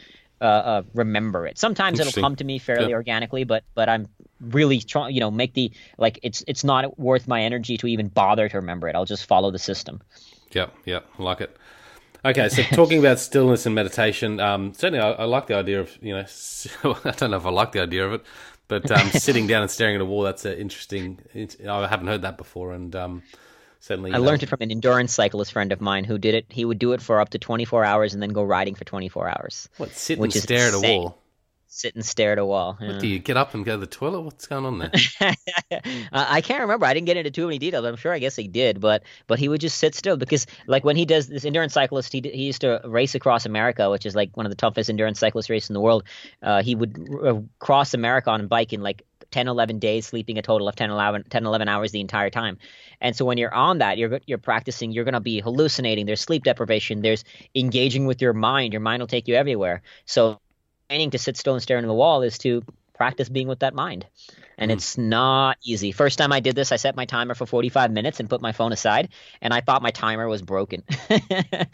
uh, 0.46 0.50
uh, 0.50 0.82
remember 0.94 1.48
it. 1.48 1.58
Sometimes 1.58 2.00
it'll 2.00 2.22
come 2.22 2.36
to 2.36 2.44
me 2.44 2.60
fairly 2.60 2.90
yeah. 2.90 2.96
organically, 2.96 3.44
but 3.44 3.64
but 3.74 3.90
I'm 3.90 4.08
really 4.40 4.80
trying, 4.80 5.14
you 5.14 5.20
know, 5.20 5.32
make 5.32 5.54
the 5.54 5.72
like 5.98 6.20
it's 6.24 6.44
it's 6.48 6.64
not 6.64 7.00
worth 7.00 7.28
my 7.28 7.42
energy 7.42 7.78
to 7.78 7.88
even 7.88 8.08
bother 8.08 8.48
to 8.50 8.58
remember 8.58 8.88
it. 8.88 8.96
I'll 8.96 9.06
just 9.06 9.26
follow 9.26 9.52
the 9.52 9.60
system. 9.60 10.02
Yeah, 10.52 10.68
yeah, 10.86 11.00
I 11.18 11.24
like 11.24 11.42
it. 11.42 11.58
Okay, 12.24 12.50
so 12.50 12.64
talking 12.64 13.00
about 13.00 13.20
stillness 13.20 13.66
and 13.66 13.76
meditation, 13.76 14.40
um, 14.40 14.74
certainly 14.74 15.00
I, 15.00 15.12
I, 15.12 15.24
like 15.26 15.48
the 15.48 15.56
idea 15.56 15.82
of 15.82 15.96
you 16.02 16.14
know 16.14 16.26
I 17.04 17.12
don't 17.12 17.32
know 17.32 17.38
if 17.38 17.46
I 17.46 17.52
like 17.52 17.72
the 17.72 17.82
idea 17.82 18.06
of 18.06 18.14
it, 18.14 18.24
but 18.68 18.90
um, 18.92 19.10
sitting 19.10 19.48
down 19.48 19.62
and 19.62 19.72
staring 19.72 19.96
at 19.96 20.02
a 20.02 20.06
wall 20.06 20.24
that's 20.24 20.46
an 20.46 20.58
interesting. 20.58 21.20
I 21.36 21.88
haven't 21.88 22.08
heard 22.08 22.24
that 22.24 22.38
before, 22.38 22.74
and 22.74 22.96
um, 22.96 23.24
certainly. 23.86 24.14
I 24.14 24.18
learned 24.18 24.44
it 24.44 24.48
from 24.48 24.62
an 24.62 24.72
endurance 24.72 25.14
cyclist 25.14 25.54
friend 25.54 25.72
of 25.72 25.82
mine 25.82 26.04
who 26.04 26.18
did 26.18 26.36
it. 26.36 26.46
He 26.50 26.66
would 26.66 26.80
do 26.80 26.94
it 26.94 27.02
for 27.02 27.20
up 27.20 27.30
to 27.30 27.40
24 27.40 27.84
hours 27.84 28.14
and 28.14 28.22
then 28.22 28.32
go 28.32 28.44
riding 28.44 28.76
for 28.76 28.84
24 28.84 29.30
hours. 29.30 29.70
What? 29.78 29.92
Sit 29.92 30.20
and 30.20 30.34
stare 30.34 30.68
at 30.68 30.74
a 30.74 30.80
wall 30.80 31.22
sit 31.76 31.94
and 31.94 32.06
stare 32.06 32.32
at 32.32 32.38
a 32.38 32.46
wall. 32.46 32.78
What, 32.80 33.00
do 33.00 33.08
you 33.08 33.20
get 33.20 33.36
up 33.36 33.54
and 33.54 33.66
go 33.66 33.74
to 33.74 33.78
the 33.78 33.86
toilet? 33.86 34.22
What's 34.22 34.48
going 34.48 34.66
on 34.66 34.78
there? 34.80 34.92
I 36.14 36.40
can't 36.40 36.62
remember. 36.62 36.86
I 36.86 36.94
didn't 36.94 37.06
get 37.06 37.18
into 37.18 37.32
too 37.32 37.46
many 37.46 37.60
details. 37.60 37.86
I'm 37.86 37.98
sure. 37.98 38.14
I 38.14 38.20
guess 38.20 38.36
he 38.36 38.48
did, 38.48 38.80
but 38.80 39.04
but 39.28 39.40
he 39.40 39.50
would 39.50 39.60
just 39.60 39.78
sit 39.78 39.94
still 39.94 40.16
because 40.16 40.48
like 40.68 40.86
when 40.86 40.96
he 40.96 41.06
does 41.06 41.28
this 41.28 41.44
endurance 41.44 41.74
cyclist, 41.74 42.14
he 42.14 42.22
he 42.22 42.46
used 42.46 42.62
to 42.62 42.82
race 42.86 43.14
across 43.14 43.46
America, 43.46 43.90
which 43.90 44.06
is 44.06 44.16
like 44.16 44.36
one 44.38 44.46
of 44.46 44.52
the 44.52 44.56
toughest 44.56 44.90
endurance 44.90 45.20
cyclist 45.20 45.50
races 45.50 45.70
in 45.70 45.74
the 45.74 45.82
world. 45.82 46.06
Uh, 46.42 46.64
he 46.64 46.76
would 46.76 46.98
uh, 47.24 47.42
cross 47.60 47.94
America 47.94 48.30
on 48.30 48.42
a 48.42 48.48
bike 48.48 48.72
in 48.72 48.82
like 48.82 49.04
10 49.32 49.48
11 49.48 49.80
days 49.80 50.08
sleeping 50.08 50.38
a 50.38 50.42
total 50.42 50.68
of 50.68 50.76
10 50.76 50.90
11, 50.90 51.26
10, 51.30 51.46
11 51.46 51.68
hours 51.68 51.92
the 51.92 52.02
entire 52.02 52.30
time 52.30 52.58
and 53.02 53.16
so 53.16 53.26
when 53.26 53.38
you're 53.38 53.54
on 53.54 53.80
that 53.80 53.98
you're 53.98 54.20
you're 54.26 54.38
practicing 54.38 54.92
you're 54.92 55.04
going 55.04 55.14
to 55.14 55.20
be 55.20 55.40
hallucinating 55.40 56.06
there's 56.06 56.22
sleep 56.22 56.44
deprivation 56.44 57.02
there's 57.02 57.24
engaging 57.54 58.06
with 58.06 58.22
your 58.22 58.34
mind 58.34 58.74
your 58.74 58.82
mind 58.82 59.02
will 59.02 59.08
take 59.08 59.28
you 59.28 59.36
everywhere 59.36 59.82
so 60.06 60.40
training 60.90 61.12
to 61.12 61.18
sit 61.18 61.38
still 61.38 61.54
and 61.54 61.64
stare 61.64 61.78
into 61.78 61.88
the 61.88 61.94
wall 61.94 62.22
is 62.22 62.38
to 62.38 62.64
practice 62.96 63.30
being 63.30 63.48
with 63.48 63.60
that 63.60 63.74
mind. 63.74 64.06
And 64.58 64.72
mm. 64.72 64.74
it's 64.74 64.98
not 64.98 65.58
easy. 65.64 65.92
First 65.92 66.18
time 66.18 66.32
I 66.32 66.40
did 66.40 66.56
this, 66.56 66.72
I 66.72 66.78
set 66.78 66.96
my 66.96 67.06
timer 67.06 67.36
for 67.36 67.46
45 67.46 67.92
minutes 67.92 68.20
and 68.20 68.30
put 68.30 68.42
my 68.42 68.54
phone 68.54 68.72
aside, 68.72 69.10
and 69.42 69.54
I 69.54 69.62
thought 69.62 69.82
my 69.82 69.92
timer 69.92 70.28
was 70.28 70.42
broken. 70.42 70.84
I 71.10 71.68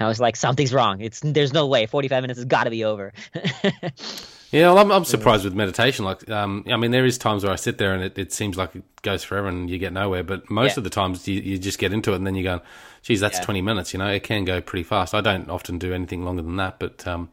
was 0.00 0.18
like, 0.18 0.36
something's 0.36 0.72
wrong. 0.72 1.00
It's 1.00 1.20
there's 1.20 1.52
no 1.52 1.66
way. 1.66 1.86
45 1.86 2.22
minutes 2.22 2.38
has 2.38 2.46
got 2.46 2.64
to 2.64 2.70
be 2.70 2.84
over. 2.84 3.12
Yeah, 4.52 4.68
well, 4.68 4.80
I'm, 4.80 4.92
I'm 4.92 5.04
surprised 5.06 5.44
with 5.44 5.54
meditation. 5.54 6.04
Like, 6.04 6.28
um, 6.28 6.64
I 6.70 6.76
mean, 6.76 6.90
there 6.90 7.06
is 7.06 7.16
times 7.16 7.42
where 7.42 7.52
I 7.52 7.56
sit 7.56 7.78
there 7.78 7.94
and 7.94 8.04
it, 8.04 8.18
it 8.18 8.32
seems 8.34 8.58
like 8.58 8.76
it 8.76 8.84
goes 9.00 9.24
forever 9.24 9.48
and 9.48 9.70
you 9.70 9.78
get 9.78 9.94
nowhere. 9.94 10.22
But 10.22 10.50
most 10.50 10.72
yeah. 10.72 10.80
of 10.80 10.84
the 10.84 10.90
times 10.90 11.26
you, 11.26 11.40
you 11.40 11.58
just 11.58 11.78
get 11.78 11.90
into 11.90 12.12
it 12.12 12.16
and 12.16 12.26
then 12.26 12.34
you 12.34 12.42
go, 12.42 12.60
geez, 13.02 13.18
that's 13.18 13.38
yeah. 13.38 13.44
20 13.44 13.62
minutes. 13.62 13.94
You 13.94 13.98
know, 13.98 14.08
it 14.08 14.24
can 14.24 14.44
go 14.44 14.60
pretty 14.60 14.82
fast. 14.82 15.14
I 15.14 15.22
don't 15.22 15.48
often 15.48 15.78
do 15.78 15.94
anything 15.94 16.26
longer 16.26 16.42
than 16.42 16.56
that. 16.56 16.78
But 16.78 17.06
um, 17.06 17.30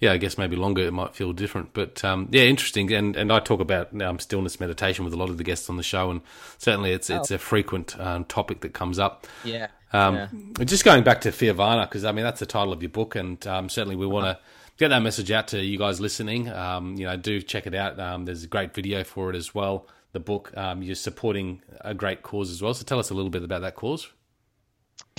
yeah, 0.00 0.10
I 0.10 0.16
guess 0.16 0.36
maybe 0.36 0.56
longer 0.56 0.82
it 0.82 0.92
might 0.92 1.14
feel 1.14 1.32
different. 1.32 1.74
But 1.74 2.04
um, 2.04 2.28
yeah, 2.32 2.42
interesting. 2.42 2.92
And 2.92 3.14
and 3.14 3.32
I 3.32 3.38
talk 3.38 3.60
about 3.60 3.98
um, 4.02 4.18
stillness 4.18 4.58
meditation 4.58 5.04
with 5.04 5.14
a 5.14 5.16
lot 5.16 5.30
of 5.30 5.38
the 5.38 5.44
guests 5.44 5.70
on 5.70 5.76
the 5.76 5.84
show, 5.84 6.10
and 6.10 6.22
certainly 6.58 6.90
it's 6.90 7.08
oh. 7.08 7.18
it's 7.18 7.30
a 7.30 7.38
frequent 7.38 7.98
um, 8.00 8.24
topic 8.24 8.62
that 8.62 8.74
comes 8.74 8.98
up. 8.98 9.28
Yeah. 9.44 9.68
Um, 9.92 10.16
yeah. 10.58 10.64
Just 10.64 10.84
going 10.84 11.04
back 11.04 11.20
to 11.20 11.30
Fearvana, 11.30 11.88
because 11.88 12.04
I 12.04 12.10
mean 12.10 12.24
that's 12.24 12.40
the 12.40 12.46
title 12.46 12.72
of 12.72 12.82
your 12.82 12.90
book, 12.90 13.14
and 13.14 13.46
um, 13.46 13.68
certainly 13.68 13.94
we 13.94 14.06
want 14.06 14.24
to 14.24 14.30
uh-huh 14.30 14.40
get 14.78 14.88
that 14.88 15.02
message 15.02 15.30
out 15.30 15.48
to 15.48 15.62
you 15.62 15.76
guys 15.76 16.00
listening. 16.00 16.48
Um, 16.48 16.94
you 16.94 17.04
know, 17.04 17.16
do 17.16 17.42
check 17.42 17.66
it 17.66 17.74
out. 17.74 17.98
Um, 18.00 18.24
there's 18.24 18.44
a 18.44 18.46
great 18.46 18.72
video 18.72 19.04
for 19.04 19.28
it 19.30 19.36
as 19.36 19.54
well. 19.54 19.86
The 20.12 20.20
book, 20.20 20.56
um, 20.56 20.82
you're 20.82 20.94
supporting 20.94 21.62
a 21.82 21.92
great 21.92 22.22
cause 22.22 22.50
as 22.50 22.62
well. 22.62 22.72
So 22.72 22.84
tell 22.84 22.98
us 22.98 23.10
a 23.10 23.14
little 23.14 23.30
bit 23.30 23.42
about 23.42 23.60
that 23.60 23.74
cause. 23.74 24.08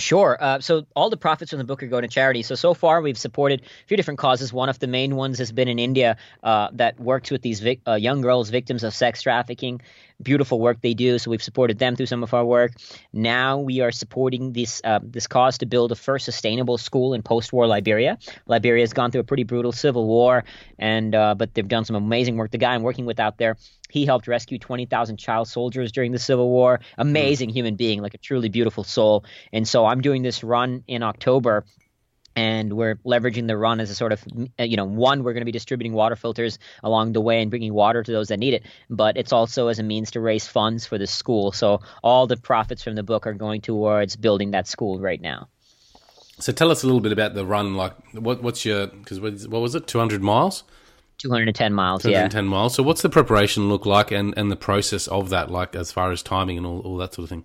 Sure. 0.00 0.36
Uh, 0.40 0.60
so 0.60 0.86
all 0.96 1.10
the 1.10 1.16
profits 1.16 1.50
from 1.50 1.58
the 1.58 1.64
book 1.64 1.82
are 1.82 1.86
going 1.86 2.02
to 2.02 2.08
charity. 2.08 2.42
So 2.42 2.54
so 2.54 2.74
far 2.74 3.02
we've 3.02 3.18
supported 3.18 3.60
a 3.62 3.86
few 3.86 3.96
different 3.96 4.18
causes. 4.18 4.52
One 4.52 4.68
of 4.68 4.78
the 4.78 4.86
main 4.86 5.16
ones 5.16 5.38
has 5.38 5.52
been 5.52 5.68
in 5.68 5.78
India 5.78 6.16
uh, 6.42 6.68
that 6.72 6.98
works 6.98 7.30
with 7.30 7.42
these 7.42 7.60
vic- 7.60 7.82
uh, 7.86 7.94
young 7.94 8.20
girls 8.20 8.50
victims 8.50 8.82
of 8.82 8.94
sex 8.94 9.22
trafficking 9.22 9.80
beautiful 10.22 10.60
work 10.60 10.80
they 10.80 10.94
do. 10.94 11.18
So 11.18 11.30
we've 11.30 11.42
supported 11.42 11.78
them 11.78 11.96
through 11.96 12.06
some 12.06 12.22
of 12.22 12.34
our 12.34 12.44
work. 12.44 12.72
Now 13.12 13.58
we 13.58 13.80
are 13.80 13.90
supporting 13.90 14.52
this 14.52 14.80
uh, 14.84 15.00
this 15.02 15.26
cause 15.26 15.58
to 15.58 15.66
build 15.66 15.92
a 15.92 15.94
first 15.94 16.24
sustainable 16.24 16.78
school 16.78 17.14
in 17.14 17.22
post-war 17.22 17.66
Liberia. 17.66 18.18
Liberia 18.46 18.82
has 18.82 18.92
gone 18.92 19.10
through 19.10 19.22
a 19.22 19.24
pretty 19.24 19.44
brutal 19.44 19.72
civil 19.72 20.06
war, 20.06 20.44
and 20.78 21.14
uh, 21.14 21.34
but 21.34 21.54
they've 21.54 21.68
done 21.68 21.84
some 21.84 21.96
amazing 21.96 22.36
work. 22.36 22.50
The 22.50 22.58
guy 22.58 22.74
I'm 22.74 22.82
working 22.82 23.06
with 23.06 23.20
out 23.20 23.38
there, 23.38 23.56
he 23.90 24.06
helped 24.06 24.28
rescue 24.28 24.58
20,000 24.58 25.16
child 25.16 25.48
soldiers 25.48 25.92
during 25.92 26.12
the 26.12 26.18
Civil 26.18 26.48
War. 26.48 26.80
Amazing 26.98 27.50
mm 27.50 27.50
human 27.50 27.74
being, 27.74 28.00
like 28.00 28.14
a 28.14 28.18
truly 28.18 28.48
beautiful 28.48 28.84
soul. 28.84 29.24
And 29.52 29.66
so 29.66 29.84
I'm 29.84 30.00
doing 30.02 30.22
this 30.22 30.44
run 30.44 30.84
in 30.86 31.02
October 31.02 31.64
and 32.36 32.72
we're 32.72 32.94
leveraging 32.96 33.46
the 33.46 33.56
run 33.56 33.80
as 33.80 33.90
a 33.90 33.94
sort 33.94 34.12
of 34.12 34.24
uh, 34.58 34.62
you 34.62 34.76
know 34.76 34.84
one 34.84 35.22
we're 35.22 35.32
going 35.32 35.40
to 35.40 35.46
be 35.46 35.52
distributing 35.52 35.92
water 35.92 36.16
filters 36.16 36.58
along 36.82 37.12
the 37.12 37.20
way 37.20 37.42
and 37.42 37.50
bringing 37.50 37.74
water 37.74 38.02
to 38.02 38.12
those 38.12 38.28
that 38.28 38.38
need 38.38 38.54
it 38.54 38.64
but 38.88 39.16
it's 39.16 39.32
also 39.32 39.68
as 39.68 39.78
a 39.78 39.82
means 39.82 40.12
to 40.12 40.20
raise 40.20 40.46
funds 40.46 40.86
for 40.86 40.98
the 40.98 41.06
school 41.06 41.52
so 41.52 41.80
all 42.02 42.26
the 42.26 42.36
profits 42.36 42.82
from 42.82 42.94
the 42.94 43.02
book 43.02 43.26
are 43.26 43.34
going 43.34 43.60
towards 43.60 44.16
building 44.16 44.52
that 44.52 44.68
school 44.68 45.00
right 45.00 45.20
now 45.20 45.48
so 46.38 46.52
tell 46.52 46.70
us 46.70 46.82
a 46.82 46.86
little 46.86 47.00
bit 47.00 47.12
about 47.12 47.34
the 47.34 47.44
run 47.44 47.74
like 47.74 47.94
what, 48.12 48.42
what's 48.42 48.64
your 48.64 48.86
because 48.86 49.20
what 49.20 49.60
was 49.60 49.74
it 49.74 49.86
200 49.86 50.22
miles 50.22 50.64
210 51.20 51.72
miles 51.72 52.02
210 52.02 52.44
yeah. 52.44 52.50
miles 52.50 52.74
so 52.74 52.82
what's 52.82 53.02
the 53.02 53.08
preparation 53.08 53.68
look 53.68 53.86
like 53.86 54.10
and 54.10 54.34
and 54.36 54.50
the 54.50 54.56
process 54.56 55.06
of 55.08 55.30
that 55.30 55.50
like 55.50 55.74
as 55.76 55.92
far 55.92 56.10
as 56.10 56.22
timing 56.22 56.56
and 56.56 56.66
all, 56.66 56.80
all 56.80 56.96
that 56.96 57.14
sort 57.14 57.24
of 57.24 57.28
thing 57.28 57.44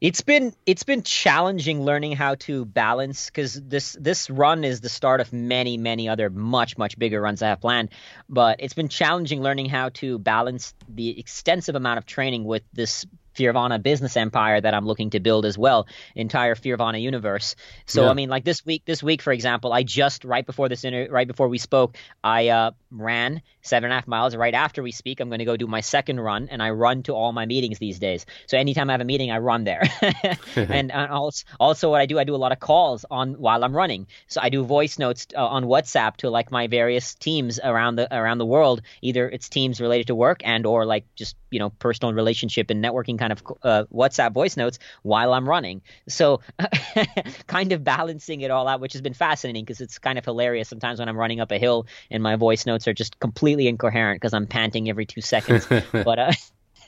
it's 0.00 0.20
been 0.20 0.54
it's 0.66 0.82
been 0.82 1.02
challenging 1.02 1.82
learning 1.82 2.12
how 2.12 2.34
to 2.36 2.64
balance 2.64 3.26
because 3.26 3.54
this 3.54 3.96
this 4.00 4.30
run 4.30 4.64
is 4.64 4.80
the 4.80 4.88
start 4.88 5.20
of 5.20 5.32
many 5.32 5.76
many 5.76 6.08
other 6.08 6.30
much 6.30 6.76
much 6.78 6.98
bigger 6.98 7.20
runs 7.20 7.42
I 7.42 7.48
have 7.48 7.60
planned. 7.60 7.90
But 8.28 8.56
it's 8.60 8.74
been 8.74 8.88
challenging 8.88 9.42
learning 9.42 9.66
how 9.66 9.90
to 9.90 10.18
balance 10.18 10.74
the 10.88 11.18
extensive 11.18 11.74
amount 11.74 11.98
of 11.98 12.06
training 12.06 12.44
with 12.44 12.62
this 12.72 13.06
Fearvana 13.38 13.82
business 13.82 14.16
empire 14.16 14.60
that 14.60 14.74
I'm 14.74 14.86
looking 14.86 15.10
to 15.10 15.20
build 15.20 15.46
as 15.46 15.56
well, 15.56 15.86
entire 16.14 16.54
Fearvana 16.54 17.00
universe. 17.00 17.54
So 17.86 18.04
yeah. 18.04 18.10
I 18.10 18.14
mean, 18.14 18.28
like 18.28 18.44
this 18.44 18.64
week, 18.66 18.82
this 18.84 19.02
week 19.02 19.22
for 19.22 19.32
example, 19.32 19.72
I 19.72 19.82
just 19.82 20.24
right 20.24 20.44
before 20.44 20.68
this 20.68 20.84
inter- 20.84 21.08
right 21.10 21.26
before 21.26 21.48
we 21.48 21.58
spoke, 21.58 21.96
I 22.24 22.48
uh, 22.48 22.70
ran 22.90 23.42
seven 23.62 23.86
and 23.86 23.92
a 23.92 23.96
half 23.96 24.08
miles. 24.08 24.34
Right 24.34 24.54
after 24.54 24.82
we 24.82 24.92
speak, 24.92 25.20
I'm 25.20 25.28
going 25.28 25.38
to 25.38 25.44
go 25.44 25.56
do 25.56 25.66
my 25.66 25.80
second 25.80 26.20
run, 26.20 26.48
and 26.50 26.62
I 26.62 26.70
run 26.70 27.02
to 27.04 27.14
all 27.14 27.32
my 27.32 27.46
meetings 27.46 27.78
these 27.78 27.98
days. 27.98 28.26
So 28.46 28.58
anytime 28.58 28.90
I 28.90 28.94
have 28.94 29.00
a 29.00 29.04
meeting, 29.04 29.30
I 29.30 29.38
run 29.38 29.64
there. 29.64 29.82
and, 30.56 30.90
and 30.90 31.10
also, 31.10 31.44
also, 31.60 31.90
what 31.90 32.00
I 32.00 32.06
do, 32.06 32.18
I 32.18 32.24
do 32.24 32.34
a 32.34 32.36
lot 32.36 32.52
of 32.52 32.60
calls 32.60 33.04
on 33.10 33.34
while 33.34 33.64
I'm 33.64 33.74
running. 33.74 34.06
So 34.26 34.40
I 34.42 34.48
do 34.48 34.64
voice 34.64 34.98
notes 34.98 35.26
uh, 35.36 35.46
on 35.46 35.64
WhatsApp 35.64 36.16
to 36.18 36.30
like 36.30 36.50
my 36.50 36.66
various 36.66 37.14
teams 37.14 37.60
around 37.62 37.96
the 37.96 38.14
around 38.14 38.38
the 38.38 38.46
world. 38.46 38.82
Either 39.02 39.28
it's 39.28 39.48
teams 39.48 39.80
related 39.80 40.08
to 40.08 40.14
work 40.14 40.40
and 40.44 40.66
or 40.66 40.84
like 40.84 41.04
just 41.14 41.36
you 41.50 41.58
know 41.58 41.70
personal 41.70 42.12
relationship 42.12 42.70
and 42.70 42.84
networking 42.84 43.18
kind 43.18 43.27
of 43.32 43.42
uh, 43.62 43.84
WhatsApp 43.92 44.32
voice 44.32 44.56
notes 44.56 44.78
while 45.02 45.32
I'm 45.32 45.48
running. 45.48 45.82
So 46.08 46.40
kind 47.46 47.72
of 47.72 47.84
balancing 47.84 48.40
it 48.40 48.50
all 48.50 48.68
out, 48.68 48.80
which 48.80 48.92
has 48.92 49.02
been 49.02 49.14
fascinating 49.14 49.64
because 49.64 49.80
it's 49.80 49.98
kind 49.98 50.18
of 50.18 50.24
hilarious 50.24 50.68
sometimes 50.68 50.98
when 50.98 51.08
I'm 51.08 51.16
running 51.16 51.40
up 51.40 51.50
a 51.52 51.58
hill 51.58 51.86
and 52.10 52.22
my 52.22 52.36
voice 52.36 52.66
notes 52.66 52.88
are 52.88 52.94
just 52.94 53.18
completely 53.20 53.68
incoherent 53.68 54.20
because 54.20 54.34
I'm 54.34 54.46
panting 54.46 54.88
every 54.88 55.06
two 55.06 55.20
seconds. 55.20 55.66
but 55.92 56.18
uh, 56.18 56.32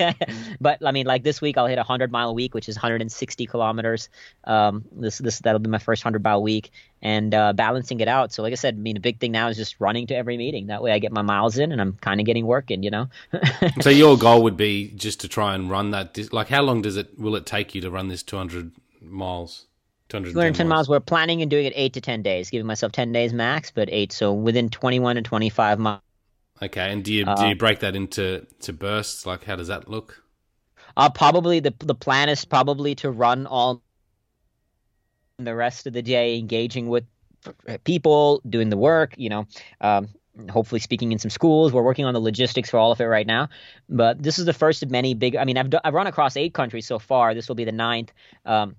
but 0.60 0.84
I 0.84 0.92
mean, 0.92 1.06
like 1.06 1.22
this 1.22 1.40
week, 1.40 1.56
I'll 1.58 1.66
hit 1.66 1.78
a 1.78 1.82
hundred 1.82 2.10
mile 2.10 2.30
a 2.30 2.32
week, 2.32 2.54
which 2.54 2.68
is 2.68 2.76
160 2.76 3.46
kilometers. 3.46 4.08
Um, 4.44 4.84
this 4.92 5.18
this 5.18 5.40
that'll 5.40 5.58
be 5.58 5.70
my 5.70 5.78
first 5.78 6.02
hundred 6.02 6.22
mile 6.22 6.42
week, 6.42 6.70
and 7.02 7.34
uh, 7.34 7.52
balancing 7.52 8.00
it 8.00 8.08
out. 8.08 8.32
So, 8.32 8.42
like 8.42 8.52
I 8.52 8.56
said, 8.56 8.74
I 8.74 8.78
mean, 8.78 8.96
a 8.96 9.00
big 9.00 9.20
thing 9.20 9.32
now 9.32 9.48
is 9.48 9.56
just 9.56 9.76
running 9.80 10.06
to 10.08 10.14
every 10.14 10.36
meeting. 10.36 10.68
That 10.68 10.82
way, 10.82 10.92
I 10.92 10.98
get 10.98 11.12
my 11.12 11.22
miles 11.22 11.58
in, 11.58 11.72
and 11.72 11.80
I'm 11.80 11.94
kind 11.94 12.20
of 12.20 12.26
getting 12.26 12.46
work 12.46 12.70
in. 12.70 12.82
You 12.82 12.90
know. 12.90 13.08
so 13.80 13.90
your 13.90 14.16
goal 14.16 14.42
would 14.42 14.56
be 14.56 14.88
just 14.96 15.20
to 15.20 15.28
try 15.28 15.54
and 15.54 15.70
run 15.70 15.90
that. 15.90 16.32
Like, 16.32 16.48
how 16.48 16.62
long 16.62 16.82
does 16.82 16.96
it 16.96 17.18
will 17.18 17.36
it 17.36 17.46
take 17.46 17.74
you 17.74 17.80
to 17.82 17.90
run 17.90 18.08
this 18.08 18.22
200 18.22 18.72
miles? 19.02 19.66
210 20.10 20.66
miles. 20.66 20.68
miles. 20.68 20.88
We're 20.88 21.00
planning 21.00 21.40
and 21.40 21.50
doing 21.50 21.66
it 21.66 21.72
eight 21.76 21.92
to 21.92 22.00
10 22.00 22.22
days, 22.22 22.50
giving 22.50 22.66
myself 22.66 22.90
10 22.90 23.12
days 23.12 23.32
max, 23.32 23.70
but 23.70 23.88
eight. 23.92 24.12
So 24.12 24.32
within 24.32 24.68
21 24.68 25.16
to 25.16 25.22
25 25.22 25.78
miles. 25.78 26.00
Okay, 26.62 26.92
and 26.92 27.02
do 27.02 27.12
you 27.12 27.24
uh, 27.26 27.34
do 27.36 27.48
you 27.48 27.54
break 27.54 27.80
that 27.80 27.96
into 27.96 28.46
to 28.60 28.72
bursts? 28.72 29.24
Like, 29.24 29.44
how 29.44 29.56
does 29.56 29.68
that 29.68 29.88
look? 29.88 30.22
Uh, 30.96 31.08
probably 31.08 31.60
the 31.60 31.74
the 31.78 31.94
plan 31.94 32.28
is 32.28 32.44
probably 32.44 32.94
to 32.96 33.10
run 33.10 33.46
all 33.46 33.82
the 35.38 35.54
rest 35.54 35.86
of 35.86 35.92
the 35.92 36.02
day, 36.02 36.38
engaging 36.38 36.88
with 36.88 37.04
people, 37.84 38.42
doing 38.48 38.68
the 38.68 38.76
work. 38.76 39.14
You 39.16 39.30
know, 39.30 39.46
um, 39.80 40.08
hopefully 40.50 40.80
speaking 40.80 41.12
in 41.12 41.18
some 41.18 41.30
schools. 41.30 41.72
We're 41.72 41.82
working 41.82 42.04
on 42.04 42.12
the 42.12 42.20
logistics 42.20 42.70
for 42.70 42.78
all 42.78 42.92
of 42.92 43.00
it 43.00 43.06
right 43.06 43.26
now. 43.26 43.48
But 43.88 44.22
this 44.22 44.38
is 44.38 44.44
the 44.44 44.52
first 44.52 44.82
of 44.82 44.90
many 44.90 45.14
big. 45.14 45.36
I 45.36 45.44
mean, 45.44 45.56
I've 45.56 45.72
I've 45.82 45.94
run 45.94 46.06
across 46.06 46.36
eight 46.36 46.52
countries 46.52 46.86
so 46.86 46.98
far. 46.98 47.34
This 47.34 47.48
will 47.48 47.56
be 47.56 47.64
the 47.64 47.72
ninth. 47.72 48.12
Um, 48.44 48.76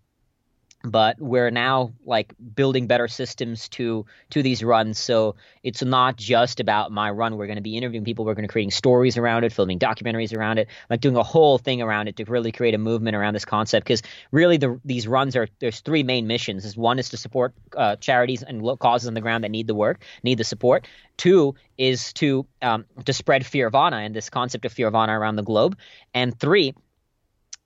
but 0.83 1.19
we're 1.19 1.51
now 1.51 1.93
like 2.05 2.33
building 2.55 2.87
better 2.87 3.07
systems 3.07 3.69
to 3.69 4.05
to 4.31 4.41
these 4.41 4.63
runs. 4.63 4.97
So 4.99 5.35
it's 5.63 5.83
not 5.83 6.17
just 6.17 6.59
about 6.59 6.91
my 6.91 7.09
run. 7.11 7.37
We're 7.37 7.47
going 7.47 7.57
to 7.57 7.61
be 7.61 7.77
interviewing 7.77 8.05
people. 8.05 8.25
We're 8.25 8.33
going 8.33 8.47
to 8.47 8.51
creating 8.51 8.71
stories 8.71 9.17
around 9.17 9.43
it 9.43 9.53
filming 9.53 9.79
documentaries 9.79 10.35
around 10.35 10.57
it 10.57 10.67
like 10.89 11.01
doing 11.01 11.15
a 11.15 11.23
whole 11.23 11.57
thing 11.57 11.81
around 11.81 12.07
it 12.07 12.17
to 12.17 12.25
really 12.25 12.51
create 12.51 12.73
a 12.73 12.77
movement 12.77 13.15
around 13.15 13.33
this 13.33 13.45
concept. 13.45 13.85
Because 13.85 14.01
really 14.31 14.57
the, 14.57 14.79
these 14.85 15.07
runs 15.07 15.35
are 15.35 15.47
there's 15.59 15.79
three 15.81 16.03
main 16.03 16.27
missions. 16.27 16.75
One 16.75 16.99
is 16.99 17.09
to 17.09 17.17
support 17.17 17.53
uh, 17.75 17.95
charities 17.97 18.43
and 18.43 18.61
causes 18.79 19.07
on 19.07 19.13
the 19.13 19.21
ground 19.21 19.43
that 19.43 19.49
need 19.49 19.67
the 19.67 19.75
work 19.75 20.03
need 20.23 20.37
the 20.37 20.43
support. 20.43 20.87
Two 21.17 21.55
is 21.77 22.13
to 22.13 22.45
um, 22.61 22.85
to 23.05 23.13
spread 23.13 23.43
Fearvana 23.43 24.05
and 24.05 24.15
this 24.15 24.29
concept 24.29 24.65
of 24.65 24.73
Fearvana 24.73 25.17
around 25.17 25.35
the 25.35 25.43
globe. 25.43 25.77
And 26.13 26.37
three 26.39 26.73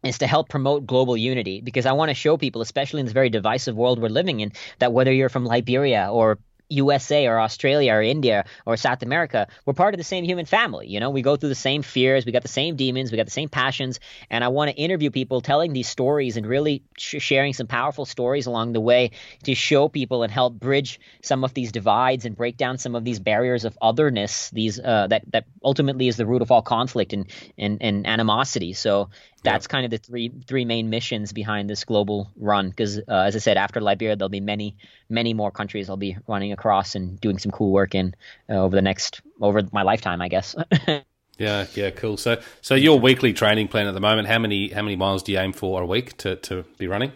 is 0.05 0.19
to 0.19 0.27
help 0.27 0.49
promote 0.49 0.85
global 0.85 1.17
unity 1.17 1.61
because 1.61 1.85
I 1.85 1.93
want 1.93 2.09
to 2.09 2.15
show 2.15 2.37
people, 2.37 2.61
especially 2.61 2.99
in 2.99 3.05
this 3.05 3.13
very 3.13 3.29
divisive 3.29 3.75
world 3.75 4.01
we're 4.01 4.09
living 4.09 4.39
in, 4.39 4.51
that 4.79 4.93
whether 4.93 5.11
you're 5.11 5.29
from 5.29 5.45
Liberia 5.45 6.09
or 6.11 6.37
USA 6.69 7.27
or 7.27 7.39
Australia 7.39 7.93
or 7.93 8.01
India 8.01 8.45
or 8.65 8.75
South 8.77 9.03
America, 9.03 9.47
we're 9.65 9.73
part 9.73 9.93
of 9.93 9.97
the 9.97 10.03
same 10.03 10.23
human 10.23 10.45
family. 10.45 10.87
You 10.87 10.99
know, 10.99 11.09
we 11.09 11.21
go 11.21 11.35
through 11.35 11.49
the 11.49 11.55
same 11.55 11.81
fears, 11.81 12.25
we 12.25 12.31
got 12.31 12.41
the 12.41 12.47
same 12.47 12.75
demons, 12.75 13.11
we 13.11 13.17
got 13.17 13.25
the 13.25 13.31
same 13.31 13.49
passions, 13.49 13.99
and 14.29 14.43
I 14.43 14.47
want 14.47 14.71
to 14.71 14.77
interview 14.77 15.11
people 15.11 15.41
telling 15.41 15.73
these 15.73 15.87
stories 15.87 16.37
and 16.37 16.45
really 16.45 16.83
sh- 16.97 17.21
sharing 17.21 17.53
some 17.53 17.67
powerful 17.67 18.05
stories 18.05 18.47
along 18.47 18.73
the 18.73 18.81
way 18.81 19.11
to 19.43 19.53
show 19.53 19.89
people 19.89 20.23
and 20.23 20.31
help 20.31 20.53
bridge 20.59 20.99
some 21.21 21.43
of 21.43 21.53
these 21.53 21.71
divides 21.71 22.25
and 22.25 22.35
break 22.35 22.57
down 22.57 22.77
some 22.77 22.95
of 22.95 23.03
these 23.03 23.19
barriers 23.19 23.65
of 23.65 23.77
otherness, 23.81 24.49
these 24.49 24.79
uh, 24.79 25.07
that 25.07 25.23
that 25.31 25.45
ultimately 25.63 26.07
is 26.07 26.17
the 26.17 26.25
root 26.25 26.41
of 26.41 26.51
all 26.51 26.61
conflict 26.63 27.13
and 27.13 27.27
and, 27.57 27.81
and 27.81 28.07
animosity. 28.07 28.73
So 28.73 29.09
that's 29.45 29.67
kind 29.67 29.86
of 29.86 29.91
the 29.91 29.97
three 29.97 30.31
three 30.47 30.65
main 30.65 30.89
missions 30.89 31.31
behind 31.31 31.69
this 31.69 31.84
global 31.86 32.29
run. 32.36 32.69
Because 32.69 32.99
uh, 32.99 33.03
as 33.08 33.36
I 33.36 33.39
said, 33.39 33.58
after 33.58 33.79
Liberia, 33.79 34.15
there'll 34.15 34.29
be 34.29 34.39
many 34.39 34.77
many 35.10 35.34
more 35.34 35.51
countries 35.51 35.89
I'll 35.89 35.97
be 35.97 36.17
running 36.27 36.51
across 36.51 36.95
and 36.95 37.19
doing 37.19 37.38
some 37.38 37.51
cool 37.51 37.71
work 37.71 37.95
in 37.95 38.15
uh, 38.49 38.53
over 38.53 38.75
the 38.75 38.81
next 38.81 39.21
over 39.39 39.62
my 39.71 39.84
lifetime, 39.84 40.21
I 40.21 40.27
guess. 40.27 40.55
yeah, 41.38 41.65
yeah, 41.73 41.91
cool. 41.91 42.17
So 42.17 42.41
so 42.62 42.75
your 42.75 42.99
weekly 42.99 43.34
training 43.34 43.67
plan 43.67 43.88
at 43.88 43.93
the 43.93 44.01
moment, 44.01 44.27
how 44.27 44.39
many 44.39 44.69
how 44.69 44.81
many 44.81 44.95
miles 44.95 45.23
do 45.23 45.31
you 45.31 45.39
aim 45.39 45.53
for 45.53 45.81
a 45.81 45.86
week 45.86 46.17
to 46.17 46.36
to 46.38 46.63
be 46.77 46.88
running? 46.88 47.12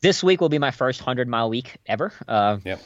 This 0.00 0.22
week 0.22 0.40
will 0.40 0.48
be 0.48 0.58
my 0.58 0.72
first 0.72 1.00
hundred 1.00 1.28
mile 1.28 1.48
week 1.48 1.76
ever. 1.86 2.12
Uh, 2.26 2.58
yep. 2.64 2.82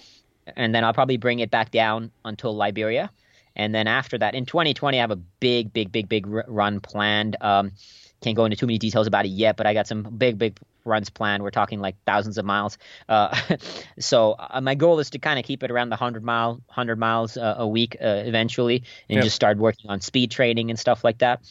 And 0.57 0.75
then 0.75 0.85
I'll 0.85 0.95
probably 0.95 1.17
bring 1.19 1.41
it 1.41 1.51
back 1.51 1.71
down 1.71 2.11
until 2.25 2.55
Liberia. 2.55 3.11
And 3.59 3.75
then 3.75 3.89
after 3.89 4.17
that, 4.19 4.35
in 4.35 4.47
2020, 4.47 4.99
I 4.99 5.01
have 5.01 5.11
a 5.11 5.17
big, 5.17 5.73
big, 5.73 5.91
big, 5.91 6.09
big 6.09 6.27
run 6.27 6.81
planned. 6.81 7.37
Um, 7.41 7.73
can't 8.21 8.37
go 8.37 8.45
into 8.45 8.57
too 8.57 8.67
many 8.67 8.79
details 8.79 9.07
about 9.07 9.27
it 9.27 9.31
yet, 9.31 9.57
but 9.57 9.67
I 9.67 9.75
got 9.75 9.87
some 9.87 10.03
big, 10.03 10.39
big 10.39 10.59
runs 10.85 11.11
planned. 11.11 11.43
We're 11.43 11.51
talking 11.51 11.81
like 11.81 11.97
thousands 12.05 12.39
of 12.39 12.45
miles. 12.45 12.79
Uh, 13.09 13.39
so 13.99 14.35
uh, 14.39 14.61
my 14.61 14.75
goal 14.75 14.99
is 14.99 15.11
to 15.11 15.19
kind 15.19 15.39
of 15.39 15.45
keep 15.45 15.63
it 15.63 15.71
around 15.71 15.91
the 15.91 15.97
hundred 15.97 16.25
mile, 16.25 16.61
hundred 16.69 16.99
miles 16.99 17.37
uh, 17.37 17.57
a 17.59 17.67
week 17.67 17.97
uh, 18.01 18.23
eventually, 18.25 18.83
and 19.09 19.17
yep. 19.17 19.25
just 19.25 19.37
start 19.37 19.59
working 19.59 19.91
on 19.91 20.01
speed 20.01 20.31
training 20.31 20.71
and 20.71 20.79
stuff 20.79 21.05
like 21.05 21.19
that. 21.19 21.45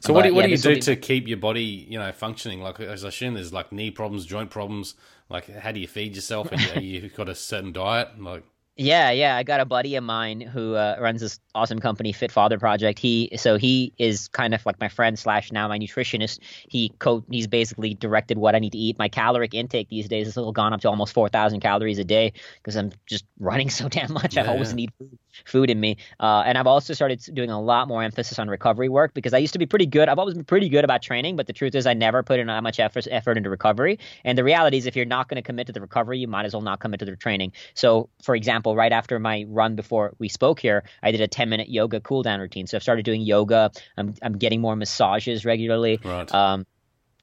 So 0.00 0.08
but, 0.08 0.14
what 0.14 0.22
do, 0.22 0.34
what 0.34 0.40
yeah, 0.42 0.46
do 0.46 0.52
you 0.52 0.58
do 0.58 0.74
be... 0.76 0.80
to 0.80 0.96
keep 0.96 1.28
your 1.28 1.38
body, 1.38 1.62
you 1.62 1.98
know, 1.98 2.10
functioning? 2.12 2.62
Like 2.62 2.80
as 2.80 3.04
I 3.04 3.08
assume 3.08 3.34
there's 3.34 3.52
like 3.52 3.72
knee 3.72 3.90
problems, 3.90 4.24
joint 4.24 4.50
problems. 4.50 4.94
Like 5.28 5.48
how 5.48 5.72
do 5.72 5.80
you 5.80 5.88
feed 5.88 6.16
yourself? 6.16 6.50
And 6.50 6.82
you've 6.82 7.14
got 7.16 7.28
a 7.28 7.34
certain 7.34 7.72
diet, 7.72 8.20
like. 8.20 8.44
Yeah, 8.80 9.10
yeah. 9.10 9.36
I 9.36 9.42
got 9.42 9.60
a 9.60 9.66
buddy 9.66 9.96
of 9.96 10.04
mine 10.04 10.40
who 10.40 10.74
uh, 10.74 10.96
runs 10.98 11.20
this 11.20 11.38
awesome 11.54 11.80
company, 11.80 12.12
Fit 12.12 12.32
Father 12.32 12.58
Project. 12.58 12.98
He 12.98 13.30
so 13.36 13.58
he 13.58 13.92
is 13.98 14.28
kind 14.28 14.54
of 14.54 14.64
like 14.64 14.80
my 14.80 14.88
friend 14.88 15.18
slash 15.18 15.52
now 15.52 15.68
my 15.68 15.78
nutritionist. 15.78 16.38
He 16.66 16.90
co 16.98 17.22
he's 17.30 17.46
basically 17.46 17.92
directed 17.92 18.38
what 18.38 18.54
I 18.54 18.58
need 18.58 18.72
to 18.72 18.78
eat. 18.78 18.98
My 18.98 19.10
caloric 19.10 19.52
intake 19.52 19.90
these 19.90 20.08
days 20.08 20.34
has 20.34 20.52
gone 20.54 20.72
up 20.72 20.80
to 20.80 20.88
almost 20.88 21.12
four 21.12 21.28
thousand 21.28 21.60
calories 21.60 21.98
a 21.98 22.04
day 22.04 22.32
because 22.54 22.74
I'm 22.74 22.90
just 23.04 23.26
running 23.38 23.68
so 23.80 23.90
damn 23.90 24.14
much. 24.14 24.36
Yeah, 24.36 24.44
I 24.44 24.46
always 24.46 24.70
yeah. 24.70 24.76
need 24.76 24.92
food 24.98 25.18
food 25.44 25.70
in 25.70 25.80
me. 25.80 25.96
Uh, 26.18 26.42
and 26.46 26.58
I've 26.58 26.66
also 26.66 26.94
started 26.94 27.22
doing 27.34 27.50
a 27.50 27.60
lot 27.60 27.88
more 27.88 28.02
emphasis 28.02 28.38
on 28.38 28.48
recovery 28.48 28.88
work 28.88 29.14
because 29.14 29.34
I 29.34 29.38
used 29.38 29.52
to 29.52 29.58
be 29.58 29.66
pretty 29.66 29.86
good. 29.86 30.08
I've 30.08 30.18
always 30.18 30.34
been 30.34 30.44
pretty 30.44 30.68
good 30.68 30.84
about 30.84 31.02
training, 31.02 31.36
but 31.36 31.46
the 31.46 31.52
truth 31.52 31.74
is 31.74 31.86
I 31.86 31.94
never 31.94 32.22
put 32.22 32.40
in 32.40 32.46
that 32.48 32.62
much 32.62 32.80
effort, 32.80 33.06
effort 33.10 33.36
into 33.36 33.50
recovery. 33.50 33.98
And 34.24 34.36
the 34.36 34.44
reality 34.44 34.76
is 34.76 34.86
if 34.86 34.96
you're 34.96 35.04
not 35.04 35.28
going 35.28 35.36
to 35.36 35.42
commit 35.42 35.66
to 35.68 35.72
the 35.72 35.80
recovery, 35.80 36.18
you 36.18 36.28
might 36.28 36.44
as 36.44 36.52
well 36.52 36.62
not 36.62 36.80
commit 36.80 37.00
to 37.00 37.06
the 37.06 37.16
training. 37.16 37.52
So, 37.74 38.08
for 38.22 38.34
example, 38.34 38.69
right 38.76 38.92
after 38.92 39.18
my 39.18 39.44
run 39.48 39.76
before 39.76 40.14
we 40.18 40.28
spoke 40.28 40.60
here, 40.60 40.84
I 41.02 41.10
did 41.12 41.20
a 41.20 41.28
10 41.28 41.48
minute 41.48 41.68
yoga 41.68 42.00
cool 42.00 42.22
down 42.22 42.40
routine. 42.40 42.66
So 42.66 42.76
I've 42.76 42.82
started 42.82 43.04
doing 43.04 43.22
yoga. 43.22 43.70
I'm, 43.96 44.14
I'm 44.22 44.38
getting 44.38 44.60
more 44.60 44.76
massages 44.76 45.44
regularly. 45.44 46.00
Right. 46.04 46.32
Um, 46.34 46.66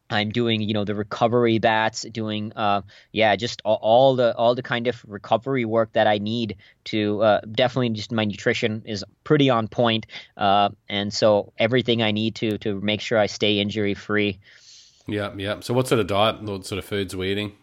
I'm 0.09 0.29
doing, 0.29 0.61
you 0.61 0.73
know, 0.73 0.85
the 0.85 0.95
recovery 0.95 1.59
bats, 1.59 2.03
doing, 2.03 2.53
uh, 2.55 2.81
yeah, 3.11 3.35
just 3.35 3.61
all, 3.65 3.79
all, 3.81 4.15
the 4.15 4.35
all 4.35 4.55
the 4.55 4.63
kind 4.63 4.87
of 4.87 5.03
recovery 5.05 5.65
work 5.65 5.91
that 5.93 6.07
I 6.07 6.17
need 6.17 6.57
to. 6.85 7.21
Uh, 7.21 7.41
definitely, 7.51 7.89
just 7.89 8.11
my 8.11 8.23
nutrition 8.23 8.83
is 8.85 9.03
pretty 9.23 9.49
on 9.49 9.67
point, 9.67 10.07
uh, 10.37 10.69
and 10.87 11.13
so 11.13 11.51
everything 11.57 12.01
I 12.01 12.11
need 12.11 12.35
to 12.35 12.57
to 12.59 12.79
make 12.79 13.01
sure 13.01 13.17
I 13.17 13.25
stay 13.25 13.59
injury 13.59 13.95
free. 13.95 14.39
Yeah, 15.07 15.33
yeah. 15.35 15.59
So, 15.59 15.73
what 15.73 15.87
sort 15.87 15.99
of 15.99 16.07
diet, 16.07 16.41
what 16.41 16.65
sort 16.65 16.79
of 16.79 16.85
foods 16.85 17.13
are 17.13 17.17
we 17.17 17.31
eating? 17.31 17.53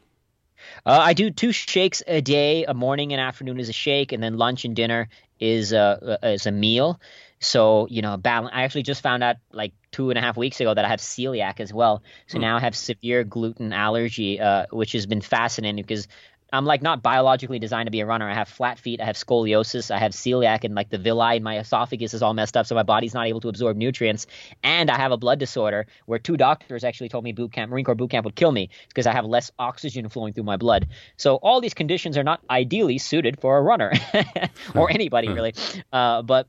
Uh, 0.87 1.01
I 1.03 1.13
do 1.13 1.31
two 1.31 1.53
shakes 1.53 2.03
a 2.07 2.21
day. 2.21 2.65
A 2.65 2.75
morning 2.75 3.13
and 3.13 3.21
afternoon 3.21 3.59
is 3.59 3.69
a 3.69 3.73
shake, 3.73 4.13
and 4.13 4.23
then 4.23 4.37
lunch 4.37 4.65
and 4.65 4.75
dinner 4.75 5.09
is 5.41 5.73
a 5.73 6.19
is 6.23 6.47
a 6.47 6.53
meal. 6.53 7.01
So 7.41 7.87
you 7.91 8.03
know, 8.03 8.17
balance. 8.17 8.53
I 8.55 8.63
actually 8.63 8.85
just 8.85 9.03
found 9.03 9.23
out 9.23 9.37
like 9.53 9.73
two 9.91 10.11
and 10.11 10.19
a 10.19 10.23
half 10.23 10.37
weeks 10.37 10.61
ago 10.61 10.73
that 10.73 10.85
I 10.85 10.89
have 10.89 11.01
celiac 11.01 11.61
as 11.61 11.73
well. 11.73 12.03
So 12.27 12.39
mm. 12.39 12.43
now 12.43 12.57
I 12.57 12.61
have 12.61 12.77
severe 12.77 13.25
gluten 13.25 13.73
allergy, 13.73 14.41
uh, 14.41 14.67
which 14.71 14.93
has 14.93 15.07
been 15.07 15.21
fascinating 15.21 15.83
because 15.83 16.09
I'm 16.53 16.65
like 16.65 16.83
not 16.83 17.03
biologically 17.03 17.59
designed 17.59 17.87
to 17.87 17.91
be 17.91 18.01
a 18.01 18.07
runner. 18.07 18.29
I 18.29 18.35
have 18.35 18.49
flat 18.49 18.79
feet, 18.79 19.01
I 19.01 19.05
have 19.05 19.17
scoliosis, 19.17 19.91
I 19.91 19.99
have 19.99 20.13
celiac, 20.13 20.65
and 20.65 20.75
like 20.75 20.91
the 20.91 20.99
villi 20.99 21.37
in 21.37 21.43
my 21.43 21.59
esophagus 21.59 22.15
is 22.15 22.23
all 22.23 22.35
messed 22.35 22.57
up, 22.57 22.67
so 22.67 22.75
my 22.75 22.83
body's 22.83 23.15
not 23.15 23.27
able 23.27 23.41
to 23.41 23.49
absorb 23.49 23.77
nutrients. 23.77 24.27
And 24.63 24.91
I 24.91 24.97
have 24.97 25.13
a 25.13 25.17
blood 25.17 25.39
disorder 25.39 25.87
where 26.07 26.19
two 26.19 26.37
doctors 26.37 26.85
actually 26.85 27.09
told 27.09 27.25
me 27.25 27.33
boot 27.33 27.53
camp, 27.53 27.71
Marine 27.71 27.85
Corps 27.85 27.95
boot 27.95 28.11
camp 28.11 28.25
would 28.25 28.37
kill 28.37 28.53
me 28.53 28.71
because 28.89 29.07
I 29.07 29.13
have 29.13 29.25
less 29.25 29.51
oxygen 29.59 30.09
flowing 30.09 30.33
through 30.33 30.45
my 30.45 30.57
blood. 30.57 30.89
So 31.17 31.37
all 31.37 31.61
these 31.61 31.75
conditions 31.75 32.17
are 32.17 32.25
not 32.25 32.41
ideally 32.49 32.99
suited 32.99 33.41
for 33.41 33.59
a 33.59 33.63
runner 33.63 33.93
or 34.75 34.89
hmm. 34.89 34.95
anybody 34.95 35.29
hmm. 35.29 35.35
really. 35.35 35.55
Uh, 35.93 36.23
but 36.23 36.47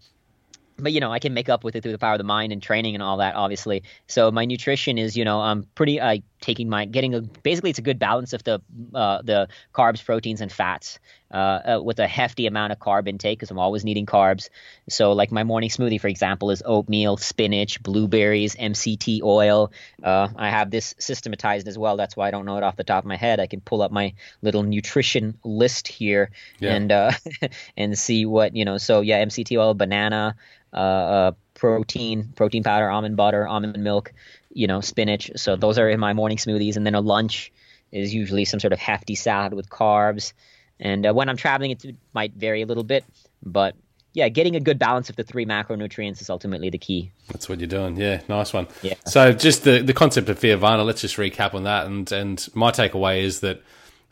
but 0.77 0.91
you 0.91 0.99
know 0.99 1.11
i 1.11 1.19
can 1.19 1.33
make 1.33 1.49
up 1.49 1.63
with 1.63 1.75
it 1.75 1.81
through 1.81 1.91
the 1.91 1.97
power 1.97 2.13
of 2.13 2.17
the 2.17 2.23
mind 2.23 2.51
and 2.51 2.61
training 2.61 2.95
and 2.95 3.03
all 3.03 3.17
that 3.17 3.35
obviously 3.35 3.83
so 4.07 4.31
my 4.31 4.45
nutrition 4.45 4.97
is 4.97 5.15
you 5.15 5.23
know 5.23 5.39
i'm 5.39 5.63
pretty 5.75 5.99
uh, 5.99 6.17
taking 6.45 6.69
my 6.69 6.85
getting 6.85 7.15
a 7.15 7.21
basically 7.21 7.71
it's 7.71 7.79
a 7.79 7.81
good 7.81 7.97
balance 7.97 8.31
of 8.33 8.43
the 8.43 8.61
uh, 8.93 9.21
the 9.23 9.47
carbs 9.73 10.05
proteins 10.05 10.41
and 10.41 10.51
fats 10.51 10.99
uh, 11.31 11.37
uh 11.37 11.81
with 11.83 11.97
a 11.97 12.05
hefty 12.05 12.45
amount 12.45 12.71
of 12.71 12.77
carb 12.77 13.07
intake 13.07 13.39
because 13.39 13.49
i'm 13.49 13.57
always 13.57 13.83
needing 13.83 14.05
carbs. 14.05 14.49
So 14.87 15.13
like 15.13 15.31
my 15.31 15.43
morning 15.43 15.71
smoothie 15.71 15.99
for 15.99 16.07
example 16.07 16.51
is 16.51 16.61
oatmeal 16.63 17.17
spinach 17.17 17.81
blueberries 17.81 18.55
mct 18.55 19.23
oil. 19.23 19.71
Uh, 20.03 20.27
i 20.35 20.49
have 20.51 20.69
this 20.69 20.93
systematized 20.99 21.67
as 21.67 21.77
well. 21.77 21.97
That's 21.97 22.15
why 22.15 22.27
i 22.27 22.31
don't 22.31 22.45
know 22.45 22.57
it 22.57 22.63
off 22.63 22.75
the 22.75 22.83
top 22.83 23.03
of 23.03 23.07
my 23.07 23.17
head. 23.17 23.39
I 23.39 23.47
can 23.47 23.61
pull 23.61 23.81
up 23.81 23.91
my 23.91 24.13
little 24.43 24.61
nutrition 24.61 25.39
list 25.43 25.87
here 25.87 26.29
yeah. 26.59 26.75
and 26.75 26.91
uh, 26.91 27.11
and 27.77 27.97
see 27.97 28.27
what 28.27 28.55
you 28.55 28.65
know 28.65 28.77
so 28.77 29.01
yeah 29.01 29.25
mct 29.25 29.57
oil 29.57 29.73
banana 29.73 30.35
uh, 30.75 30.77
uh, 30.77 31.31
protein, 31.53 32.33
protein 32.35 32.63
powder, 32.63 32.89
almond 32.89 33.15
butter, 33.15 33.47
almond 33.47 33.79
milk, 33.79 34.13
you 34.55 34.65
know, 34.65 34.81
spinach. 34.81 35.29
So 35.35 35.55
those 35.55 35.77
are 35.77 35.87
in 35.87 35.99
my 35.99 36.13
morning 36.13 36.37
smoothies, 36.37 36.77
and 36.77 36.85
then 36.85 36.95
a 36.95 37.01
lunch 37.01 37.51
is 37.91 38.13
usually 38.13 38.45
some 38.45 38.59
sort 38.59 38.73
of 38.73 38.79
hefty 38.79 39.13
salad 39.13 39.53
with 39.53 39.69
carbs. 39.69 40.33
And 40.79 41.05
uh, 41.05 41.13
when 41.13 41.29
I'm 41.29 41.37
traveling, 41.37 41.71
it 41.71 41.85
might 42.13 42.33
vary 42.33 42.63
a 42.63 42.65
little 42.65 42.83
bit, 42.83 43.05
but 43.43 43.75
yeah, 44.15 44.29
getting 44.29 44.55
a 44.55 44.61
good 44.61 44.79
balance 44.79 45.09
of 45.09 45.17
the 45.17 45.23
three 45.23 45.45
macronutrients 45.45 46.21
is 46.21 46.29
ultimately 46.29 46.69
the 46.69 46.77
key. 46.77 47.11
That's 47.27 47.49
what 47.49 47.59
you're 47.59 47.67
doing. 47.67 47.97
Yeah, 47.97 48.21
nice 48.29 48.53
one. 48.53 48.67
Yeah. 48.81 48.93
So 49.05 49.33
just 49.33 49.65
the 49.65 49.81
the 49.81 49.93
concept 49.93 50.29
of 50.29 50.39
Fearvana. 50.39 50.85
Let's 50.85 51.01
just 51.01 51.17
recap 51.17 51.53
on 51.53 51.63
that. 51.63 51.85
And 51.85 52.09
and 52.13 52.47
my 52.55 52.71
takeaway 52.71 53.23
is 53.23 53.41
that 53.41 53.61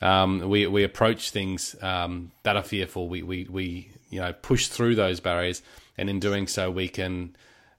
um, 0.01 0.49
we 0.49 0.67
we 0.67 0.83
approach 0.83 1.31
things 1.31 1.77
um, 1.81 2.31
that 2.43 2.57
are 2.57 2.63
fearful. 2.63 3.07
We 3.07 3.23
we 3.23 3.47
we 3.49 3.91
you 4.09 4.19
know 4.19 4.33
push 4.33 4.67
through 4.67 4.95
those 4.95 5.21
barriers, 5.21 5.61
and 5.97 6.09
in 6.09 6.19
doing 6.19 6.47
so, 6.47 6.69
we 6.69 6.89
can 6.89 7.33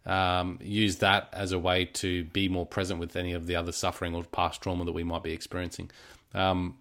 um, 0.06 0.58
use 0.62 0.96
that 0.96 1.28
as 1.32 1.52
a 1.52 1.58
way 1.58 1.86
to 1.86 2.24
be 2.24 2.48
more 2.48 2.66
present 2.66 3.00
with 3.00 3.16
any 3.16 3.32
of 3.32 3.46
the 3.46 3.56
other 3.56 3.72
suffering 3.72 4.14
or 4.14 4.24
past 4.24 4.62
trauma 4.62 4.84
that 4.84 4.92
we 4.92 5.04
might 5.04 5.22
be 5.22 5.32
experiencing. 5.32 5.90
Um, 6.34 6.76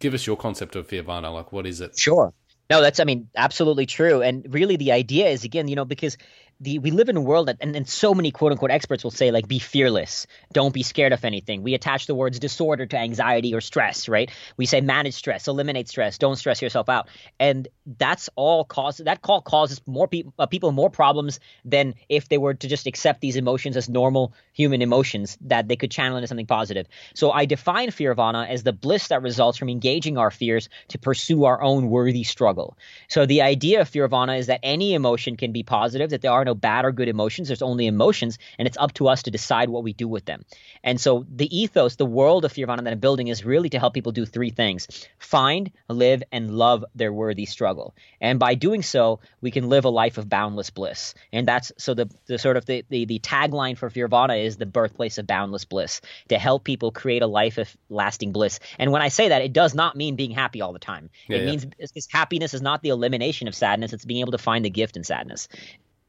give 0.00 0.14
us 0.14 0.26
your 0.26 0.36
concept 0.36 0.76
of 0.76 0.88
Fearvana. 0.88 1.32
Like, 1.32 1.52
what 1.52 1.66
is 1.66 1.80
it? 1.80 1.98
Sure. 1.98 2.32
No, 2.70 2.80
that's 2.80 2.98
I 2.98 3.04
mean 3.04 3.28
absolutely 3.36 3.86
true. 3.86 4.22
And 4.22 4.46
really, 4.52 4.76
the 4.76 4.92
idea 4.92 5.28
is 5.28 5.44
again, 5.44 5.68
you 5.68 5.76
know, 5.76 5.84
because 5.84 6.16
the 6.60 6.78
we 6.78 6.90
live 6.90 7.08
in 7.08 7.16
a 7.16 7.20
world 7.20 7.48
that 7.48 7.56
and, 7.60 7.74
and 7.76 7.88
so 7.88 8.14
many 8.14 8.30
quote 8.30 8.52
unquote 8.52 8.70
experts 8.70 9.04
will 9.04 9.10
say 9.10 9.30
like 9.30 9.48
be 9.48 9.58
fearless 9.58 10.26
don't 10.52 10.72
be 10.72 10.82
scared 10.82 11.12
of 11.12 11.24
anything. 11.24 11.62
We 11.62 11.74
attach 11.74 12.06
the 12.06 12.14
words 12.14 12.38
disorder 12.38 12.86
to 12.86 12.96
anxiety 12.96 13.54
or 13.54 13.60
stress 13.60 14.08
right? 14.08 14.30
We 14.56 14.66
say 14.66 14.80
manage 14.80 15.14
stress 15.14 15.48
eliminate 15.48 15.88
stress 15.88 16.18
don't 16.18 16.36
stress 16.36 16.62
yourself 16.62 16.88
out. 16.88 17.08
And 17.38 17.68
that's 17.86 18.30
all 18.36 18.64
cause 18.64 18.98
that 18.98 19.22
call 19.22 19.42
causes 19.42 19.80
more 19.86 20.08
people 20.08 20.32
uh, 20.38 20.46
people 20.46 20.72
more 20.72 20.90
problems 20.90 21.40
than 21.64 21.94
if 22.08 22.28
they 22.28 22.38
were 22.38 22.54
to 22.54 22.68
just 22.68 22.86
accept 22.86 23.20
these 23.20 23.36
emotions 23.36 23.76
as 23.76 23.88
normal 23.88 24.32
human 24.52 24.82
emotions 24.82 25.36
that 25.42 25.68
they 25.68 25.76
could 25.76 25.90
channel 25.90 26.16
into 26.16 26.28
something 26.28 26.46
positive. 26.46 26.86
So 27.14 27.30
i 27.32 27.44
define 27.46 27.88
Fearvana 27.88 28.48
as 28.48 28.62
the 28.62 28.72
bliss 28.72 29.08
that 29.08 29.22
results 29.22 29.58
from 29.58 29.68
engaging 29.68 30.18
our 30.18 30.30
fears 30.30 30.68
to 30.88 30.98
pursue 30.98 31.44
our 31.44 31.60
own 31.62 31.90
worthy 31.90 32.24
struggle. 32.24 32.76
So 33.08 33.26
the 33.26 33.42
idea 33.42 33.80
of 33.80 33.90
Fearvana 33.90 34.38
is 34.38 34.46
that 34.46 34.60
any 34.62 34.94
emotion 34.94 35.36
can 35.36 35.52
be 35.52 35.62
positive 35.62 36.10
that 36.10 36.22
there 36.22 36.30
are 36.30 36.43
no 36.44 36.54
bad 36.54 36.84
or 36.84 36.92
good 36.92 37.08
emotions. 37.08 37.48
There's 37.48 37.62
only 37.62 37.86
emotions, 37.86 38.38
and 38.58 38.66
it's 38.66 38.76
up 38.78 38.94
to 38.94 39.08
us 39.08 39.24
to 39.24 39.30
decide 39.30 39.68
what 39.68 39.84
we 39.84 39.92
do 39.92 40.08
with 40.08 40.24
them. 40.24 40.44
And 40.82 41.00
so 41.00 41.26
the 41.28 41.56
ethos, 41.56 41.96
the 41.96 42.06
world 42.06 42.44
of 42.44 42.52
Fearvana 42.52 42.84
that 42.84 42.92
I'm 42.92 42.98
building 42.98 43.28
is 43.28 43.44
really 43.44 43.70
to 43.70 43.78
help 43.78 43.94
people 43.94 44.12
do 44.12 44.26
three 44.26 44.50
things 44.50 44.88
find, 45.18 45.70
live, 45.88 46.22
and 46.32 46.50
love 46.50 46.84
their 46.94 47.12
worthy 47.12 47.46
struggle. 47.46 47.94
And 48.20 48.38
by 48.38 48.54
doing 48.54 48.82
so, 48.82 49.20
we 49.40 49.50
can 49.50 49.68
live 49.68 49.84
a 49.84 49.90
life 49.90 50.18
of 50.18 50.28
boundless 50.28 50.70
bliss. 50.70 51.14
And 51.32 51.48
that's 51.48 51.72
so 51.78 51.94
the, 51.94 52.10
the 52.26 52.38
sort 52.38 52.56
of 52.56 52.66
the, 52.66 52.84
the, 52.88 53.04
the 53.04 53.18
tagline 53.18 53.76
for 53.76 53.90
Fearvana 53.90 54.44
is 54.44 54.56
the 54.56 54.66
birthplace 54.66 55.18
of 55.18 55.26
boundless 55.26 55.64
bliss 55.64 56.00
to 56.28 56.38
help 56.38 56.64
people 56.64 56.92
create 56.92 57.22
a 57.22 57.26
life 57.26 57.58
of 57.58 57.74
lasting 57.88 58.32
bliss. 58.32 58.60
And 58.78 58.92
when 58.92 59.02
I 59.02 59.08
say 59.08 59.28
that, 59.28 59.42
it 59.42 59.52
does 59.52 59.74
not 59.74 59.96
mean 59.96 60.16
being 60.16 60.30
happy 60.30 60.60
all 60.60 60.72
the 60.72 60.78
time. 60.78 61.10
Yeah, 61.28 61.38
it 61.38 61.40
yeah. 61.44 61.50
means 61.50 61.66
happiness 62.10 62.54
is 62.54 62.62
not 62.62 62.82
the 62.82 62.90
elimination 62.90 63.48
of 63.48 63.54
sadness, 63.54 63.92
it's 63.92 64.04
being 64.04 64.20
able 64.20 64.32
to 64.32 64.38
find 64.38 64.64
the 64.64 64.70
gift 64.70 64.96
in 64.96 65.04
sadness. 65.04 65.48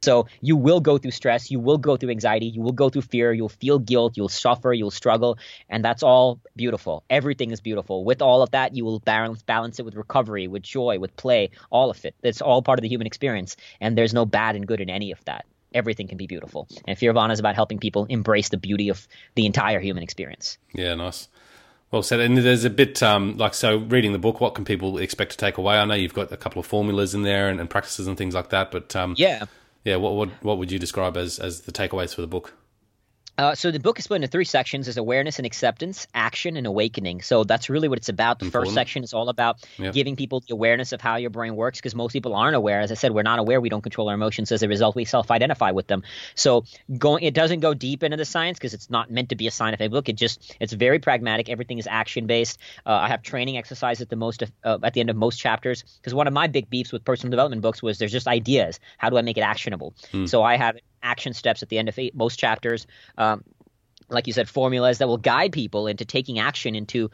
So 0.05 0.27
you 0.41 0.55
will 0.55 0.79
go 0.79 0.99
through 0.99 1.11
stress, 1.11 1.49
you 1.49 1.59
will 1.59 1.79
go 1.79 1.97
through 1.97 2.11
anxiety, 2.11 2.45
you 2.45 2.61
will 2.61 2.71
go 2.71 2.89
through 2.89 3.01
fear, 3.01 3.33
you'll 3.33 3.49
feel 3.49 3.79
guilt, 3.79 4.15
you'll 4.15 4.29
suffer, 4.29 4.71
you'll 4.71 4.91
struggle, 4.91 5.39
and 5.67 5.83
that's 5.83 6.03
all 6.03 6.39
beautiful. 6.55 7.03
Everything 7.09 7.49
is 7.49 7.59
beautiful. 7.59 8.05
With 8.05 8.21
all 8.21 8.43
of 8.43 8.51
that, 8.51 8.75
you 8.75 8.85
will 8.85 8.99
balance 8.99 9.41
balance 9.41 9.79
it 9.79 9.85
with 9.85 9.95
recovery, 9.95 10.47
with 10.47 10.61
joy, 10.61 10.99
with 10.99 11.15
play, 11.17 11.49
all 11.71 11.89
of 11.89 12.05
it. 12.05 12.13
It's 12.21 12.39
all 12.39 12.61
part 12.61 12.77
of 12.77 12.83
the 12.83 12.87
human 12.87 13.07
experience, 13.07 13.57
and 13.81 13.97
there's 13.97 14.13
no 14.13 14.25
bad 14.25 14.55
and 14.55 14.67
good 14.67 14.79
in 14.79 14.91
any 14.91 15.11
of 15.11 15.25
that. 15.25 15.45
Everything 15.73 16.07
can 16.07 16.17
be 16.17 16.27
beautiful. 16.27 16.67
And 16.87 16.97
Fear 16.97 17.13
Fearvana 17.13 17.33
is 17.33 17.39
about 17.39 17.55
helping 17.55 17.79
people 17.79 18.05
embrace 18.05 18.49
the 18.49 18.57
beauty 18.57 18.89
of 18.89 19.07
the 19.33 19.47
entire 19.47 19.79
human 19.79 20.03
experience. 20.03 20.57
Yeah, 20.73 20.93
nice. 20.93 21.27
Well 21.89 22.03
said. 22.03 22.19
And 22.19 22.37
there's 22.37 22.63
a 22.63 22.69
bit 22.69 23.01
um, 23.01 23.37
like 23.37 23.55
so. 23.55 23.77
Reading 23.77 24.11
the 24.11 24.19
book, 24.19 24.39
what 24.39 24.53
can 24.53 24.65
people 24.65 24.99
expect 24.99 25.31
to 25.31 25.37
take 25.37 25.57
away? 25.57 25.77
I 25.77 25.85
know 25.85 25.95
you've 25.95 26.13
got 26.13 26.31
a 26.31 26.37
couple 26.37 26.59
of 26.59 26.65
formulas 26.65 27.15
in 27.15 27.23
there 27.23 27.49
and, 27.49 27.59
and 27.59 27.69
practices 27.69 28.05
and 28.07 28.17
things 28.17 28.35
like 28.35 28.49
that, 28.49 28.71
but 28.71 28.95
um, 28.95 29.15
yeah, 29.17 29.45
yeah, 29.85 29.95
what 29.95 30.15
what 30.15 30.29
what 30.43 30.57
would 30.57 30.71
you 30.71 30.79
describe 30.79 31.15
as 31.15 31.39
as 31.39 31.61
the 31.61 31.71
takeaways 31.71 32.13
for 32.13 32.21
the 32.21 32.27
book? 32.27 32.53
Uh, 33.37 33.55
so 33.55 33.71
the 33.71 33.79
book 33.79 33.99
is 33.99 34.05
split 34.05 34.17
into 34.17 34.27
three 34.27 34.45
sections: 34.45 34.87
is 34.87 34.97
awareness 34.97 35.39
and 35.39 35.45
acceptance, 35.45 36.07
action, 36.13 36.57
and 36.57 36.65
awakening. 36.67 37.21
So 37.21 37.43
that's 37.43 37.69
really 37.69 37.87
what 37.87 37.97
it's 37.97 38.09
about. 38.09 38.39
The 38.39 38.45
Important. 38.45 38.69
first 38.69 38.75
section 38.75 39.03
is 39.03 39.13
all 39.13 39.29
about 39.29 39.57
yep. 39.77 39.93
giving 39.93 40.15
people 40.15 40.41
the 40.41 40.53
awareness 40.53 40.91
of 40.91 41.01
how 41.01 41.17
your 41.17 41.29
brain 41.29 41.55
works, 41.55 41.79
because 41.79 41.95
most 41.95 42.13
people 42.13 42.35
aren't 42.35 42.55
aware. 42.55 42.81
As 42.81 42.91
I 42.91 42.95
said, 42.95 43.11
we're 43.11 43.23
not 43.23 43.39
aware. 43.39 43.59
We 43.59 43.69
don't 43.69 43.81
control 43.81 44.09
our 44.09 44.15
emotions. 44.15 44.51
As 44.51 44.63
a 44.63 44.67
result, 44.67 44.95
we 44.95 45.05
self-identify 45.05 45.71
with 45.71 45.87
them. 45.87 46.03
So 46.35 46.65
going, 46.97 47.23
it 47.23 47.33
doesn't 47.33 47.59
go 47.59 47.73
deep 47.73 48.03
into 48.03 48.17
the 48.17 48.25
science 48.25 48.57
because 48.57 48.73
it's 48.73 48.89
not 48.89 49.11
meant 49.11 49.29
to 49.29 49.35
be 49.35 49.47
a 49.47 49.51
scientific 49.51 49.91
book. 49.91 50.09
It 50.09 50.15
just 50.15 50.55
it's 50.59 50.73
very 50.73 50.99
pragmatic. 50.99 51.49
Everything 51.49 51.77
is 51.77 51.87
action-based. 51.87 52.59
Uh, 52.85 52.91
I 52.91 53.07
have 53.07 53.21
training 53.21 53.57
exercises 53.57 54.01
at 54.01 54.09
the 54.09 54.15
most 54.15 54.43
uh, 54.63 54.77
at 54.83 54.93
the 54.93 54.99
end 55.01 55.09
of 55.09 55.15
most 55.15 55.37
chapters 55.37 55.83
because 55.97 56.13
one 56.13 56.27
of 56.27 56.33
my 56.33 56.47
big 56.47 56.69
beefs 56.69 56.91
with 56.91 57.03
personal 57.03 57.31
development 57.31 57.61
books 57.61 57.83
was 57.83 57.97
there's 57.97 58.11
just 58.11 58.27
ideas. 58.27 58.79
How 58.97 59.09
do 59.09 59.17
I 59.17 59.21
make 59.21 59.37
it 59.37 59.41
actionable? 59.41 59.93
Mm. 60.13 60.29
So 60.29 60.43
I 60.43 60.57
have 60.57 60.77
action 61.05 61.33
steps 61.33 61.63
at 61.63 61.69
the 61.69 61.77
end 61.77 61.87
of 61.87 61.97
eight, 61.97 62.15
most 62.15 62.37
chapters. 62.37 62.87
Um, 63.17 63.43
like 64.09 64.27
you 64.27 64.33
said, 64.33 64.49
formulas 64.49 64.99
that 64.99 65.07
will 65.07 65.17
guide 65.17 65.51
people 65.51 65.87
into 65.87 66.05
taking 66.05 66.39
action, 66.39 66.75
into 66.75 67.09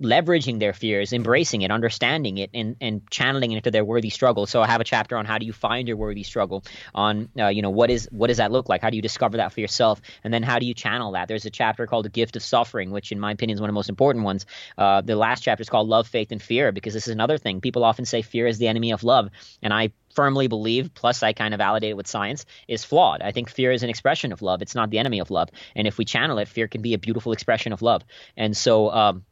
leveraging 0.00 0.58
their 0.58 0.72
fears, 0.72 1.12
embracing 1.12 1.62
it, 1.62 1.70
understanding 1.70 2.38
it, 2.38 2.50
and, 2.54 2.76
and 2.80 3.08
channeling 3.10 3.52
it 3.52 3.56
into 3.56 3.70
their 3.70 3.84
worthy 3.84 4.10
struggle. 4.10 4.46
So 4.46 4.62
I 4.62 4.66
have 4.66 4.80
a 4.80 4.84
chapter 4.84 5.16
on 5.16 5.24
how 5.24 5.38
do 5.38 5.46
you 5.46 5.52
find 5.52 5.88
your 5.88 5.96
worthy 5.96 6.22
struggle, 6.22 6.64
on 6.94 7.28
uh, 7.38 7.48
you 7.48 7.62
know 7.62 7.70
what 7.70 7.90
is 7.90 8.08
what 8.10 8.28
does 8.28 8.38
that 8.38 8.52
look 8.52 8.68
like? 8.68 8.82
How 8.82 8.90
do 8.90 8.96
you 8.96 9.02
discover 9.02 9.36
that 9.38 9.52
for 9.52 9.60
yourself, 9.60 10.00
and 10.24 10.32
then 10.32 10.42
how 10.42 10.58
do 10.58 10.66
you 10.66 10.74
channel 10.74 11.12
that? 11.12 11.28
There's 11.28 11.46
a 11.46 11.50
chapter 11.50 11.86
called 11.86 12.04
the 12.04 12.10
gift 12.10 12.36
of 12.36 12.42
suffering, 12.42 12.90
which 12.90 13.12
in 13.12 13.20
my 13.20 13.32
opinion 13.32 13.56
is 13.56 13.60
one 13.60 13.70
of 13.70 13.74
the 13.74 13.78
most 13.78 13.88
important 13.88 14.24
ones. 14.24 14.46
Uh, 14.76 15.00
the 15.00 15.16
last 15.16 15.42
chapter 15.42 15.62
is 15.62 15.68
called 15.68 15.88
love, 15.88 16.06
faith, 16.06 16.32
and 16.32 16.42
fear 16.42 16.72
because 16.72 16.94
this 16.94 17.06
is 17.06 17.12
another 17.12 17.38
thing. 17.38 17.60
People 17.60 17.84
often 17.84 18.04
say 18.04 18.22
fear 18.22 18.46
is 18.46 18.58
the 18.58 18.68
enemy 18.68 18.92
of 18.92 19.04
love, 19.04 19.30
and 19.62 19.72
I 19.72 19.92
firmly 20.14 20.46
believe, 20.46 20.92
plus 20.94 21.22
I 21.22 21.32
kind 21.32 21.54
of 21.54 21.58
validate 21.58 21.90
it 21.90 21.96
with 21.96 22.06
science, 22.06 22.44
is 22.68 22.84
flawed. 22.84 23.22
I 23.22 23.32
think 23.32 23.48
fear 23.48 23.72
is 23.72 23.82
an 23.82 23.88
expression 23.88 24.32
of 24.32 24.42
love. 24.42 24.62
It's 24.62 24.74
not 24.74 24.90
the 24.90 24.98
enemy 24.98 25.20
of 25.20 25.30
love. 25.30 25.48
And 25.74 25.86
if 25.86 25.96
we 25.96 26.04
channel 26.04 26.38
it, 26.38 26.48
fear 26.48 26.68
can 26.68 26.82
be 26.82 26.94
a 26.94 26.98
beautiful 26.98 27.32
expression 27.32 27.72
of 27.72 27.80
love. 27.80 28.02
And 28.36 28.54
so 28.54 28.90
um, 28.90 29.24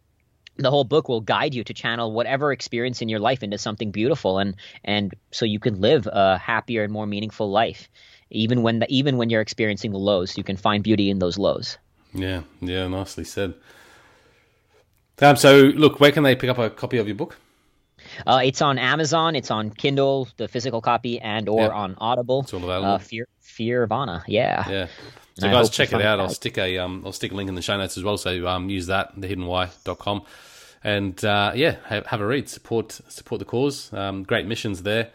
the 0.63 0.71
whole 0.71 0.85
book 0.85 1.09
will 1.09 1.21
guide 1.21 1.55
you 1.55 1.65
to 1.65 1.75
channel 1.75 2.13
whatever 2.13 2.53
experience 2.53 3.03
in 3.03 3.09
your 3.09 3.19
life 3.19 3.43
into 3.43 3.59
something 3.59 3.91
beautiful 3.91 4.39
and 4.39 4.57
and 4.85 5.15
so 5.31 5.45
you 5.45 5.59
can 5.59 5.81
live 5.81 6.07
a 6.07 6.39
happier 6.39 6.83
and 6.83 6.93
more 6.93 7.07
meaningful 7.07 7.51
life 7.51 7.89
even 8.31 8.63
when 8.63 8.79
the, 8.81 8.87
even 8.89 9.17
when 9.17 9.31
you're 9.31 9.41
experiencing 9.41 9.91
the 9.91 9.99
lows 9.99 10.37
you 10.37 10.45
can 10.45 10.57
find 10.57 10.85
beauty 10.85 11.11
in 11.11 11.19
those 11.19 11.39
lows 11.39 11.79
yeah 12.13 12.43
yeah 12.61 12.87
nicely 12.87 13.25
said 13.25 13.55
um, 15.23 15.37
so 15.37 15.57
look 15.57 16.01
where 16.01 16.13
can 16.13 16.23
they 16.23 16.37
pick 16.37 16.51
up 16.51 16.59
a 16.59 16.71
copy 16.71 16.99
of 16.99 17.07
your 17.07 17.17
book 17.17 17.37
uh, 18.27 18.41
it's 18.43 18.63
on 18.63 18.79
Amazon. 18.79 19.37
It's 19.37 19.51
on 19.51 19.71
Kindle, 19.71 20.27
the 20.39 20.49
physical 20.49 20.81
copy, 20.81 21.21
and 21.21 21.51
or 21.51 21.71
on 21.71 21.97
Audible. 21.99 22.41
It's 22.41 22.55
all 22.55 22.65
available. 22.65 22.93
Uh, 22.93 22.99
Fear, 22.99 23.29
Fearvana. 23.43 24.25
Yeah. 24.27 24.69
Yeah. 24.69 24.87
So 25.41 25.51
guys, 25.51 25.71
check 25.71 25.93
it 25.93 26.03
out. 26.03 26.21
I'll 26.21 26.29
stick 26.29 26.59
a 26.59 26.79
um, 26.79 27.03
I'll 27.05 27.13
stick 27.13 27.33
a 27.33 27.35
link 27.35 27.49
in 27.49 27.55
the 27.55 27.63
show 27.63 27.77
notes 27.77 27.97
as 27.97 28.05
well. 28.05 28.19
So 28.19 28.47
um, 28.47 28.69
use 28.69 28.87
that 28.87 29.17
thehiddenwhy.com 29.17 30.23
and 30.83 31.23
uh, 31.25 31.53
yeah, 31.55 31.77
have, 31.87 32.07
have, 32.07 32.21
a 32.21 32.27
read. 32.27 32.49
Support 32.49 33.01
support 33.09 33.39
the 33.39 33.45
cause. 33.45 33.93
Um, 33.93 34.23
great 34.23 34.47
missions 34.47 34.83
there, 34.83 35.11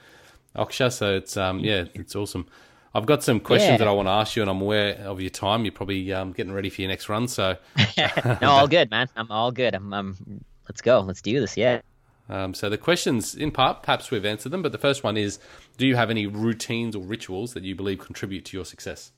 Aksha. 0.56 0.92
So 0.92 1.16
it's 1.16 1.38
um, 1.38 1.60
yeah, 1.60 1.86
it's 1.94 2.16
awesome. 2.16 2.48
I've 2.94 3.06
got 3.06 3.24
some 3.24 3.42
questions 3.42 3.72
yeah. 3.72 3.78
that 3.78 3.88
I 3.88 3.92
want 3.92 4.08
to 4.08 4.12
ask 4.12 4.36
you, 4.36 4.42
and 4.42 4.50
I'm 4.50 4.62
aware 4.62 4.96
of 5.00 5.20
your 5.20 5.30
time. 5.30 5.66
You're 5.66 5.74
probably 5.74 6.14
um, 6.14 6.32
getting 6.32 6.54
ready 6.54 6.70
for 6.70 6.82
your 6.82 6.90
next 6.90 7.10
run. 7.10 7.28
So 7.28 7.58
no, 7.98 8.38
all 8.50 8.68
good, 8.68 8.90
man. 8.90 9.10
I'm 9.16 9.30
all 9.32 9.52
good. 9.52 9.76
I'm, 9.76 9.94
I'm 9.94 10.46
let's 10.70 10.82
go. 10.82 11.02
Let's 11.02 11.22
do 11.22 11.40
this. 11.42 11.58
Yeah. 11.58 11.82
Um, 12.28 12.54
so 12.56 12.70
the 12.70 12.78
questions, 12.78 13.36
in 13.36 13.52
part, 13.52 13.84
perhaps 13.84 14.10
we've 14.10 14.26
answered 14.26 14.52
them, 14.52 14.62
but 14.62 14.72
the 14.72 14.78
first 14.78 15.04
one 15.04 15.18
is: 15.18 15.40
Do 15.78 15.86
you 15.86 15.96
have 15.96 16.10
any 16.10 16.26
routines 16.26 16.96
or 16.96 17.04
rituals 17.04 17.54
that 17.54 17.64
you 17.64 17.76
believe 17.76 18.00
contribute 18.00 18.46
to 18.46 18.58
your 18.58 18.66
success? 18.66 19.12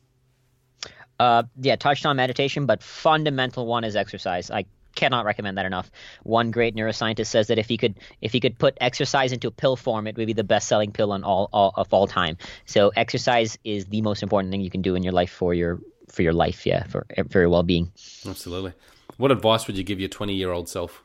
Uh, 1.19 1.43
yeah, 1.59 1.75
touched 1.75 2.05
on 2.05 2.15
meditation, 2.15 2.65
but 2.65 2.83
fundamental 2.83 3.65
one 3.65 3.83
is 3.83 3.95
exercise. 3.95 4.51
I 4.51 4.65
cannot 4.97 5.25
recommend 5.25 5.57
that 5.57 5.65
enough. 5.65 5.89
One 6.23 6.51
great 6.51 6.75
neuroscientist 6.75 7.27
says 7.27 7.47
that 7.47 7.59
if 7.59 7.69
he 7.69 7.77
could 7.77 7.95
if 8.21 8.33
he 8.33 8.41
could 8.41 8.57
put 8.57 8.77
exercise 8.81 9.31
into 9.31 9.47
a 9.47 9.51
pill 9.51 9.77
form, 9.77 10.07
it 10.07 10.17
would 10.17 10.27
be 10.27 10.33
the 10.33 10.43
best 10.43 10.67
selling 10.67 10.91
pill 10.91 11.13
on 11.13 11.23
all, 11.23 11.49
all 11.53 11.71
of 11.75 11.93
all 11.93 12.07
time. 12.07 12.37
So 12.65 12.91
exercise 12.95 13.57
is 13.63 13.85
the 13.85 14.01
most 14.01 14.23
important 14.23 14.51
thing 14.51 14.61
you 14.61 14.71
can 14.71 14.81
do 14.81 14.95
in 14.95 15.03
your 15.03 15.13
life 15.13 15.31
for 15.31 15.53
your 15.53 15.79
for 16.09 16.23
your 16.23 16.33
life, 16.33 16.65
yeah, 16.65 16.83
for 16.87 17.05
for 17.29 17.39
your 17.39 17.49
well 17.49 17.63
being. 17.63 17.91
Absolutely. 18.27 18.73
What 19.17 19.31
advice 19.31 19.67
would 19.67 19.77
you 19.77 19.83
give 19.83 19.99
your 19.99 20.09
twenty 20.09 20.33
year 20.33 20.51
old 20.51 20.67
self? 20.67 21.03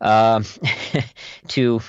Um, 0.00 0.44
to 1.48 1.80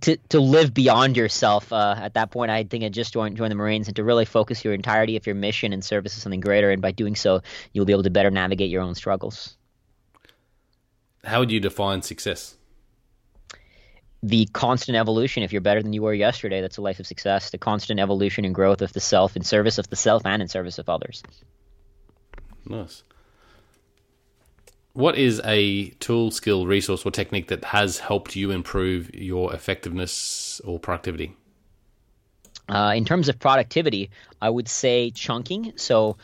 to 0.00 0.16
to 0.30 0.40
live 0.40 0.74
beyond 0.74 1.16
yourself. 1.16 1.72
Uh, 1.72 1.94
at 1.96 2.14
that 2.14 2.30
point, 2.30 2.50
I 2.50 2.64
think 2.64 2.82
I 2.84 2.88
just 2.88 3.12
join 3.12 3.36
join 3.36 3.50
the 3.50 3.54
Marines 3.54 3.88
and 3.88 3.96
to 3.96 4.04
really 4.04 4.24
focus 4.24 4.64
your 4.64 4.74
entirety 4.74 5.16
of 5.16 5.26
your 5.26 5.36
mission 5.36 5.72
and 5.72 5.84
service 5.84 6.16
of 6.16 6.22
something 6.22 6.40
greater. 6.40 6.70
And 6.70 6.82
by 6.82 6.92
doing 6.92 7.14
so, 7.14 7.42
you'll 7.72 7.84
be 7.84 7.92
able 7.92 8.04
to 8.04 8.10
better 8.10 8.30
navigate 8.30 8.70
your 8.70 8.82
own 8.82 8.94
struggles. 8.94 9.56
How 11.24 11.40
would 11.40 11.50
you 11.50 11.60
define 11.60 12.02
success? 12.02 12.56
The 14.22 14.46
constant 14.46 14.96
evolution. 14.96 15.42
If 15.42 15.52
you're 15.52 15.60
better 15.60 15.82
than 15.82 15.92
you 15.92 16.02
were 16.02 16.14
yesterday, 16.14 16.60
that's 16.60 16.76
a 16.76 16.82
life 16.82 17.00
of 17.00 17.06
success. 17.06 17.50
The 17.50 17.58
constant 17.58 18.00
evolution 18.00 18.44
and 18.44 18.54
growth 18.54 18.82
of 18.82 18.92
the 18.92 19.00
self 19.00 19.36
in 19.36 19.42
service 19.42 19.78
of 19.78 19.88
the 19.88 19.96
self 19.96 20.24
and 20.26 20.42
in 20.42 20.48
service 20.48 20.78
of 20.78 20.88
others. 20.88 21.22
Nice. 22.64 23.02
What 24.94 25.16
is 25.16 25.40
a 25.44 25.88
tool, 26.00 26.30
skill, 26.30 26.66
resource, 26.66 27.06
or 27.06 27.10
technique 27.10 27.48
that 27.48 27.64
has 27.64 27.98
helped 27.98 28.36
you 28.36 28.50
improve 28.50 29.14
your 29.14 29.54
effectiveness 29.54 30.60
or 30.64 30.78
productivity? 30.78 31.34
Uh, 32.68 32.92
in 32.94 33.04
terms 33.04 33.28
of 33.28 33.38
productivity, 33.38 34.10
I 34.40 34.50
would 34.50 34.68
say 34.68 35.10
chunking. 35.10 35.72
So 35.76 36.18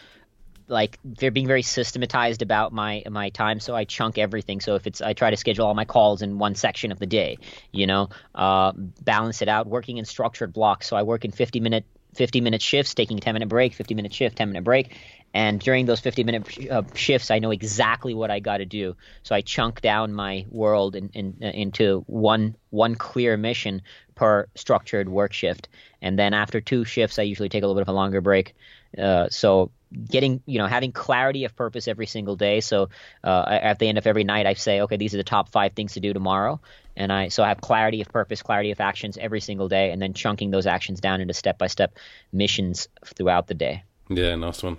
like 0.68 0.98
they're 1.04 1.30
being 1.30 1.46
very 1.46 1.62
systematized 1.62 2.42
about 2.42 2.72
my 2.72 3.02
my 3.10 3.30
time 3.30 3.60
so 3.60 3.74
i 3.74 3.84
chunk 3.84 4.18
everything. 4.18 4.60
So 4.60 4.74
if 4.74 4.86
it's 4.86 5.00
i 5.00 5.12
try 5.12 5.30
to 5.30 5.36
schedule 5.36 5.66
all 5.66 5.74
my 5.74 5.84
calls 5.84 6.22
in 6.22 6.38
one 6.38 6.54
section 6.54 6.92
of 6.92 6.98
the 6.98 7.06
day 7.06 7.38
you 7.72 7.86
know 7.86 8.08
uh, 8.34 8.72
balance 9.02 9.42
it 9.42 9.48
out 9.48 9.66
working 9.66 9.96
in 9.96 10.04
structured 10.04 10.52
blocks. 10.52 10.86
So 10.86 10.96
i 10.96 11.02
work 11.02 11.24
in 11.24 11.32
50 11.32 11.60
minute 11.60 11.84
50 12.14 12.40
minute 12.40 12.62
shifts 12.62 12.94
taking 12.94 13.18
10 13.18 13.34
minute 13.34 13.48
break 13.48 13.74
50 13.74 13.94
minute 13.94 14.12
shift 14.12 14.36
10 14.36 14.48
minute 14.48 14.64
break. 14.64 14.96
And 15.34 15.60
during 15.60 15.84
those 15.84 16.00
50 16.00 16.24
minute 16.24 16.70
uh, 16.70 16.82
shifts 16.94 17.30
i 17.30 17.38
know 17.38 17.50
exactly 17.50 18.14
what 18.14 18.30
i 18.30 18.40
got 18.40 18.58
to 18.58 18.66
do. 18.66 18.96
So 19.22 19.34
i 19.34 19.40
chunk 19.40 19.80
down 19.80 20.12
my 20.12 20.46
world 20.50 20.96
in, 20.96 21.10
in, 21.10 21.36
uh, 21.42 21.46
into 21.46 22.04
one 22.06 22.56
one 22.70 22.94
clear 22.94 23.36
mission 23.36 23.82
per 24.14 24.48
structured 24.54 25.08
work 25.08 25.32
shift. 25.32 25.68
And 26.02 26.18
then 26.18 26.34
after 26.34 26.60
two 26.60 26.84
shifts 26.84 27.18
i 27.18 27.22
usually 27.22 27.48
take 27.48 27.62
a 27.62 27.66
little 27.66 27.80
bit 27.80 27.88
of 27.88 27.94
a 27.94 27.96
longer 27.96 28.20
break. 28.20 28.54
Uh, 28.96 29.28
so 29.28 29.70
getting 29.92 30.42
you 30.46 30.58
know 30.58 30.66
having 30.66 30.92
clarity 30.92 31.44
of 31.44 31.56
purpose 31.56 31.88
every 31.88 32.06
single 32.06 32.36
day. 32.36 32.60
So 32.60 32.90
uh, 33.24 33.44
at 33.48 33.78
the 33.78 33.88
end 33.88 33.98
of 33.98 34.06
every 34.06 34.24
night 34.24 34.46
i 34.46 34.54
say 34.54 34.80
okay 34.82 34.96
these 34.96 35.14
are 35.14 35.16
the 35.16 35.24
top 35.24 35.48
five 35.48 35.72
things 35.72 35.94
to 35.94 36.00
do 36.00 36.12
tomorrow. 36.12 36.60
And 36.96 37.12
i 37.12 37.28
so 37.28 37.42
i 37.42 37.48
have 37.48 37.60
clarity 37.60 38.00
of 38.00 38.08
purpose 38.08 38.42
clarity 38.42 38.70
of 38.70 38.80
actions 38.80 39.16
every 39.18 39.40
single 39.40 39.68
day 39.68 39.90
and 39.90 40.00
then 40.00 40.14
chunking 40.14 40.50
those 40.50 40.66
actions 40.66 41.00
down 41.00 41.20
into 41.20 41.34
step-by-step 41.34 41.96
missions 42.32 42.88
throughout 43.04 43.46
the 43.46 43.54
day. 43.54 43.84
Yeah 44.08 44.34
nice 44.36 44.62
one. 44.62 44.78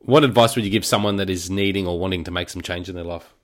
What 0.00 0.24
advice 0.24 0.54
would 0.54 0.64
you 0.64 0.70
give 0.70 0.84
someone 0.84 1.16
that 1.16 1.28
is 1.28 1.50
needing 1.50 1.86
or 1.86 1.98
wanting 1.98 2.24
to 2.24 2.30
make 2.30 2.48
some 2.48 2.62
change 2.62 2.88
in 2.88 2.94
their 2.94 3.04
life 3.04 3.34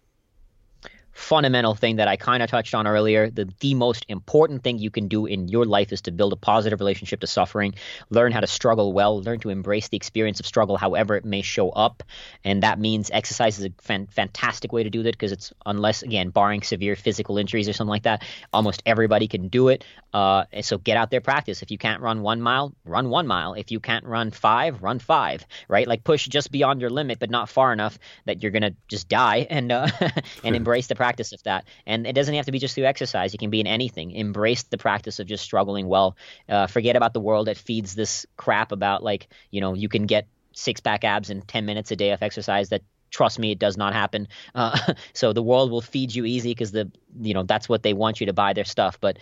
fundamental 1.15 1.75
thing 1.75 1.97
that 1.97 2.09
I 2.09 2.17
kind 2.17 2.43
of 2.43 2.51
touched 2.51 2.75
on 2.75 2.87
earlier. 2.87 3.31
The, 3.31 3.49
the 3.61 3.75
most 3.75 4.05
important 4.09 4.62
thing 4.65 4.79
you 4.79 4.91
can 4.91 5.09
do 5.09 5.27
in 5.27 5.49
your 5.49 5.65
life 5.65 5.93
is 5.93 6.03
to 6.03 6.11
build 6.11 6.33
a 6.33 6.37
positive 6.37 6.81
relationship 6.81 7.21
to 7.21 7.27
suffering, 7.27 7.75
learn 8.11 8.33
how 8.33 8.41
to 8.41 8.47
struggle 8.47 8.93
well, 8.93 9.23
learn 9.23 9.39
to 9.41 9.51
embrace 9.51 9.89
the 9.89 9.97
experience 9.97 10.41
of 10.41 10.47
struggle, 10.47 10.77
however 10.77 11.17
it 11.17 11.25
may 11.25 11.41
show 11.41 11.71
up. 11.71 12.03
And 12.43 12.65
that 12.65 12.79
means 12.79 13.11
exercise 13.12 13.59
is 13.59 13.67
a 13.67 13.71
fan, 13.81 14.09
fantastic 14.09 14.73
way 14.73 14.83
to 14.83 14.91
do 14.91 15.05
that 15.05 15.12
because 15.12 15.33
it's, 15.33 15.53
unless, 15.65 16.03
again, 16.03 16.31
barring 16.31 16.62
severe 16.62 16.97
physical 16.97 17.39
injuries 17.39 17.69
or 17.69 17.73
something 17.73 17.91
like 17.91 18.03
that, 18.03 18.25
almost 18.53 18.83
everybody 18.85 19.29
can 19.29 19.49
do 19.49 19.69
it. 19.69 19.85
Uh, 20.12 20.45
so 20.62 20.79
get 20.79 20.97
out 20.97 21.11
there, 21.11 21.21
practice. 21.21 21.62
If 21.62 21.71
you 21.71 21.79
can't 21.79 22.03
run 22.03 22.23
one 22.23 22.43
mile, 22.43 22.75
run 22.85 23.09
one 23.09 23.27
mile. 23.27 23.55
If 23.55 23.71
you 23.71 23.79
can't 23.79 24.05
run 24.05 24.33
five, 24.33 24.83
run 24.83 24.99
five, 24.99 25.47
right? 25.69 25.87
Like 25.87 26.03
push 26.03 26.27
just 26.27 26.51
beyond 26.51 26.81
your 26.81 26.91
limit, 26.91 27.19
but 27.21 27.31
not 27.31 27.49
far 27.49 27.73
enough 27.73 27.99
that 28.25 28.43
you're 28.43 28.53
going 28.53 28.62
to 28.62 28.75
just 28.89 29.09
die 29.09 29.47
and, 29.49 29.71
uh, 29.71 29.89
and 30.45 30.57
embrace 30.57 30.89
the 30.89 30.95
practice 30.95 31.03
of 31.32 31.42
that. 31.44 31.64
And 31.86 32.07
it 32.07 32.14
doesn't 32.14 32.34
have 32.34 32.46
to 32.46 32.52
be 32.52 32.59
just 32.59 32.74
through 32.74 32.84
exercise. 32.84 33.34
It 33.34 33.38
can 33.38 33.50
be 33.50 33.61
in 33.61 33.66
anything. 33.66 34.12
Embrace 34.12 34.64
the 34.64 34.78
practice 34.78 35.20
of 35.20 35.26
just 35.26 35.44
struggling 35.44 35.88
well. 35.88 36.16
Uh, 36.48 36.66
forget 36.66 36.96
about 36.96 37.12
the 37.12 37.20
world 37.20 37.46
that 37.46 37.57
feeds 37.57 37.94
this 37.94 38.26
crap 38.36 38.72
about 38.72 39.02
like 39.02 39.28
you 39.50 39.61
know 39.61 39.74
you 39.74 39.88
can 39.88 40.07
get 40.07 40.26
six 40.52 40.80
pack 40.80 41.05
abs 41.05 41.30
in 41.30 41.42
10 41.42 41.66
minutes 41.66 41.90
a 41.90 41.96
day 41.96 42.11
of 42.11 42.22
exercise 42.22 42.68
that 42.68 42.82
trust 43.15 43.39
me 43.39 43.53
it 43.53 43.59
does 43.61 43.77
not 43.77 43.93
happen. 43.95 44.27
Uh, 44.55 44.77
so 45.12 45.33
the 45.33 45.43
world 45.43 45.71
will 45.71 45.81
feed 45.81 46.15
you 46.15 46.25
easy 46.25 46.51
because 46.51 46.73
the 46.73 46.91
you 47.21 47.33
know 47.33 47.45
that's 47.45 47.69
what 47.69 47.83
they 47.85 47.95
want 47.95 48.21
you 48.21 48.27
to 48.27 48.33
buy 48.33 48.53
their 48.53 48.65
stuff 48.65 48.99
but 49.01 49.19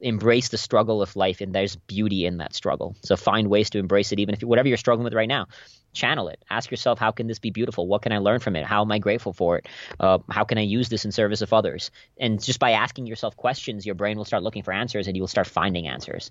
embrace 0.00 0.48
the 0.48 0.56
struggle 0.56 1.02
of 1.02 1.14
life 1.14 1.42
and 1.42 1.54
there's 1.54 1.76
beauty 1.76 2.24
in 2.24 2.38
that 2.38 2.54
struggle. 2.54 2.96
So 3.02 3.16
find 3.16 3.48
ways 3.48 3.68
to 3.70 3.78
embrace 3.78 4.12
it 4.12 4.18
even 4.18 4.34
if 4.34 4.42
whatever 4.42 4.66
you're 4.66 4.78
struggling 4.78 5.04
with 5.04 5.14
right 5.14 5.28
now 5.28 5.46
channel 5.92 6.28
it. 6.28 6.42
Ask 6.48 6.70
yourself 6.70 6.98
how 6.98 7.10
can 7.10 7.26
this 7.26 7.38
be 7.38 7.50
beautiful? 7.50 7.86
What 7.86 8.02
can 8.02 8.12
i 8.12 8.18
learn 8.18 8.40
from 8.40 8.56
it? 8.56 8.64
How 8.64 8.82
am 8.82 8.92
i 8.92 8.98
grateful 8.98 9.32
for 9.32 9.58
it? 9.58 9.66
Uh, 10.00 10.18
how 10.30 10.44
can 10.44 10.56
i 10.56 10.62
use 10.62 10.88
this 10.88 11.04
in 11.04 11.12
service 11.12 11.42
of 11.42 11.52
others? 11.52 11.90
And 12.18 12.42
just 12.42 12.58
by 12.58 12.70
asking 12.72 13.06
yourself 13.06 13.36
questions 13.36 13.84
your 13.84 13.94
brain 13.94 14.16
will 14.16 14.24
start 14.24 14.42
looking 14.42 14.62
for 14.62 14.72
answers 14.72 15.06
and 15.06 15.16
you 15.16 15.22
will 15.22 15.28
start 15.28 15.46
finding 15.46 15.86
answers. 15.86 16.30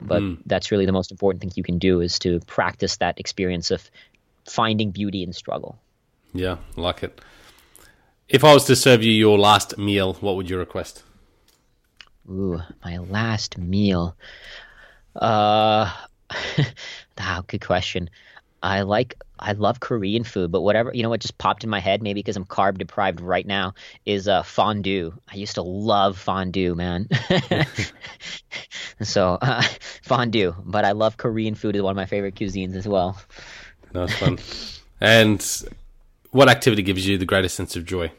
But 0.00 0.22
mm. 0.22 0.38
that's 0.46 0.70
really 0.70 0.86
the 0.86 0.92
most 0.92 1.10
important 1.10 1.42
thing 1.42 1.52
you 1.54 1.62
can 1.62 1.78
do 1.78 2.00
is 2.00 2.18
to 2.20 2.40
practice 2.40 2.96
that 2.98 3.20
experience 3.20 3.70
of 3.70 3.90
finding 4.46 4.90
beauty 4.90 5.22
in 5.22 5.32
struggle 5.32 5.78
yeah 6.32 6.56
like 6.76 7.02
it 7.02 7.20
if 8.28 8.44
i 8.44 8.52
was 8.52 8.64
to 8.64 8.76
serve 8.76 9.02
you 9.02 9.12
your 9.12 9.38
last 9.38 9.76
meal 9.78 10.14
what 10.14 10.36
would 10.36 10.48
you 10.48 10.58
request 10.58 11.02
ooh 12.28 12.60
my 12.84 12.98
last 12.98 13.58
meal 13.58 14.16
uh 15.16 15.92
wow 17.18 17.42
good 17.46 17.64
question 17.64 18.08
I 18.62 18.82
like 18.82 19.14
I 19.38 19.52
love 19.52 19.80
Korean 19.80 20.22
food, 20.22 20.52
but 20.52 20.60
whatever 20.60 20.90
you 20.92 21.02
know 21.02 21.08
what 21.08 21.20
just 21.20 21.38
popped 21.38 21.64
in 21.64 21.70
my 21.70 21.80
head, 21.80 22.02
maybe 22.02 22.20
because 22.20 22.36
I'm 22.36 22.44
carb 22.44 22.78
deprived 22.78 23.20
right 23.20 23.46
now, 23.46 23.74
is 24.04 24.28
uh, 24.28 24.42
fondue. 24.42 25.12
I 25.32 25.36
used 25.36 25.54
to 25.54 25.62
love 25.62 26.18
fondue, 26.18 26.74
man. 26.74 27.08
so 29.02 29.38
uh, 29.40 29.62
fondue, 30.02 30.54
but 30.64 30.84
I 30.84 30.92
love 30.92 31.16
Korean 31.16 31.54
food 31.54 31.76
is 31.76 31.82
one 31.82 31.92
of 31.92 31.96
my 31.96 32.06
favorite 32.06 32.34
cuisines 32.34 32.76
as 32.76 32.86
well. 32.86 33.18
That's 33.92 34.14
fun. 34.14 34.38
and 35.00 35.40
what 36.30 36.48
activity 36.48 36.82
gives 36.82 37.06
you 37.06 37.18
the 37.18 37.26
greatest 37.26 37.54
sense 37.56 37.76
of 37.76 37.84
joy? 37.84 38.12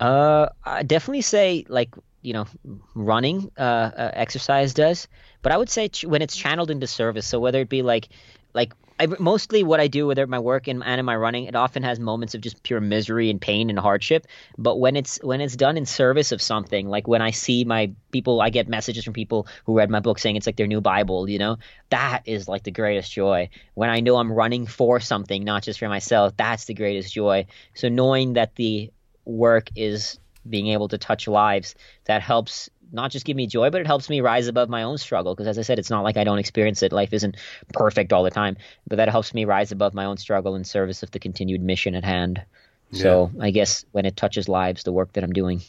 Uh, 0.00 0.48
I 0.64 0.82
definitely 0.82 1.22
say 1.22 1.64
like 1.68 1.94
you 2.24 2.32
know 2.32 2.46
running 2.94 3.50
uh, 3.58 3.60
uh, 3.62 4.10
exercise 4.14 4.74
does 4.74 5.06
but 5.42 5.52
i 5.52 5.56
would 5.56 5.68
say 5.68 5.88
ch- 5.88 6.06
when 6.06 6.22
it's 6.22 6.34
channeled 6.34 6.70
into 6.70 6.86
service 6.86 7.26
so 7.26 7.38
whether 7.38 7.60
it 7.60 7.68
be 7.68 7.82
like 7.82 8.08
like 8.54 8.72
I, 8.98 9.06
mostly 9.18 9.64
what 9.64 9.80
I 9.80 9.88
do, 9.88 10.06
whether 10.06 10.26
my 10.26 10.38
work 10.38 10.68
and, 10.68 10.82
and 10.84 10.98
in 11.00 11.04
my 11.04 11.16
running, 11.16 11.44
it 11.44 11.56
often 11.56 11.82
has 11.82 11.98
moments 11.98 12.34
of 12.34 12.40
just 12.40 12.62
pure 12.62 12.80
misery 12.80 13.28
and 13.28 13.40
pain 13.40 13.68
and 13.68 13.78
hardship. 13.78 14.26
But 14.56 14.78
when 14.78 14.94
it's 14.94 15.18
when 15.22 15.40
it's 15.40 15.56
done 15.56 15.76
in 15.76 15.84
service 15.84 16.30
of 16.30 16.40
something, 16.40 16.88
like 16.88 17.08
when 17.08 17.20
I 17.20 17.32
see 17.32 17.64
my 17.64 17.92
people, 18.12 18.40
I 18.40 18.50
get 18.50 18.68
messages 18.68 19.04
from 19.04 19.12
people 19.12 19.48
who 19.66 19.76
read 19.76 19.90
my 19.90 20.00
book 20.00 20.18
saying 20.18 20.36
it's 20.36 20.46
like 20.46 20.56
their 20.56 20.68
new 20.68 20.80
Bible. 20.80 21.28
You 21.28 21.38
know, 21.38 21.58
that 21.90 22.22
is 22.26 22.46
like 22.46 22.62
the 22.62 22.70
greatest 22.70 23.10
joy. 23.10 23.48
When 23.74 23.90
I 23.90 24.00
know 24.00 24.16
I'm 24.16 24.32
running 24.32 24.66
for 24.66 25.00
something, 25.00 25.42
not 25.42 25.64
just 25.64 25.80
for 25.80 25.88
myself, 25.88 26.36
that's 26.36 26.66
the 26.66 26.74
greatest 26.74 27.12
joy. 27.12 27.46
So 27.74 27.88
knowing 27.88 28.34
that 28.34 28.54
the 28.54 28.92
work 29.24 29.70
is 29.74 30.18
being 30.48 30.68
able 30.68 30.88
to 30.88 30.98
touch 30.98 31.26
lives 31.26 31.74
that 32.04 32.22
helps 32.22 32.68
not 32.94 33.10
just 33.10 33.26
give 33.26 33.36
me 33.36 33.46
joy, 33.46 33.70
but 33.70 33.80
it 33.80 33.86
helps 33.86 34.08
me 34.08 34.20
rise 34.20 34.46
above 34.46 34.68
my 34.68 34.82
own 34.82 34.96
struggle. 34.96 35.34
Because 35.34 35.48
as 35.48 35.58
I 35.58 35.62
said, 35.62 35.78
it's 35.78 35.90
not 35.90 36.04
like 36.04 36.16
I 36.16 36.24
don't 36.24 36.38
experience 36.38 36.82
it. 36.82 36.92
Life 36.92 37.12
isn't 37.12 37.36
perfect 37.72 38.12
all 38.12 38.22
the 38.22 38.30
time, 38.30 38.56
but 38.86 38.96
that 38.96 39.08
helps 39.08 39.34
me 39.34 39.44
rise 39.44 39.72
above 39.72 39.94
my 39.94 40.04
own 40.04 40.16
struggle 40.16 40.54
in 40.54 40.64
service 40.64 41.02
of 41.02 41.10
the 41.10 41.18
continued 41.18 41.62
mission 41.62 41.94
at 41.94 42.04
hand. 42.04 42.42
Yeah. 42.90 43.02
So 43.02 43.30
I 43.40 43.50
guess 43.50 43.84
when 43.92 44.06
it 44.06 44.16
touches 44.16 44.48
lives, 44.48 44.84
the 44.84 44.92
work 44.92 45.12
that 45.14 45.24
I'm 45.24 45.32
doing. 45.32 45.60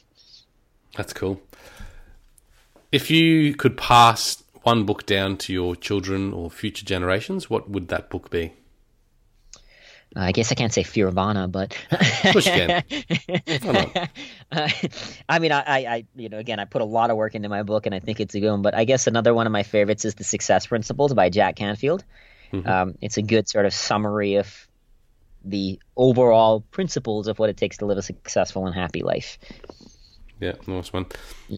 That's 0.95 1.13
cool. 1.13 1.41
If 2.91 3.11
you 3.11 3.55
could 3.55 3.75
pass 3.77 4.43
one 4.63 4.85
book 4.85 5.05
down 5.05 5.37
to 5.37 5.53
your 5.53 5.75
children 5.75 6.31
or 6.33 6.49
future 6.49 6.85
generations, 6.85 7.49
what 7.49 7.69
would 7.69 7.89
that 7.89 8.09
book 8.09 8.29
be? 8.29 8.53
I 10.17 10.31
guess 10.31 10.51
I 10.51 10.55
can't 10.55 10.71
say 10.71 10.83
Fearvana, 10.83 11.51
but 11.51 11.77
uh, 14.51 14.69
I 15.27 15.39
mean, 15.39 15.51
I, 15.51 15.63
I, 15.67 16.05
you 16.15 16.29
know, 16.29 16.37
again, 16.37 16.59
I 16.59 16.65
put 16.65 16.81
a 16.81 16.85
lot 16.85 17.09
of 17.09 17.17
work 17.17 17.35
into 17.35 17.49
my 17.49 17.63
book, 17.63 17.85
and 17.85 17.93
I 17.93 17.99
think 17.99 18.19
it's 18.19 18.33
a 18.33 18.39
good 18.39 18.51
one. 18.51 18.61
But 18.61 18.75
I 18.75 18.85
guess 18.85 19.07
another 19.07 19.33
one 19.33 19.45
of 19.45 19.51
my 19.51 19.63
favorites 19.63 20.05
is 20.05 20.15
The 20.15 20.23
Success 20.23 20.67
Principles 20.67 21.13
by 21.13 21.29
Jack 21.29 21.57
Canfield. 21.57 22.05
Mm-hmm. 22.53 22.67
Um, 22.67 22.97
it's 23.01 23.17
a 23.17 23.21
good 23.21 23.49
sort 23.49 23.65
of 23.65 23.73
summary 23.73 24.35
of 24.35 24.67
the 25.43 25.79
overall 25.97 26.61
principles 26.61 27.27
of 27.27 27.37
what 27.37 27.49
it 27.49 27.57
takes 27.57 27.77
to 27.77 27.85
live 27.85 27.97
a 27.97 28.01
successful 28.01 28.65
and 28.65 28.73
happy 28.73 29.03
life. 29.03 29.37
Yeah, 30.39 30.53
nice 30.67 30.91
one. 30.91 31.05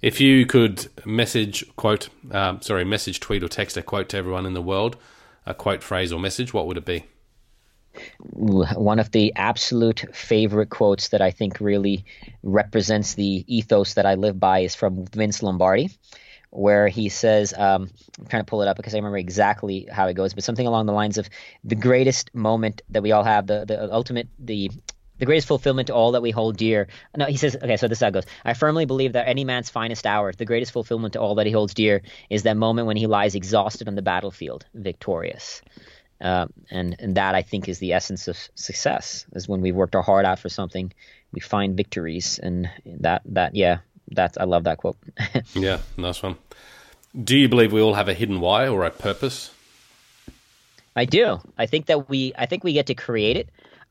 If 0.02 0.22
you 0.22 0.46
could 0.46 0.88
message, 1.06 1.66
quote, 1.76 2.10
um, 2.32 2.62
sorry, 2.62 2.86
message, 2.86 3.20
tweet, 3.20 3.44
or 3.44 3.48
text 3.48 3.78
a 3.78 3.82
quote 3.82 4.10
to 4.10 4.18
everyone 4.18 4.46
in 4.46 4.54
the 4.54 4.62
world, 4.62 4.98
a 5.46 5.54
quote, 5.54 5.82
phrase, 5.82 6.12
or 6.12 6.20
message, 6.20 6.54
what 6.54 6.68
would 6.68 6.78
it 6.78 6.86
be? 6.86 7.06
One 8.20 9.00
of 9.00 9.12
the 9.12 9.34
absolute 9.36 10.06
favorite 10.16 10.70
quotes 10.70 11.10
that 11.10 11.22
I 11.22 11.32
think 11.32 11.60
really 11.60 12.06
represents 12.44 13.14
the 13.14 13.44
ethos 13.48 13.96
that 13.96 14.06
I 14.06 14.16
live 14.16 14.40
by 14.40 14.60
is 14.60 14.76
from 14.76 15.06
Vince 15.06 15.44
Lombardi, 15.44 15.90
where 16.50 16.88
he 16.88 17.10
says, 17.10 17.54
um, 17.54 17.90
I'm 18.20 18.26
trying 18.28 18.44
to 18.44 18.50
pull 18.50 18.62
it 18.62 18.68
up 18.68 18.78
because 18.78 18.94
I 18.94 18.98
remember 18.98 19.18
exactly 19.18 19.88
how 19.92 20.08
it 20.08 20.14
goes, 20.14 20.34
but 20.34 20.44
something 20.44 20.68
along 20.68 20.86
the 20.86 20.94
lines 20.94 21.18
of 21.18 21.30
the 21.64 21.76
greatest 21.76 22.34
moment 22.34 22.82
that 22.90 23.04
we 23.04 23.12
all 23.12 23.24
have, 23.24 23.48
the, 23.48 23.66
the 23.66 23.94
ultimate, 23.94 24.28
the 24.40 24.72
the 25.20 25.26
greatest 25.26 25.48
fulfillment 25.48 25.88
to 25.88 25.96
all 25.96 26.12
that 26.12 26.22
we 26.22 26.32
hold 26.32 26.58
dear. 26.58 26.88
No, 27.16 27.26
he 27.26 27.38
says, 27.38 27.56
okay, 27.56 27.78
so 27.78 27.88
this 27.88 27.98
is 27.98 28.02
how 28.02 28.10
it 28.10 28.14
goes. 28.14 28.26
I 28.46 28.54
firmly 28.54 28.86
believe 28.86 29.14
that 29.14 29.28
any 29.28 29.44
man's 29.46 29.70
finest 29.70 30.06
hour, 30.06 30.32
the 30.32 30.46
greatest 30.46 30.72
fulfillment 30.72 31.14
to 31.14 31.20
all 31.20 31.36
that 31.36 31.46
he 31.46 31.52
holds 31.52 31.74
dear, 31.74 32.04
is 32.30 32.44
that 32.44 32.58
moment 32.58 32.88
when 32.88 32.98
he 32.98 33.08
lies 33.08 33.34
exhausted 33.36 33.88
on 33.88 33.96
the 33.96 34.02
battlefield, 34.02 34.66
victorious. 34.74 35.62
Uh, 36.20 36.48
and 36.72 36.96
and 37.00 37.16
that 37.16 37.36
I 37.36 37.44
think 37.44 37.70
is 37.70 37.80
the 37.80 37.94
essence 37.94 38.28
of 38.28 38.38
success 38.56 39.26
is 39.34 39.48
when 39.48 39.62
we've 39.62 39.76
worked 39.76 39.96
our 39.96 40.02
heart 40.02 40.26
out 40.26 40.40
for 40.40 40.50
something, 40.50 40.92
we 41.32 41.40
find 41.40 41.78
victories, 41.78 42.40
and 42.42 42.70
that 42.86 43.22
that 43.26 43.56
yeah, 43.56 43.80
that's 44.10 44.38
I 44.38 44.46
love 44.46 44.64
that 44.64 44.80
quote. 44.80 44.98
yeah, 45.54 45.80
nice 45.96 46.24
one. 46.24 46.38
Do 47.24 47.38
you 47.38 47.48
believe 47.48 47.72
we 47.72 47.82
all 47.82 47.94
have 47.94 48.10
a 48.10 48.14
hidden 48.14 48.40
why 48.40 48.68
or 48.68 48.84
a 48.84 48.92
purpose? 48.92 49.52
I 50.96 51.06
do. 51.06 51.40
I 51.58 51.68
think 51.68 51.86
that 51.86 52.10
we 52.10 52.34
I 52.38 52.48
think 52.48 52.64
we 52.64 52.74
get 52.74 52.88
to 52.88 52.96
create 52.96 53.38
it. 53.38 53.50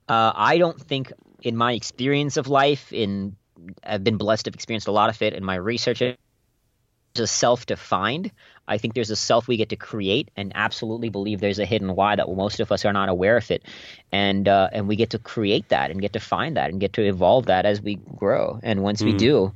Uh, 0.08 0.32
I 0.34 0.58
don't 0.58 0.80
think, 0.80 1.12
in 1.42 1.56
my 1.56 1.72
experience 1.72 2.36
of 2.36 2.48
life, 2.48 2.92
in 2.92 3.36
I've 3.84 4.04
been 4.04 4.16
blessed 4.16 4.44
to 4.44 4.48
have 4.48 4.54
experienced 4.54 4.88
a 4.88 4.92
lot 4.92 5.10
of 5.10 5.22
it 5.22 5.32
in 5.32 5.44
my 5.44 5.54
research 5.54 6.02
a 7.20 7.26
self 7.26 7.66
defined. 7.66 8.30
I 8.68 8.78
think 8.78 8.94
there's 8.94 9.10
a 9.10 9.16
self 9.16 9.46
we 9.46 9.56
get 9.56 9.68
to 9.68 9.76
create, 9.76 10.30
and 10.36 10.52
absolutely 10.54 11.08
believe 11.08 11.40
there's 11.40 11.60
a 11.60 11.64
hidden 11.64 11.94
why 11.94 12.16
that 12.16 12.28
most 12.28 12.58
of 12.60 12.72
us 12.72 12.84
are 12.84 12.92
not 12.92 13.08
aware 13.08 13.36
of 13.36 13.50
it, 13.50 13.62
and 14.10 14.48
uh, 14.48 14.68
and 14.72 14.88
we 14.88 14.96
get 14.96 15.10
to 15.10 15.18
create 15.18 15.68
that 15.68 15.90
and 15.90 16.00
get 16.00 16.14
to 16.14 16.20
find 16.20 16.56
that 16.56 16.70
and 16.70 16.80
get 16.80 16.94
to 16.94 17.02
evolve 17.02 17.46
that 17.46 17.64
as 17.64 17.80
we 17.80 17.96
grow. 18.16 18.58
And 18.62 18.82
once 18.82 19.02
mm-hmm. 19.02 19.12
we 19.12 19.18
do, 19.18 19.52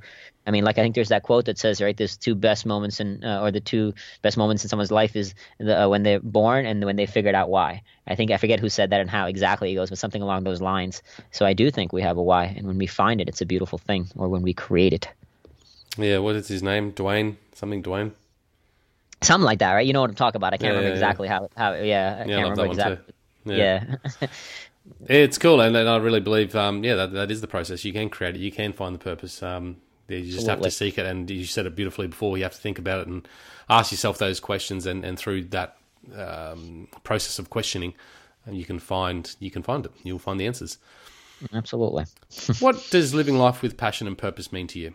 I 0.47 0.53
mean, 0.53 0.65
like 0.65 0.79
I 0.79 0.83
think 0.83 0.95
there's 0.95 1.11
that 1.11 1.23
quote 1.23 1.45
that 1.45 1.59
says, 1.59 1.81
right, 1.81 1.97
there's 1.97 2.17
two 2.17 2.35
best 2.35 2.65
moments 2.65 2.99
in, 2.99 3.23
uh, 3.23 3.41
or 3.41 3.51
the 3.51 3.61
two 3.61 3.95
best 4.23 4.37
moments 4.37 4.65
in 4.65 4.69
someone's 4.69 4.91
life 4.91 5.15
is 5.15 5.35
the, 5.59 5.85
uh, 5.85 5.89
when 5.89 6.03
they're 6.03 6.21
born 6.21 6.67
and 6.67 6.85
when 6.85 6.97
they 6.97 7.07
figured 7.07 7.35
out 7.35 7.51
why. 7.51 7.83
I 8.07 8.15
think 8.15 8.31
I 8.31 8.37
forget 8.37 8.59
who 8.59 8.69
said 8.69 8.91
that 8.91 9.01
and 9.01 9.11
how 9.11 9.27
exactly 9.27 9.71
it 9.71 9.75
goes, 9.75 9.91
but 9.91 9.99
something 9.99 10.23
along 10.23 10.45
those 10.45 10.61
lines. 10.61 11.03
So 11.31 11.45
I 11.45 11.53
do 11.53 11.71
think 11.71 11.93
we 11.93 12.03
have 12.03 12.17
a 12.17 12.23
why, 12.23 12.47
and 12.47 12.67
when 12.67 12.79
we 12.79 12.87
find 12.87 13.21
it, 13.21 13.29
it's 13.29 13.43
a 13.43 13.47
beautiful 13.47 13.79
thing, 13.79 14.09
or 14.17 14.29
when 14.29 14.43
we 14.43 14.55
create 14.55 14.93
it. 14.93 15.09
Yeah, 16.03 16.19
what 16.19 16.37
is 16.37 16.49
his 16.49 16.63
name? 16.63 16.93
Dwayne 16.93 17.37
something, 17.55 17.83
Dwayne. 17.83 18.13
Something 19.23 19.45
like 19.45 19.59
that, 19.59 19.75
right? 19.75 19.87
You 19.87 19.93
know 19.93 20.01
what 20.01 20.11
I'm 20.11 20.17
talking 20.17 20.39
about. 20.39 20.55
I 20.55 20.57
can't 20.57 20.73
yeah, 20.73 20.79
remember 20.79 20.89
yeah, 20.89 20.95
exactly 20.95 21.29
yeah. 21.29 21.35
how 21.35 21.49
how. 21.57 21.75
Yeah, 21.75 22.19
I 22.21 22.27
can't 22.27 22.51
remember 22.51 22.67
exactly. 22.67 23.15
Yeah. 23.45 23.97
it's 25.09 25.39
cool, 25.39 25.61
and, 25.61 25.77
and, 25.77 25.89
I 25.89 25.97
really 25.97 26.21
believe, 26.21 26.55
um, 26.57 26.85
yeah, 26.85 26.95
that 26.95 27.13
that 27.13 27.31
is 27.31 27.41
the 27.41 27.47
process. 27.47 27.85
You 27.85 27.93
can 27.93 28.09
create 28.09 28.35
it. 28.35 28.41
You 28.41 28.51
can 28.51 28.73
find 28.73 28.95
the 28.95 28.99
purpose. 28.99 29.43
Um, 29.43 29.77
you 30.09 30.23
just 30.23 30.39
Absolutely. 30.39 30.53
have 30.53 30.63
to 30.63 30.71
seek 30.71 30.99
it, 30.99 31.07
and 31.07 31.31
you 31.31 31.45
said 31.45 31.67
it 31.67 31.77
beautifully 31.77 32.07
before. 32.07 32.37
You 32.37 32.45
have 32.45 32.55
to 32.55 32.61
think 32.61 32.79
about 32.79 33.01
it 33.01 33.07
and 33.07 33.29
ask 33.69 33.93
yourself 33.93 34.19
those 34.19 34.41
questions, 34.41 34.87
and, 34.87 35.05
and 35.05 35.19
through 35.19 35.45
that 35.45 35.77
um, 36.17 36.89
process 37.05 37.39
of 37.39 37.51
questioning, 37.51 37.95
you 38.51 38.65
can 38.65 38.79
find 38.79 39.35
you 39.39 39.51
can 39.51 39.63
find 39.63 39.85
it. 39.85 39.93
You'll 40.03 40.19
find 40.19 40.41
the 40.41 40.47
answers. 40.47 40.79
Absolutely. 41.53 42.05
what 42.61 42.87
does 42.91 43.15
living 43.15 43.39
life 43.39 43.63
with 43.63 43.77
passion 43.77 44.07
and 44.07 44.17
purpose 44.17 44.53
mean 44.53 44.67
to 44.69 44.79
you? 44.79 44.95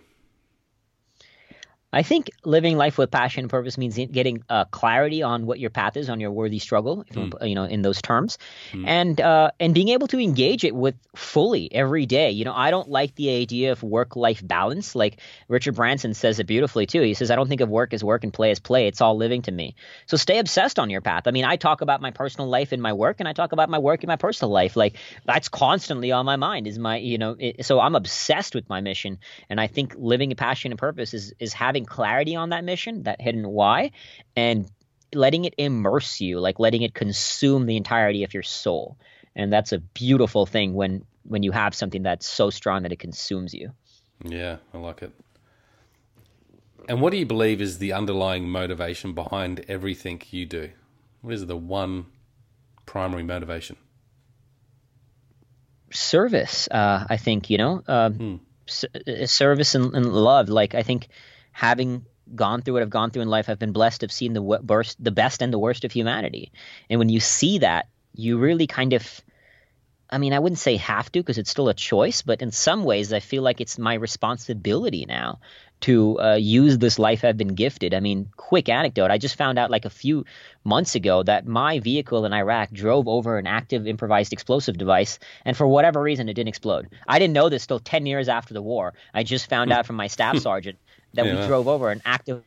I 1.96 2.04
think 2.04 2.30
living 2.44 2.76
life 2.76 2.98
with 2.98 3.10
passion 3.10 3.46
and 3.46 3.50
purpose 3.50 3.78
means 3.78 3.96
getting 3.96 4.44
uh, 4.50 4.66
clarity 4.66 5.24
on 5.24 5.46
what 5.46 5.60
your 5.60 5.70
path 5.70 5.96
is 5.96 6.10
on 6.10 6.20
your 6.20 6.30
worthy 6.30 6.60
struggle, 6.60 7.06
mm. 7.06 7.34
you, 7.42 7.48
you 7.48 7.56
know, 7.56 7.64
in 7.64 7.84
those 7.84 8.02
terms, 8.02 8.38
mm. 8.74 8.86
and 8.86 9.22
uh, 9.22 9.52
and 9.62 9.74
being 9.74 9.88
able 9.88 10.08
to 10.08 10.20
engage 10.20 10.66
it 10.66 10.76
with 10.76 10.96
fully 11.16 11.74
every 11.74 12.06
day. 12.06 12.32
You 12.32 12.44
know, 12.44 12.54
I 12.54 12.70
don't 12.70 12.90
like 12.90 13.16
the 13.16 13.30
idea 13.30 13.72
of 13.72 13.82
work 13.82 14.18
life 14.18 14.46
balance. 14.46 14.94
Like 14.94 15.22
Richard 15.48 15.76
Branson 15.76 16.14
says 16.14 16.40
it 16.40 16.48
beautifully 16.48 16.86
too. 16.86 17.02
He 17.02 17.14
says, 17.14 17.32
"I 17.32 17.38
don't 17.38 17.48
think 17.48 17.62
of 17.62 17.70
work 17.70 17.94
as 17.94 18.04
work 18.04 18.26
and 18.26 18.34
play 18.34 18.52
as 18.52 18.60
play. 18.60 18.88
It's 18.88 19.00
all 19.00 19.16
living 19.16 19.44
to 19.44 19.52
me." 19.54 19.76
So 20.06 20.18
stay 20.18 20.40
obsessed 20.40 20.80
on 20.80 20.90
your 20.90 21.02
path. 21.02 21.28
I 21.28 21.32
mean, 21.32 21.46
I 21.46 21.56
talk 21.56 21.80
about 21.80 22.02
my 22.02 22.12
personal 22.12 22.50
life 22.50 22.74
in 22.74 22.82
my 22.82 22.92
work, 22.92 23.22
and 23.22 23.30
I 23.30 23.32
talk 23.32 23.54
about 23.54 23.70
my 23.70 23.80
work 23.80 24.04
in 24.04 24.08
my 24.08 24.18
personal 24.18 24.52
life. 24.52 24.76
Like 24.76 24.98
that's 25.24 25.48
constantly 25.48 26.12
on 26.12 26.26
my 26.26 26.36
mind. 26.36 26.68
Is 26.68 26.78
my 26.78 26.98
you 26.98 27.18
know, 27.18 27.38
it, 27.40 27.66
so 27.66 27.80
I'm 27.80 27.96
obsessed 27.96 28.54
with 28.54 28.68
my 28.68 28.82
mission, 28.82 29.20
and 29.50 29.62
I 29.62 29.68
think 29.68 29.96
living 29.98 30.34
a 30.34 30.36
passion 30.36 30.74
and 30.74 30.78
purpose 30.78 31.14
is 31.14 31.34
is 31.40 31.54
having 31.54 31.85
clarity 31.86 32.36
on 32.36 32.50
that 32.50 32.64
mission, 32.64 33.04
that 33.04 33.22
hidden 33.22 33.48
why, 33.48 33.92
and 34.36 34.70
letting 35.14 35.46
it 35.46 35.54
immerse 35.58 36.20
you, 36.22 36.40
like 36.40 36.60
letting 36.60 36.82
it 36.82 36.94
consume 36.94 37.66
the 37.66 37.78
entirety 37.78 38.24
of 38.24 38.34
your 38.34 38.44
soul. 38.44 38.98
And 39.36 39.52
that's 39.52 39.72
a 39.72 39.80
beautiful 39.80 40.46
thing 40.46 40.74
when 40.74 41.06
when 41.24 41.44
you 41.44 41.52
have 41.52 41.74
something 41.74 42.04
that's 42.04 42.28
so 42.28 42.50
strong 42.50 42.84
that 42.84 42.92
it 42.92 43.00
consumes 43.00 43.54
you. 43.54 43.72
Yeah, 44.24 44.58
I 44.74 44.78
like 44.78 45.02
it. 45.02 45.12
And 46.88 47.02
what 47.02 47.12
do 47.12 47.18
you 47.18 47.26
believe 47.26 47.62
is 47.62 47.80
the 47.80 47.94
underlying 47.94 48.48
motivation 48.48 49.14
behind 49.14 49.66
everything 49.68 50.22
you 50.30 50.46
do? 50.46 50.70
What 51.22 51.34
is 51.34 51.48
the 51.48 51.58
one 51.58 52.06
primary 52.86 53.24
motivation? 53.24 53.78
Service, 55.92 56.68
uh, 56.70 57.06
I 57.10 57.18
think, 57.18 57.50
you 57.50 57.58
know, 57.58 57.82
uh, 57.88 58.10
hmm. 58.12 58.36
s- 58.68 58.86
service 59.26 59.74
and, 59.74 59.96
and, 59.96 60.14
love. 60.14 60.50
Like, 60.50 60.76
I 60.76 60.84
think 60.84 61.08
having 61.56 62.06
gone 62.36 62.62
through 62.62 62.74
what 62.74 62.84
I've 62.84 62.90
gone 62.90 63.12
through 63.12 63.22
in 63.22 63.30
life, 63.30 63.48
I've 63.48 63.58
been 63.58 63.72
blessed 63.72 64.02
to 64.02 64.08
have 64.08 64.12
seen 64.12 64.34
the 64.34 64.42
worst, 64.42 65.02
the 65.02 65.10
best 65.10 65.42
and 65.42 65.54
the 65.54 65.58
worst 65.58 65.86
of 65.86 65.92
humanity. 65.94 66.52
And 66.90 67.00
when 67.00 67.08
you 67.08 67.22
see 67.22 67.60
that, 67.60 67.88
you 68.14 68.38
really 68.38 68.68
kind 68.68 68.92
of 68.92 69.22
I 70.10 70.20
mean, 70.20 70.34
I 70.34 70.40
wouldn't 70.40 70.60
say 70.60 70.78
have 70.78 71.12
to 71.14 71.20
because 71.20 71.38
it's 71.38 71.50
still 71.50 71.68
a 71.68 71.74
choice, 71.74 72.22
but 72.22 72.42
in 72.42 72.52
some 72.52 72.84
ways, 72.84 73.12
I 73.12 73.20
feel 73.20 73.42
like 73.42 73.60
it's 73.60 73.80
my 73.80 73.96
responsibility 73.96 75.06
now 75.08 75.40
to 75.82 76.20
uh, 76.20 76.36
use 76.36 76.78
this 76.78 77.00
life 77.00 77.24
I've 77.24 77.38
been 77.38 77.56
gifted. 77.56 77.94
I 77.94 78.00
mean, 78.00 78.30
quick 78.38 78.70
anecdote. 78.70 79.12
I 79.12 79.18
just 79.18 79.36
found 79.36 79.58
out 79.58 79.72
like 79.72 79.86
a 79.86 79.90
few 79.90 80.26
months 80.64 80.94
ago 80.96 81.24
that 81.24 81.48
my 81.48 81.80
vehicle 81.80 82.24
in 82.26 82.34
Iraq 82.34 82.72
drove 82.72 83.08
over 83.08 83.38
an 83.38 83.48
active 83.48 83.88
improvised 83.88 84.32
explosive 84.32 84.78
device, 84.78 85.18
and 85.44 85.58
for 85.58 85.68
whatever 85.68 86.02
reason, 86.02 86.30
it 86.30 86.36
didn't 86.36 86.50
explode. 86.50 86.88
I 87.08 87.18
didn't 87.18 87.34
know 87.34 87.50
this 87.50 87.66
till 87.66 87.80
10 87.80 88.06
years 88.06 88.30
after 88.30 88.54
the 88.54 88.62
war. 88.62 88.94
I 89.14 89.24
just 89.24 89.50
found 89.50 89.72
out 89.72 89.88
from 89.88 89.96
my 89.96 90.08
staff 90.08 90.38
sergeant 90.40 90.78
that 91.16 91.26
yeah. 91.26 91.42
we 91.42 91.48
drove 91.48 91.68
over 91.68 91.90
an 91.90 92.02
active 92.06 92.44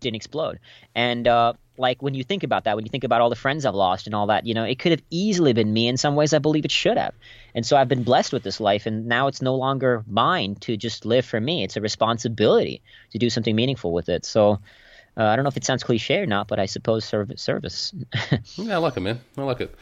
didn't 0.00 0.16
explode. 0.16 0.58
And 0.94 1.26
uh, 1.26 1.54
like 1.76 2.02
when 2.02 2.14
you 2.14 2.24
think 2.24 2.42
about 2.42 2.64
that, 2.64 2.76
when 2.76 2.84
you 2.84 2.90
think 2.90 3.04
about 3.04 3.20
all 3.20 3.30
the 3.30 3.36
friends 3.36 3.64
I've 3.64 3.74
lost 3.74 4.06
and 4.06 4.14
all 4.14 4.26
that, 4.28 4.46
you 4.46 4.54
know, 4.54 4.64
it 4.64 4.78
could 4.78 4.92
have 4.92 5.02
easily 5.10 5.52
been 5.52 5.72
me. 5.72 5.88
In 5.88 5.96
some 5.96 6.14
ways, 6.14 6.32
I 6.32 6.38
believe 6.38 6.64
it 6.64 6.70
should 6.70 6.96
have. 6.96 7.14
And 7.54 7.64
so 7.64 7.76
I've 7.76 7.88
been 7.88 8.02
blessed 8.02 8.32
with 8.32 8.42
this 8.42 8.60
life, 8.60 8.86
and 8.86 9.06
now 9.06 9.26
it's 9.26 9.42
no 9.42 9.54
longer 9.54 10.04
mine 10.06 10.56
to 10.56 10.76
just 10.76 11.04
live 11.04 11.24
for 11.24 11.40
me. 11.40 11.64
It's 11.64 11.76
a 11.76 11.80
responsibility 11.80 12.82
to 13.10 13.18
do 13.18 13.30
something 13.30 13.54
meaningful 13.54 13.92
with 13.92 14.08
it. 14.08 14.24
So. 14.24 14.60
Uh, 15.18 15.24
I 15.24 15.34
don't 15.34 15.42
know 15.42 15.48
if 15.48 15.56
it 15.56 15.64
sounds 15.64 15.82
cliche 15.82 16.18
or 16.18 16.26
not, 16.26 16.46
but 16.46 16.60
I 16.60 16.66
suppose 16.66 17.04
service. 17.04 17.42
service. 17.42 17.92
yeah, 18.56 18.76
I 18.76 18.78
like 18.78 18.96
it, 18.96 19.00
man. 19.00 19.20
I 19.36 19.42
like 19.42 19.60
it. 19.60 19.74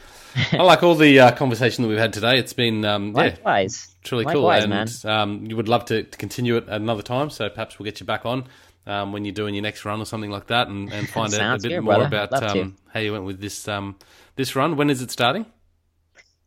I 0.51 0.63
like 0.63 0.81
all 0.81 0.95
the 0.95 1.19
uh, 1.19 1.31
conversation 1.31 1.83
that 1.83 1.89
we've 1.89 1.99
had 1.99 2.11
today. 2.11 2.39
It's 2.39 2.53
been 2.53 2.83
um, 2.83 3.13
Likewise. 3.13 3.87
yeah, 3.87 4.07
truly 4.07 4.25
Likewise, 4.25 4.63
cool, 4.65 4.73
and 4.73 5.05
um, 5.05 5.45
you 5.45 5.55
would 5.55 5.67
love 5.67 5.85
to, 5.85 6.03
to, 6.03 6.17
continue 6.17 6.57
it 6.57 6.67
at 6.67 6.81
another 6.81 7.03
time. 7.03 7.29
So 7.29 7.47
perhaps 7.49 7.77
we'll 7.77 7.85
get 7.85 7.99
you 7.99 8.05
back 8.07 8.25
on 8.25 8.45
um, 8.87 9.11
when 9.11 9.25
you're 9.25 9.33
doing 9.33 9.53
your 9.53 9.61
next 9.61 9.85
run 9.85 10.01
or 10.01 10.05
something 10.05 10.31
like 10.31 10.47
that, 10.47 10.69
and, 10.69 10.91
and 10.91 11.07
find 11.09 11.31
out 11.35 11.59
a 11.59 11.61
bit 11.61 11.69
good, 11.69 11.81
more 11.81 11.97
brother. 11.97 12.17
about 12.17 12.57
um, 12.57 12.75
how 12.91 12.99
you 12.99 13.11
went 13.11 13.25
with 13.25 13.39
this 13.39 13.67
um, 13.67 13.95
this 14.37 14.55
run. 14.55 14.75
When 14.75 14.89
is 14.89 15.03
it 15.03 15.11
starting? 15.11 15.45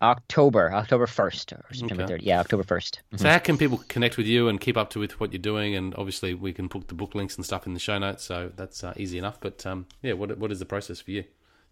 October, 0.03 0.72
October 0.72 1.07
first 1.07 1.53
or 1.53 1.64
September 1.72 2.05
okay. 2.05 2.14
30th. 2.14 2.20
Yeah, 2.22 2.40
October 2.40 2.62
1st. 2.62 2.90
Mm-hmm. 2.90 3.16
So, 3.18 3.28
how 3.28 3.38
can 3.38 3.59
people 3.59 3.82
connect 3.88 4.16
with 4.16 4.26
you 4.26 4.48
and 4.48 4.61
keep 4.61 4.76
up 4.76 4.90
to 4.90 4.98
with 4.98 5.20
what 5.20 5.32
you're 5.32 5.42
doing? 5.42 5.74
And 5.74 5.94
obviously, 5.96 6.34
we 6.34 6.53
can 6.53 6.68
put 6.68 6.88
the 6.88 6.94
book 6.94 7.14
links 7.14 7.36
and 7.36 7.44
stuff 7.44 7.66
in 7.66 7.74
the 7.74 7.80
show 7.80 7.98
notes, 7.98 8.24
so 8.24 8.51
that's 8.57 8.82
uh, 8.82 8.94
easy 8.96 9.18
enough. 9.18 9.38
But 9.40 9.64
um, 9.66 9.86
yeah, 10.03 10.14
what 10.14 10.36
what 10.38 10.51
is 10.51 10.59
the 10.59 10.66
process 10.66 11.01
for 11.01 11.11
you? 11.11 11.24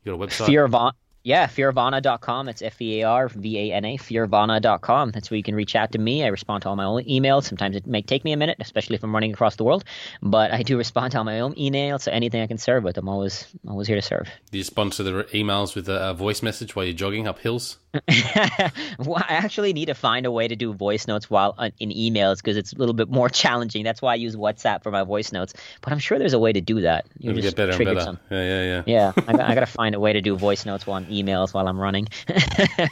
You 0.04 0.16
got 0.16 0.22
a 0.22 0.26
website? 0.26 0.46
Fear 0.46 0.64
of 0.64 0.74
on- 0.74 0.92
yeah, 1.24 1.46
fearvana.com. 1.46 2.48
It's 2.48 2.62
F 2.62 2.80
E 2.80 3.02
A 3.02 3.06
R 3.06 3.28
V 3.28 3.58
A 3.58 3.74
N 3.74 3.84
A, 3.84 3.98
fearvana.com. 3.98 5.10
That's 5.10 5.30
where 5.30 5.36
you 5.36 5.42
can 5.42 5.54
reach 5.54 5.74
out 5.74 5.92
to 5.92 5.98
me. 5.98 6.24
I 6.24 6.28
respond 6.28 6.62
to 6.62 6.68
all 6.68 6.76
my 6.76 6.84
own 6.84 7.04
emails. 7.04 7.44
Sometimes 7.44 7.76
it 7.76 7.86
may 7.86 8.02
take 8.02 8.24
me 8.24 8.32
a 8.32 8.36
minute, 8.36 8.56
especially 8.60 8.96
if 8.96 9.02
I'm 9.02 9.12
running 9.12 9.32
across 9.32 9.56
the 9.56 9.64
world, 9.64 9.84
but 10.22 10.52
I 10.52 10.62
do 10.62 10.78
respond 10.78 11.12
to 11.12 11.18
all 11.18 11.24
my 11.24 11.40
own 11.40 11.54
emails. 11.56 12.02
So 12.02 12.12
anything 12.12 12.40
I 12.40 12.46
can 12.46 12.56
serve 12.56 12.84
with, 12.84 12.96
I'm 12.96 13.08
always 13.08 13.46
always 13.66 13.88
here 13.88 13.96
to 13.96 14.02
serve. 14.02 14.28
Do 14.50 14.58
you 14.58 14.62
respond 14.62 14.92
to 14.94 15.02
the 15.02 15.24
emails 15.34 15.74
with 15.74 15.88
a 15.88 16.14
voice 16.14 16.42
message 16.42 16.74
while 16.74 16.84
you're 16.84 16.94
jogging 16.94 17.26
up 17.26 17.40
hills? 17.40 17.78
well, 18.98 19.16
I 19.16 19.34
actually 19.34 19.72
need 19.72 19.86
to 19.86 19.94
find 19.94 20.26
a 20.26 20.30
way 20.30 20.46
to 20.46 20.56
do 20.56 20.72
voice 20.72 21.06
notes 21.06 21.30
while 21.30 21.54
uh, 21.58 21.70
in 21.78 21.90
emails 21.90 22.36
because 22.36 22.56
it's 22.56 22.72
a 22.72 22.76
little 22.76 22.94
bit 22.94 23.08
more 23.08 23.28
challenging. 23.28 23.84
That's 23.84 24.02
why 24.02 24.12
I 24.12 24.16
use 24.16 24.36
WhatsApp 24.36 24.82
for 24.82 24.90
my 24.90 25.04
voice 25.04 25.32
notes. 25.32 25.54
But 25.80 25.92
I'm 25.92 25.98
sure 25.98 26.18
there's 26.18 26.34
a 26.34 26.38
way 26.38 26.52
to 26.52 26.60
do 26.60 26.82
that. 26.82 27.06
You 27.18 27.32
just 27.32 27.56
get 27.56 27.56
better 27.56 27.72
and 27.72 27.84
better. 27.84 28.00
Some. 28.00 28.18
Yeah, 28.30 28.42
yeah, 28.42 28.82
yeah. 28.86 29.12
Yeah, 29.16 29.24
I, 29.26 29.50
I 29.50 29.54
got 29.54 29.60
to 29.60 29.66
find 29.66 29.94
a 29.94 30.00
way 30.00 30.12
to 30.12 30.20
do 30.20 30.36
voice 30.36 30.66
notes 30.66 30.86
while 30.86 31.02
emails 31.04 31.54
while 31.54 31.66
I'm 31.66 31.80
running. 31.80 32.08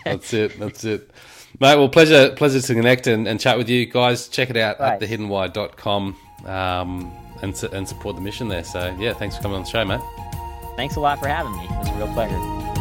that's 0.05 0.33
it. 0.33 0.59
That's 0.59 0.85
it. 0.85 1.11
Mate, 1.59 1.77
well, 1.77 1.89
pleasure, 1.89 2.31
pleasure 2.33 2.61
to 2.61 2.75
connect 2.75 3.07
and, 3.07 3.27
and 3.27 3.41
chat 3.41 3.57
with 3.57 3.69
you 3.69 3.87
guys. 3.87 4.29
Check 4.29 4.51
it 4.51 4.57
out 4.57 4.79
right. 4.79 5.01
at 5.03 5.09
thehiddenwhy.com 5.09 6.17
um, 6.45 7.13
and, 7.43 7.65
and 7.73 7.89
support 7.89 8.17
the 8.17 8.23
mission 8.23 8.49
there. 8.49 8.65
So, 8.65 8.95
yeah, 8.99 9.15
thanks 9.15 9.37
for 9.37 9.43
coming 9.43 9.57
on 9.57 9.65
the 9.65 9.71
show, 9.71 9.85
mate. 9.85 10.01
Thanks 10.77 10.97
a 10.97 11.01
lot 11.01 11.19
for 11.19 11.29
having 11.29 11.57
me. 11.57 11.65
It 11.65 11.71
was 11.71 11.89
a 11.89 11.95
real 11.95 12.13
pleasure. 12.13 12.76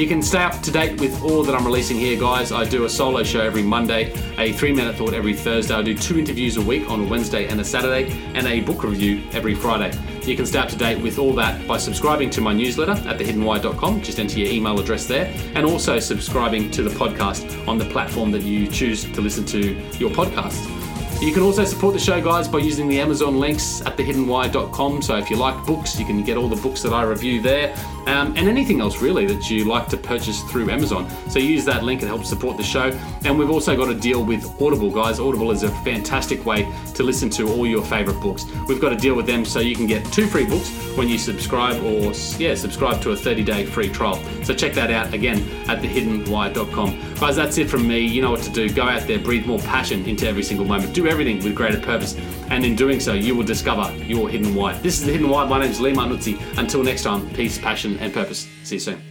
You 0.00 0.06
can 0.06 0.22
stay 0.22 0.38
up 0.38 0.62
to 0.62 0.70
date 0.70 0.98
with 0.98 1.22
all 1.22 1.42
that 1.42 1.54
I'm 1.54 1.66
releasing 1.66 1.98
here, 1.98 2.18
guys. 2.18 2.52
I 2.52 2.64
do 2.64 2.86
a 2.86 2.88
solo 2.88 3.22
show 3.22 3.42
every 3.42 3.62
Monday, 3.62 4.14
a 4.38 4.50
three 4.54 4.72
minute 4.72 4.96
thought 4.96 5.12
every 5.12 5.34
Thursday. 5.34 5.74
I 5.74 5.82
do 5.82 5.94
two 5.94 6.18
interviews 6.18 6.56
a 6.56 6.62
week 6.62 6.88
on 6.88 7.02
a 7.02 7.06
Wednesday 7.06 7.48
and 7.48 7.60
a 7.60 7.64
Saturday, 7.64 8.10
and 8.34 8.46
a 8.46 8.60
book 8.60 8.82
review 8.82 9.22
every 9.32 9.54
Friday. 9.54 9.94
You 10.22 10.36
can 10.36 10.46
stay 10.46 10.58
up 10.58 10.70
to 10.70 10.76
date 10.76 11.02
with 11.02 11.18
all 11.18 11.34
that 11.34 11.68
by 11.68 11.76
subscribing 11.76 12.30
to 12.30 12.40
my 12.40 12.54
newsletter 12.54 12.92
at 12.92 13.18
thehiddenwhy.com. 13.18 14.00
Just 14.00 14.18
enter 14.18 14.38
your 14.38 14.50
email 14.50 14.80
address 14.80 15.04
there, 15.04 15.34
and 15.54 15.66
also 15.66 15.98
subscribing 15.98 16.70
to 16.70 16.82
the 16.82 16.88
podcast 16.88 17.68
on 17.68 17.76
the 17.76 17.84
platform 17.84 18.30
that 18.30 18.40
you 18.40 18.68
choose 18.68 19.04
to 19.04 19.20
listen 19.20 19.44
to 19.44 19.74
your 19.98 20.08
podcast. 20.12 20.80
You 21.20 21.34
can 21.34 21.42
also 21.42 21.66
support 21.66 21.92
the 21.92 22.00
show, 22.00 22.18
guys, 22.22 22.48
by 22.48 22.60
using 22.60 22.88
the 22.88 22.98
Amazon 22.98 23.38
links 23.38 23.82
at 23.82 23.98
thehiddenwhy.com. 23.98 25.02
So 25.02 25.18
if 25.18 25.28
you 25.28 25.36
like 25.36 25.66
books, 25.66 26.00
you 26.00 26.06
can 26.06 26.24
get 26.24 26.38
all 26.38 26.48
the 26.48 26.60
books 26.62 26.80
that 26.80 26.94
I 26.94 27.02
review 27.02 27.42
there, 27.42 27.76
um, 28.06 28.34
and 28.36 28.48
anything 28.48 28.80
else 28.80 29.00
really 29.00 29.26
that 29.26 29.50
you 29.50 29.64
like 29.64 29.88
to 29.88 29.96
purchase 29.96 30.42
through 30.44 30.70
Amazon. 30.70 31.08
So 31.30 31.38
use 31.38 31.64
that 31.64 31.84
link; 31.84 32.02
it 32.02 32.06
helps 32.06 32.28
support 32.28 32.56
the 32.56 32.62
show. 32.62 32.90
And 33.24 33.38
we've 33.38 33.50
also 33.50 33.76
got 33.76 33.88
a 33.88 33.94
deal 33.94 34.24
with 34.24 34.44
Audible, 34.60 34.90
guys. 34.90 35.20
Audible 35.20 35.50
is 35.50 35.62
a 35.62 35.68
fantastic 35.84 36.44
way 36.44 36.62
to 36.94 37.02
listen 37.02 37.30
to 37.30 37.48
all 37.48 37.66
your 37.66 37.84
favorite 37.84 38.20
books. 38.20 38.44
We've 38.68 38.80
got 38.80 38.92
a 38.92 38.96
deal 38.96 39.14
with 39.14 39.26
them, 39.26 39.44
so 39.44 39.60
you 39.60 39.74
can 39.74 39.86
get 39.86 40.04
two 40.12 40.26
free 40.26 40.46
books 40.46 40.70
when 40.96 41.08
you 41.08 41.18
subscribe, 41.18 41.82
or 41.82 42.12
yeah, 42.38 42.54
subscribe 42.54 43.00
to 43.02 43.12
a 43.12 43.16
30-day 43.16 43.66
free 43.66 43.88
trial. 43.88 44.22
So 44.44 44.54
check 44.54 44.72
that 44.74 44.90
out 44.90 45.12
again 45.12 45.38
at 45.68 45.80
thehiddenwhy.com. 45.82 47.14
Guys, 47.20 47.36
that's 47.36 47.58
it 47.58 47.68
from 47.68 47.86
me. 47.86 48.00
You 48.00 48.22
know 48.22 48.30
what 48.30 48.42
to 48.42 48.50
do. 48.50 48.70
Go 48.72 48.84
out 48.84 49.06
there, 49.06 49.18
breathe 49.18 49.46
more 49.46 49.58
passion 49.58 50.04
into 50.06 50.26
every 50.26 50.42
single 50.42 50.64
moment. 50.64 50.94
Do 50.94 51.06
everything 51.06 51.42
with 51.44 51.54
greater 51.54 51.80
purpose. 51.80 52.16
And 52.50 52.64
in 52.64 52.74
doing 52.74 52.98
so, 52.98 53.12
you 53.12 53.34
will 53.34 53.44
discover 53.44 53.94
your 54.04 54.28
hidden 54.28 54.54
why. 54.54 54.72
This 54.78 54.98
is 54.98 55.06
The 55.06 55.12
Hidden 55.12 55.28
Why. 55.28 55.44
My 55.46 55.60
name 55.60 55.70
is 55.70 55.80
Lee 55.80 55.92
Martinuzzi. 55.92 56.58
Until 56.58 56.82
next 56.82 57.02
time, 57.02 57.28
peace, 57.30 57.58
passion, 57.58 57.89
and 57.98 58.12
purpose. 58.12 58.48
See 58.64 58.76
you 58.76 58.80
soon. 58.80 59.09